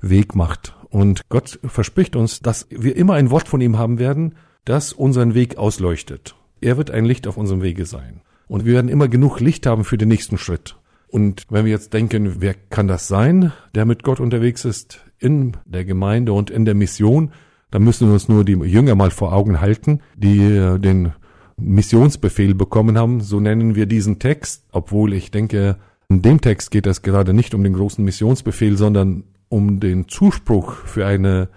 Weg 0.00 0.34
macht. 0.34 0.74
Und 0.90 1.22
Gott 1.28 1.58
verspricht 1.64 2.16
uns, 2.16 2.40
dass 2.40 2.66
wir 2.70 2.96
immer 2.96 3.14
ein 3.14 3.30
Wort 3.30 3.48
von 3.48 3.60
ihm 3.60 3.78
haben 3.78 3.98
werden, 3.98 4.34
das 4.64 4.92
unseren 4.92 5.34
Weg 5.34 5.56
ausleuchtet. 5.56 6.34
Er 6.60 6.76
wird 6.76 6.90
ein 6.90 7.04
Licht 7.04 7.26
auf 7.26 7.36
unserem 7.36 7.62
Wege 7.62 7.86
sein. 7.86 8.20
Und 8.48 8.64
wir 8.64 8.74
werden 8.74 8.88
immer 8.88 9.08
genug 9.08 9.40
Licht 9.40 9.66
haben 9.66 9.84
für 9.84 9.98
den 9.98 10.08
nächsten 10.08 10.38
Schritt. 10.38 10.76
Und 11.08 11.44
wenn 11.50 11.64
wir 11.64 11.72
jetzt 11.72 11.92
denken, 11.92 12.36
wer 12.40 12.54
kann 12.54 12.88
das 12.88 13.08
sein, 13.08 13.52
der 13.74 13.84
mit 13.84 14.02
Gott 14.02 14.20
unterwegs 14.20 14.64
ist, 14.64 15.04
in 15.18 15.56
der 15.64 15.84
Gemeinde 15.84 16.32
und 16.32 16.50
in 16.50 16.64
der 16.64 16.74
Mission, 16.74 17.32
dann 17.70 17.82
müssen 17.84 18.08
wir 18.08 18.14
uns 18.14 18.28
nur 18.28 18.44
die 18.44 18.52
Jünger 18.52 18.94
mal 18.94 19.10
vor 19.10 19.32
Augen 19.32 19.60
halten, 19.60 20.00
die 20.16 20.38
den 20.78 21.12
Missionsbefehl 21.56 22.54
bekommen 22.54 22.98
haben, 22.98 23.20
so 23.20 23.40
nennen 23.40 23.74
wir 23.74 23.86
diesen 23.86 24.18
Text, 24.18 24.64
obwohl 24.72 25.12
ich 25.14 25.30
denke, 25.30 25.76
in 26.08 26.22
dem 26.22 26.40
Text 26.40 26.70
geht 26.70 26.86
es 26.86 27.02
gerade 27.02 27.32
nicht 27.32 27.54
um 27.54 27.64
den 27.64 27.72
großen 27.72 28.04
Missionsbefehl, 28.04 28.76
sondern 28.76 29.24
um 29.48 29.80
den 29.80 30.08
Zuspruch 30.08 30.74
für 30.74 31.06
eine, 31.06 31.48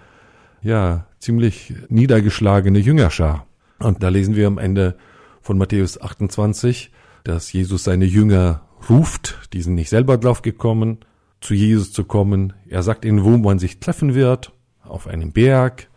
ja, 0.62 1.06
ziemlich 1.18 1.74
niedergeschlagene 1.88 2.78
Jüngerschar. 2.78 3.46
Und 3.78 4.02
da 4.02 4.08
lesen 4.08 4.36
wir 4.36 4.46
am 4.46 4.58
Ende 4.58 4.96
von 5.40 5.58
Matthäus 5.58 6.00
28, 6.00 6.90
dass 7.24 7.52
Jesus 7.52 7.84
seine 7.84 8.06
Jünger 8.06 8.62
ruft, 8.88 9.38
die 9.52 9.62
sind 9.62 9.74
nicht 9.74 9.90
selber 9.90 10.16
drauf 10.16 10.42
gekommen, 10.42 10.98
zu 11.40 11.54
Jesus 11.54 11.92
zu 11.92 12.04
kommen. 12.04 12.54
Er 12.68 12.82
sagt 12.82 13.04
ihnen, 13.04 13.24
wo 13.24 13.36
man 13.36 13.58
sich 13.58 13.80
treffen 13.80 14.14
wird, 14.14 14.52
auf 14.82 15.06
einem 15.06 15.32
Berg. 15.32 15.88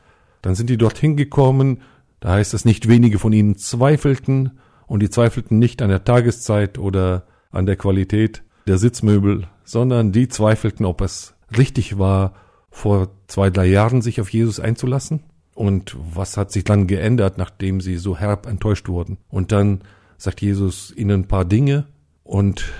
Dann 0.41 0.55
sind 0.55 0.69
die 0.69 0.77
dorthin 0.77 1.15
gekommen 1.15 1.81
da 2.23 2.31
heißt 2.31 2.53
es, 2.53 2.63
nicht 2.63 2.87
wenige 2.87 3.19
von 3.19 3.33
ihnen 3.33 3.57
zweifelten 3.57 4.57
und 4.87 5.01
die 5.01 5.09
zweifelten 5.09 5.59
nicht 5.59 5.81
an 5.81 5.89
der 5.89 6.05
Tageszeit 6.05 6.79
oder 6.79 7.27
an 7.51 7.65
der 7.65 7.75
Qualität 7.75 8.43
der 8.65 8.77
Sitzmöbel, 8.77 9.47
sondern 9.65 10.13
die 10.13 10.29
zweifelten, 10.29 10.85
ob 10.85 11.01
es 11.01 11.35
richtig 11.57 11.99
war, 11.99 12.35
vor 12.71 13.09
zwei, 13.27 13.49
drei 13.49 13.65
Jahren 13.65 14.01
sich 14.01 14.21
auf 14.21 14.29
Jesus 14.29 14.61
einzulassen. 14.61 15.23
Und 15.53 15.97
was 16.15 16.37
hat 16.37 16.53
sich 16.53 16.63
dann 16.63 16.87
geändert, 16.87 17.37
nachdem 17.37 17.81
sie 17.81 17.97
so 17.97 18.17
herb 18.17 18.45
enttäuscht 18.45 18.87
wurden? 18.87 19.17
Und 19.29 19.51
dann 19.51 19.81
sagt 20.15 20.41
Jesus 20.41 20.93
ihnen 20.95 21.23
ein 21.23 21.27
paar 21.27 21.43
Dinge 21.43 21.87
und 22.23 22.71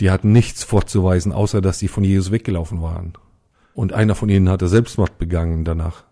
die 0.00 0.10
hatten 0.10 0.32
nichts 0.32 0.64
vorzuweisen, 0.64 1.30
außer 1.30 1.60
dass 1.60 1.78
sie 1.78 1.86
von 1.86 2.02
Jesus 2.02 2.32
weggelaufen 2.32 2.82
waren. 2.82 3.12
Und 3.74 3.92
einer 3.92 4.16
von 4.16 4.28
ihnen 4.28 4.48
hatte 4.48 4.66
Selbstmord 4.66 5.18
begangen 5.18 5.64
danach, 5.64 6.02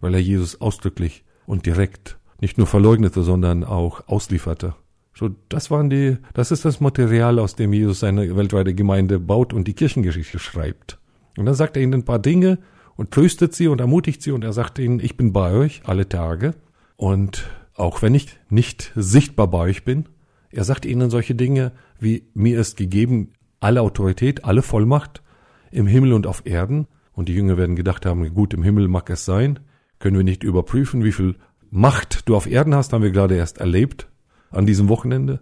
weil 0.00 0.14
er 0.14 0.20
Jesus 0.20 0.62
ausdrücklich 0.62 1.26
und 1.44 1.66
direkt 1.66 2.16
nicht 2.40 2.58
nur 2.58 2.66
verleugnete, 2.66 3.22
sondern 3.22 3.64
auch 3.64 4.06
auslieferte. 4.08 4.74
So, 5.14 5.30
das 5.48 5.70
waren 5.70 5.90
die, 5.90 6.16
das 6.34 6.50
ist 6.50 6.64
das 6.64 6.80
Material, 6.80 7.38
aus 7.38 7.54
dem 7.54 7.72
Jesus 7.72 8.00
seine 8.00 8.36
weltweite 8.36 8.74
Gemeinde 8.74 9.18
baut 9.18 9.52
und 9.52 9.68
die 9.68 9.74
Kirchengeschichte 9.74 10.38
schreibt. 10.38 10.98
Und 11.36 11.46
dann 11.46 11.54
sagt 11.54 11.76
er 11.76 11.82
ihnen 11.82 11.94
ein 11.94 12.04
paar 12.04 12.18
Dinge 12.18 12.58
und 12.96 13.10
tröstet 13.10 13.54
sie 13.54 13.68
und 13.68 13.80
ermutigt 13.80 14.22
sie 14.22 14.32
und 14.32 14.44
er 14.44 14.52
sagt 14.52 14.78
ihnen, 14.78 15.00
ich 15.00 15.16
bin 15.16 15.32
bei 15.32 15.52
euch 15.52 15.82
alle 15.84 16.08
Tage 16.08 16.54
und 16.96 17.48
auch 17.74 18.02
wenn 18.02 18.14
ich 18.14 18.38
nicht 18.48 18.92
sichtbar 18.94 19.48
bei 19.48 19.58
euch 19.58 19.84
bin, 19.84 20.06
er 20.50 20.64
sagt 20.64 20.84
ihnen 20.84 21.10
solche 21.10 21.34
Dinge 21.34 21.72
wie 21.98 22.24
mir 22.34 22.58
ist 22.58 22.76
gegeben 22.76 23.32
alle 23.60 23.82
Autorität, 23.82 24.44
alle 24.44 24.62
Vollmacht 24.62 25.22
im 25.70 25.86
Himmel 25.86 26.14
und 26.14 26.26
auf 26.26 26.42
Erden 26.46 26.88
und 27.12 27.28
die 27.28 27.34
Jünger 27.34 27.56
werden 27.56 27.76
gedacht 27.76 28.06
haben, 28.06 28.34
gut, 28.34 28.54
im 28.54 28.62
Himmel 28.62 28.88
mag 28.88 29.08
es 29.10 29.24
sein, 29.24 29.60
können 29.98 30.16
wir 30.16 30.24
nicht 30.24 30.42
überprüfen, 30.42 31.04
wie 31.04 31.12
viel 31.12 31.36
Macht 31.70 32.28
du 32.28 32.34
auf 32.34 32.48
Erden 32.48 32.74
hast, 32.74 32.92
haben 32.92 33.04
wir 33.04 33.12
gerade 33.12 33.36
erst 33.36 33.58
erlebt 33.58 34.08
an 34.50 34.66
diesem 34.66 34.88
Wochenende 34.88 35.40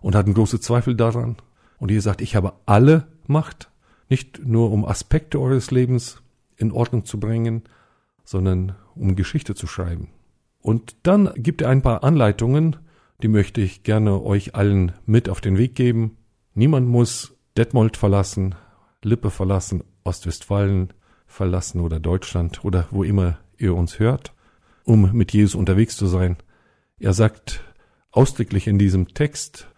und 0.00 0.16
hatten 0.16 0.34
große 0.34 0.58
Zweifel 0.58 0.96
daran. 0.96 1.36
Und 1.78 1.92
ihr 1.92 2.02
sagt, 2.02 2.20
ich 2.20 2.34
habe 2.34 2.54
alle 2.66 3.06
Macht, 3.28 3.70
nicht 4.08 4.44
nur 4.44 4.72
um 4.72 4.84
Aspekte 4.84 5.40
eures 5.40 5.70
Lebens 5.70 6.20
in 6.56 6.72
Ordnung 6.72 7.04
zu 7.04 7.20
bringen, 7.20 7.62
sondern 8.24 8.74
um 8.96 9.14
Geschichte 9.14 9.54
zu 9.54 9.68
schreiben. 9.68 10.08
Und 10.60 10.96
dann 11.04 11.30
gibt 11.36 11.62
er 11.62 11.68
ein 11.68 11.82
paar 11.82 12.02
Anleitungen, 12.02 12.76
die 13.22 13.28
möchte 13.28 13.60
ich 13.60 13.84
gerne 13.84 14.20
euch 14.22 14.56
allen 14.56 14.92
mit 15.06 15.28
auf 15.28 15.40
den 15.40 15.58
Weg 15.58 15.76
geben. 15.76 16.16
Niemand 16.54 16.88
muss 16.88 17.36
Detmold 17.56 17.96
verlassen, 17.96 18.56
Lippe 19.04 19.30
verlassen, 19.30 19.84
Ostwestfalen 20.02 20.92
verlassen 21.26 21.80
oder 21.80 22.00
Deutschland 22.00 22.64
oder 22.64 22.88
wo 22.90 23.04
immer 23.04 23.38
ihr 23.58 23.76
uns 23.76 24.00
hört 24.00 24.32
um 24.88 25.12
mit 25.12 25.32
Jesus 25.34 25.54
unterwegs 25.54 25.96
zu 25.96 26.06
sein. 26.06 26.36
Er 26.98 27.12
sagt 27.12 27.62
ausdrücklich 28.10 28.66
in 28.66 28.78
diesem 28.78 29.08
Text, 29.08 29.68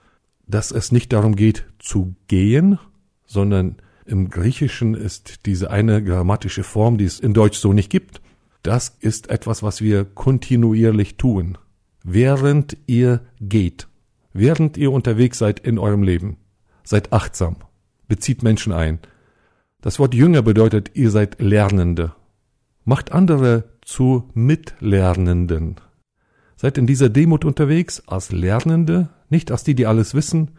dass 0.46 0.70
es 0.70 0.92
nicht 0.92 1.12
darum 1.12 1.34
geht 1.34 1.66
zu 1.80 2.14
gehen, 2.28 2.78
sondern 3.26 3.76
im 4.06 4.30
Griechischen 4.30 4.94
ist 4.94 5.46
diese 5.46 5.70
eine 5.70 6.02
grammatische 6.02 6.62
Form, 6.62 6.96
die 6.96 7.04
es 7.04 7.18
in 7.18 7.34
Deutsch 7.34 7.58
so 7.58 7.72
nicht 7.72 7.90
gibt. 7.90 8.20
Das 8.62 8.96
ist 9.00 9.30
etwas, 9.30 9.64
was 9.64 9.80
wir 9.80 10.04
kontinuierlich 10.04 11.16
tun. 11.16 11.58
Während 12.04 12.76
ihr 12.86 13.20
geht, 13.40 13.88
während 14.32 14.76
ihr 14.76 14.92
unterwegs 14.92 15.38
seid 15.38 15.58
in 15.58 15.78
eurem 15.78 16.04
Leben, 16.04 16.36
seid 16.84 17.12
achtsam, 17.12 17.56
bezieht 18.06 18.44
Menschen 18.44 18.72
ein. 18.72 19.00
Das 19.80 19.98
Wort 19.98 20.14
Jünger 20.14 20.42
bedeutet, 20.42 20.92
ihr 20.94 21.10
seid 21.10 21.40
Lernende. 21.40 22.12
Macht 22.84 23.12
andere 23.12 23.70
zu 23.90 24.30
Mitlernenden. 24.34 25.76
Seid 26.54 26.78
in 26.78 26.86
dieser 26.86 27.08
Demut 27.08 27.44
unterwegs 27.44 28.00
als 28.06 28.30
Lernende, 28.30 29.08
nicht 29.30 29.50
als 29.50 29.64
die, 29.64 29.74
die 29.74 29.86
alles 29.86 30.14
wissen, 30.14 30.52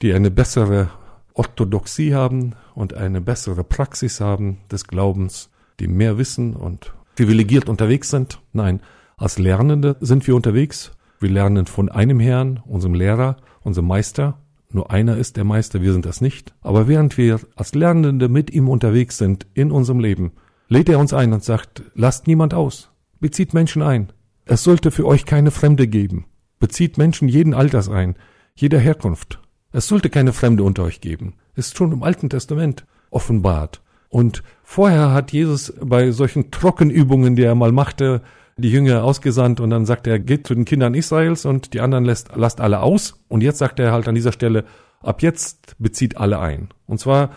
die 0.00 0.14
eine 0.14 0.30
bessere 0.30 0.88
Orthodoxie 1.34 2.14
haben 2.14 2.54
und 2.74 2.94
eine 2.94 3.20
bessere 3.20 3.64
Praxis 3.64 4.18
haben 4.20 4.60
des 4.72 4.86
Glaubens, 4.86 5.50
die 5.78 5.88
mehr 5.88 6.16
wissen 6.16 6.56
und 6.56 6.94
privilegiert 7.16 7.68
unterwegs 7.68 8.08
sind. 8.08 8.40
Nein, 8.54 8.80
als 9.18 9.38
Lernende 9.38 9.96
sind 10.00 10.26
wir 10.26 10.34
unterwegs. 10.34 10.92
Wir 11.20 11.30
lernen 11.30 11.66
von 11.66 11.90
einem 11.90 12.18
Herrn, 12.18 12.62
unserem 12.64 12.94
Lehrer, 12.94 13.36
unserem 13.60 13.88
Meister. 13.88 14.38
Nur 14.70 14.90
einer 14.90 15.18
ist 15.18 15.36
der 15.36 15.44
Meister, 15.44 15.82
wir 15.82 15.92
sind 15.92 16.06
das 16.06 16.22
nicht. 16.22 16.54
Aber 16.62 16.88
während 16.88 17.18
wir 17.18 17.40
als 17.56 17.74
Lernende 17.74 18.30
mit 18.30 18.50
ihm 18.50 18.70
unterwegs 18.70 19.18
sind 19.18 19.46
in 19.52 19.70
unserem 19.70 20.00
Leben, 20.00 20.32
lädt 20.68 20.88
er 20.88 20.98
uns 20.98 21.12
ein 21.12 21.32
und 21.32 21.44
sagt, 21.44 21.82
lasst 21.94 22.26
niemand 22.26 22.54
aus, 22.54 22.90
bezieht 23.20 23.54
Menschen 23.54 23.82
ein. 23.82 24.12
Es 24.44 24.62
sollte 24.62 24.90
für 24.90 25.06
euch 25.06 25.24
keine 25.24 25.50
Fremde 25.50 25.88
geben. 25.88 26.26
Bezieht 26.58 26.98
Menschen 26.98 27.28
jeden 27.28 27.54
Alters 27.54 27.88
ein, 27.88 28.16
jeder 28.54 28.78
Herkunft. 28.78 29.40
Es 29.72 29.88
sollte 29.88 30.10
keine 30.10 30.32
Fremde 30.32 30.62
unter 30.62 30.84
euch 30.84 31.00
geben. 31.00 31.34
Ist 31.54 31.76
schon 31.76 31.92
im 31.92 32.02
Alten 32.02 32.30
Testament 32.30 32.86
offenbart. 33.10 33.82
Und 34.08 34.42
vorher 34.62 35.12
hat 35.12 35.32
Jesus 35.32 35.72
bei 35.80 36.10
solchen 36.12 36.50
Trockenübungen, 36.50 37.34
die 37.34 37.42
er 37.42 37.54
mal 37.54 37.72
machte, 37.72 38.22
die 38.56 38.70
Jünger 38.70 39.02
ausgesandt 39.02 39.58
und 39.60 39.70
dann 39.70 39.86
sagt 39.86 40.06
er, 40.06 40.20
geht 40.20 40.46
zu 40.46 40.54
den 40.54 40.64
Kindern 40.64 40.94
Israels 40.94 41.44
und 41.44 41.74
die 41.74 41.80
anderen 41.80 42.04
lässt, 42.04 42.30
lasst 42.36 42.60
alle 42.60 42.80
aus. 42.80 43.24
Und 43.28 43.42
jetzt 43.42 43.58
sagt 43.58 43.80
er 43.80 43.92
halt 43.92 44.06
an 44.06 44.14
dieser 44.14 44.32
Stelle, 44.32 44.64
ab 45.00 45.22
jetzt 45.22 45.74
bezieht 45.78 46.16
alle 46.16 46.38
ein. 46.38 46.68
Und 46.86 47.00
zwar 47.00 47.30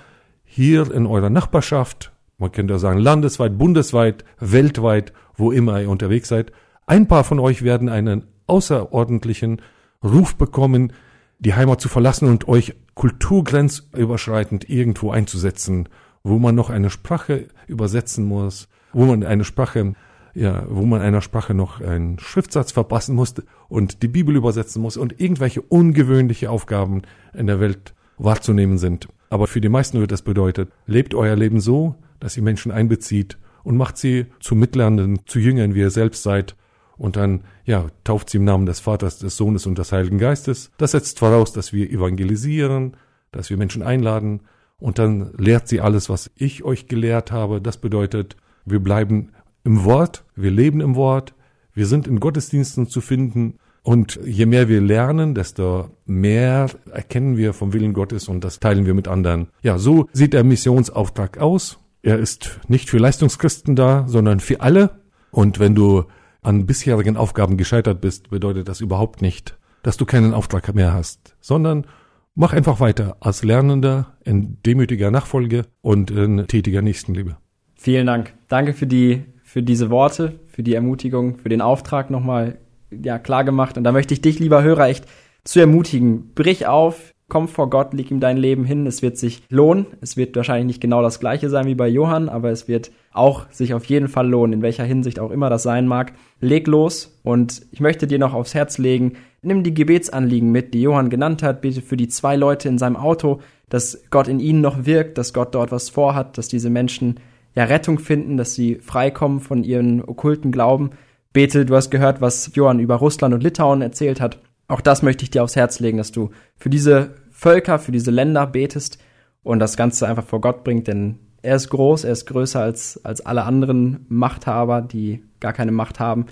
hier 0.43 0.91
in 0.91 1.07
eurer 1.07 1.30
Nachbarschaft, 1.30 2.11
man 2.38 2.52
könnte 2.52 2.74
ja 2.74 2.80
sagen 2.80 3.00
landesweit, 3.00 3.58
bundesweit, 3.58 4.24
weltweit, 4.40 5.14
wo 5.36 5.52
immer 5.52 5.82
ihr 5.82 5.90
unterwegs 5.90 6.30
seid. 6.30 6.52
Ein 6.86 7.08
paar 7.08 7.24
von 7.24 7.40
euch 7.40 7.64
werden 7.64 7.90
einen 7.90 8.24
außerordentlichen 8.46 9.62
Ruf 10.04 10.36
bekommen, 10.36 10.94
die 11.40 11.54
Heimat 11.54 11.82
zu 11.82 11.90
verlassen 11.90 12.30
und 12.30 12.48
euch 12.48 12.76
kulturgrenzüberschreitend 12.96 14.70
irgendwo 14.70 15.12
einzusetzen, 15.12 15.90
wo 16.24 16.40
man 16.40 16.56
noch 16.56 16.70
eine 16.70 16.90
Sprache 16.90 17.48
übersetzen 17.68 18.26
muss, 18.26 18.68
wo 18.94 19.06
man 19.06 19.24
eine 19.24 19.44
Sprache, 19.44 19.94
ja, 20.34 20.64
wo 20.70 20.86
man 20.86 21.02
einer 21.02 21.22
Sprache 21.22 21.54
noch 21.54 21.82
einen 21.82 22.20
Schriftsatz 22.20 22.72
verpassen 22.72 23.16
musste 23.16 23.44
und 23.70 24.02
die 24.04 24.08
Bibel 24.08 24.36
übersetzen 24.36 24.82
muss 24.82 24.98
und 24.98 25.20
irgendwelche 25.20 25.62
ungewöhnliche 25.62 26.50
Aufgaben 26.50 27.02
in 27.34 27.48
der 27.48 27.60
Welt 27.60 27.94
wahrzunehmen 28.18 28.78
sind. 28.78 29.08
Aber 29.30 29.48
für 29.48 29.62
die 29.62 29.70
meisten 29.70 30.00
wird 30.00 30.12
das 30.12 30.22
bedeutet, 30.22 30.72
lebt 30.86 31.14
euer 31.14 31.36
Leben 31.36 31.60
so, 31.60 31.96
dass 32.20 32.38
ihr 32.38 32.43
Menschen 32.43 32.72
einbezieht 32.72 33.38
und 33.63 33.78
macht 33.78 33.97
sie 33.97 34.28
zu 34.39 34.55
Mitlernenden, 34.55 35.20
zu 35.26 35.39
Jüngern, 35.39 35.76
wie 35.76 35.80
ihr 35.80 35.89
selbst 35.89 36.24
seid 36.24 36.55
und 36.97 37.15
dann, 37.15 37.43
ja, 37.65 37.88
tauft 38.03 38.30
sie 38.30 38.38
im 38.38 38.45
Namen 38.45 38.65
des 38.65 38.80
Vaters, 38.80 39.20
des 39.20 39.38
Sohnes 39.38 39.65
und 39.65 39.78
des 39.78 39.91
Heiligen 39.91 40.18
Geistes. 40.18 40.72
Das 40.78 40.91
setzt 40.91 41.20
voraus, 41.20 41.53
dass 41.53 41.74
wir 41.74 41.89
evangelisieren, 41.89 42.97
dass 43.32 43.49
wir 43.49 43.57
Menschen 43.57 43.84
einladen 43.84 44.41
und 44.80 44.99
dann 44.99 45.32
lehrt 45.38 45.68
sie 45.68 45.82
alles, 45.82 46.09
was 46.09 46.32
ich 46.36 46.63
euch 46.63 46.88
gelehrt 46.88 47.32
habe. 47.32 47.61
Das 47.61 47.78
bedeutet, 47.78 48.36
wir 48.65 48.80
bleiben 48.80 49.32
im 49.63 49.84
Wort, 49.84 50.24
wir 50.36 50.51
leben 50.51 50.82
im 50.82 50.95
Wort, 50.95 51.34
wir 51.74 51.86
sind 51.86 52.07
in 52.07 52.20
Gottesdiensten 52.20 52.88
zu 52.88 53.01
finden 53.01 53.59
und 53.84 54.20
je 54.26 54.45
mehr 54.45 54.68
wir 54.68 54.82
lernen, 54.82 55.36
desto 55.36 55.91
mehr 56.05 56.68
erkennen 56.91 57.38
wir 57.38 57.53
vom 57.53 57.74
Willen 57.74 57.93
Gottes 57.93 58.28
und 58.28 58.43
das 58.43 58.59
teilen 58.59 58.86
wir 58.86 58.93
mit 58.93 59.07
anderen. 59.07 59.49
Ja, 59.61 59.78
so 59.78 60.07
sieht 60.11 60.34
der 60.34 60.43
Missionsauftrag 60.43 61.38
aus. 61.38 61.80
Er 62.08 62.18
ist 62.18 62.62
nicht 62.70 62.89
für 62.89 62.99
Leistungschristen 62.99 63.76
da, 63.76 64.05
sondern 64.08 64.39
für 64.39 64.62
alle. 64.62 65.01
Und 65.30 65.60
wenn 65.60 65.76
du 65.76 66.05
an 66.41 66.66
bisherigen 66.66 67.18
Aufgaben 67.18 67.58
gescheitert 67.58 67.99
bist, 67.99 68.30
bedeutet 68.30 68.70
das 68.70 68.80
überhaupt 68.80 69.22
nicht, 69.22 69.58
dass 69.84 69.97
du 69.97 70.05
keinen 70.05 70.34
Auftrag 70.34 70.74
mehr 70.74 70.93
hast, 70.93 71.36
sondern 71.41 71.86
mach 72.34 72.53
einfach 72.53 72.80
weiter 72.80 73.18
als 73.20 73.43
Lernender 73.43 74.16
in 74.24 74.55
demütiger 74.66 75.12
Nachfolge 75.12 75.66
und 75.82 76.10
in 76.10 76.47
tätiger 76.47 76.82
Nächstenliebe. 76.82 77.36
Vielen 77.76 78.08
Dank. 78.08 78.32
Danke 78.47 78.72
für 78.72 78.88
die, 78.88 79.26
für 79.43 79.62
diese 79.62 79.89
Worte, 79.89 80.39
für 80.47 80.64
die 80.64 80.76
Ermutigung, 80.76 81.39
für 81.39 81.49
den 81.49 81.60
Auftrag 81.60 82.10
nochmal, 82.10 82.58
ja, 82.89 83.20
klar 83.20 83.43
gemacht. 83.43 83.78
Und 83.78 83.84
da 83.84 83.91
möchte 83.91 84.14
ich 84.14 84.22
dich, 84.22 84.39
lieber 84.39 84.64
Hörer, 84.64 84.88
echt 84.88 85.03
zu 85.43 85.60
ermutigen. 85.60 86.34
Brich 86.36 86.68
auf, 86.68 87.14
komm 87.30 87.47
vor 87.47 87.69
Gott, 87.69 87.93
leg 87.93 88.09
ihm 88.09 88.19
dein 88.19 88.38
Leben 88.38 88.63
hin. 88.63 88.88
Es 88.88 89.01
wird 89.01 89.17
sich 89.17 89.43
lohnen. 89.49 89.86
Es 90.01 90.17
wird 90.17 90.36
wahrscheinlich 90.36 90.67
nicht 90.67 90.82
genau 90.82 91.01
das 91.01 91.19
gleiche 91.19 91.49
sein 91.49 91.65
wie 91.65 91.75
bei 91.75 91.88
Johann, 91.88 92.30
aber 92.30 92.51
es 92.51 92.67
wird 92.67 92.91
auch 93.11 93.49
sich 93.51 93.73
auf 93.73 93.86
jeden 93.86 94.07
Fall 94.07 94.28
lohnen, 94.28 94.53
in 94.53 94.61
welcher 94.61 94.86
Hinsicht 94.86 95.19
auch 95.19 95.32
immer 95.32 95.49
das 95.49 95.63
sein 95.63 95.88
mag. 95.88 96.13
Leg 96.39 96.67
los 96.67 97.19
und 97.23 97.65
ich 97.71 97.80
möchte 97.80 98.07
dir 98.07 98.19
noch 98.19 98.34
aufs 98.34 98.53
Herz 98.53 98.78
legen, 98.78 99.13
nimm 99.41 99.63
die 99.63 99.73
Gebetsanliegen 99.73 100.51
mit, 100.51 100.73
die 100.73 100.82
Johann 100.82 101.09
genannt 101.09 101.43
hat. 101.43 101.61
Bete 101.61 101.82
für 101.82 101.97
die 101.97 102.07
zwei 102.07 102.36
Leute 102.36 102.69
in 102.69 102.78
seinem 102.78 102.95
Auto, 102.95 103.41
dass 103.69 104.03
Gott 104.09 104.28
in 104.28 104.39
ihnen 104.39 104.61
noch 104.61 104.86
wirkt, 104.86 105.17
dass 105.17 105.34
Gott 105.34 105.53
dort 105.53 105.71
was 105.71 105.89
vorhat, 105.89 106.38
dass 106.38 106.47
diese 106.47 106.69
Menschen 106.69 107.19
ja 107.55 107.65
Rettung 107.65 107.99
finden, 107.99 108.38
dass 108.38 108.55
sie 108.55 108.75
freikommen 108.75 109.39
von 109.39 109.63
ihren 109.63 110.01
okkulten 110.03 110.51
Glauben. 110.51 110.91
Bete, 111.34 111.65
du 111.65 111.75
hast 111.75 111.91
gehört, 111.91 112.21
was 112.21 112.51
Johann 112.55 112.80
über 112.80 112.95
Russland 112.95 113.34
und 113.34 113.43
Litauen 113.43 113.82
erzählt 113.82 114.21
hat. 114.21 114.39
Auch 114.68 114.82
das 114.82 115.01
möchte 115.01 115.24
ich 115.24 115.32
dir 115.32 115.43
aufs 115.43 115.55
Herz 115.55 115.80
legen, 115.80 115.97
dass 115.97 116.11
du 116.11 116.32
für 116.55 116.70
diese 116.70 117.15
Völker, 117.32 117.80
für 117.80 117.91
diese 117.91 118.11
Länder 118.11 118.45
betest 118.47 118.97
und 119.43 119.59
das 119.59 119.78
Ganze 119.78 120.07
einfach 120.07 120.26
vor 120.26 120.41
Gott 120.41 120.63
bringt, 120.63 120.88
denn 120.88 121.20
er 121.41 121.55
ist 121.55 121.70
groß, 121.70 122.03
er 122.03 122.11
ist 122.11 122.26
größer 122.26 122.59
als, 122.59 123.03
als 123.05 123.26
alle 123.26 123.43
anderen 123.43 124.05
Machthaber, 124.09 124.82
die 124.82 125.24
gar 125.39 125.53
keine 125.53 125.72
Macht 125.72 125.99
haben. 125.99 126.26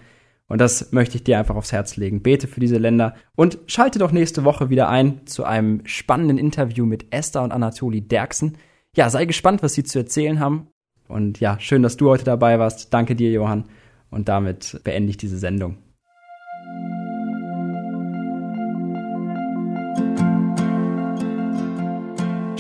Und 0.47 0.59
das 0.59 0.91
möchte 0.91 1.15
ich 1.15 1.23
dir 1.23 1.39
einfach 1.39 1.55
aufs 1.55 1.71
Herz 1.71 1.95
legen. 1.95 2.21
Bete 2.21 2.47
für 2.47 2.59
diese 2.59 2.77
Länder 2.77 3.15
und 3.35 3.57
schalte 3.67 3.99
doch 3.99 4.11
nächste 4.11 4.43
Woche 4.43 4.69
wieder 4.69 4.89
ein 4.89 5.25
zu 5.25 5.43
einem 5.43 5.81
spannenden 5.85 6.37
Interview 6.37 6.85
mit 6.85 7.13
Esther 7.13 7.43
und 7.43 7.51
Anatoli 7.51 8.01
Derksen. 8.01 8.57
Ja, 8.95 9.09
sei 9.09 9.25
gespannt, 9.25 9.63
was 9.63 9.73
sie 9.73 9.83
zu 9.83 9.99
erzählen 9.99 10.39
haben. 10.39 10.67
Und 11.07 11.39
ja, 11.39 11.59
schön, 11.59 11.83
dass 11.83 11.97
du 11.97 12.09
heute 12.09 12.25
dabei 12.25 12.59
warst. 12.59 12.93
Danke 12.93 13.15
dir, 13.15 13.31
Johann. 13.31 13.65
Und 14.09 14.29
damit 14.29 14.81
beende 14.83 15.09
ich 15.09 15.17
diese 15.17 15.37
Sendung. 15.37 15.77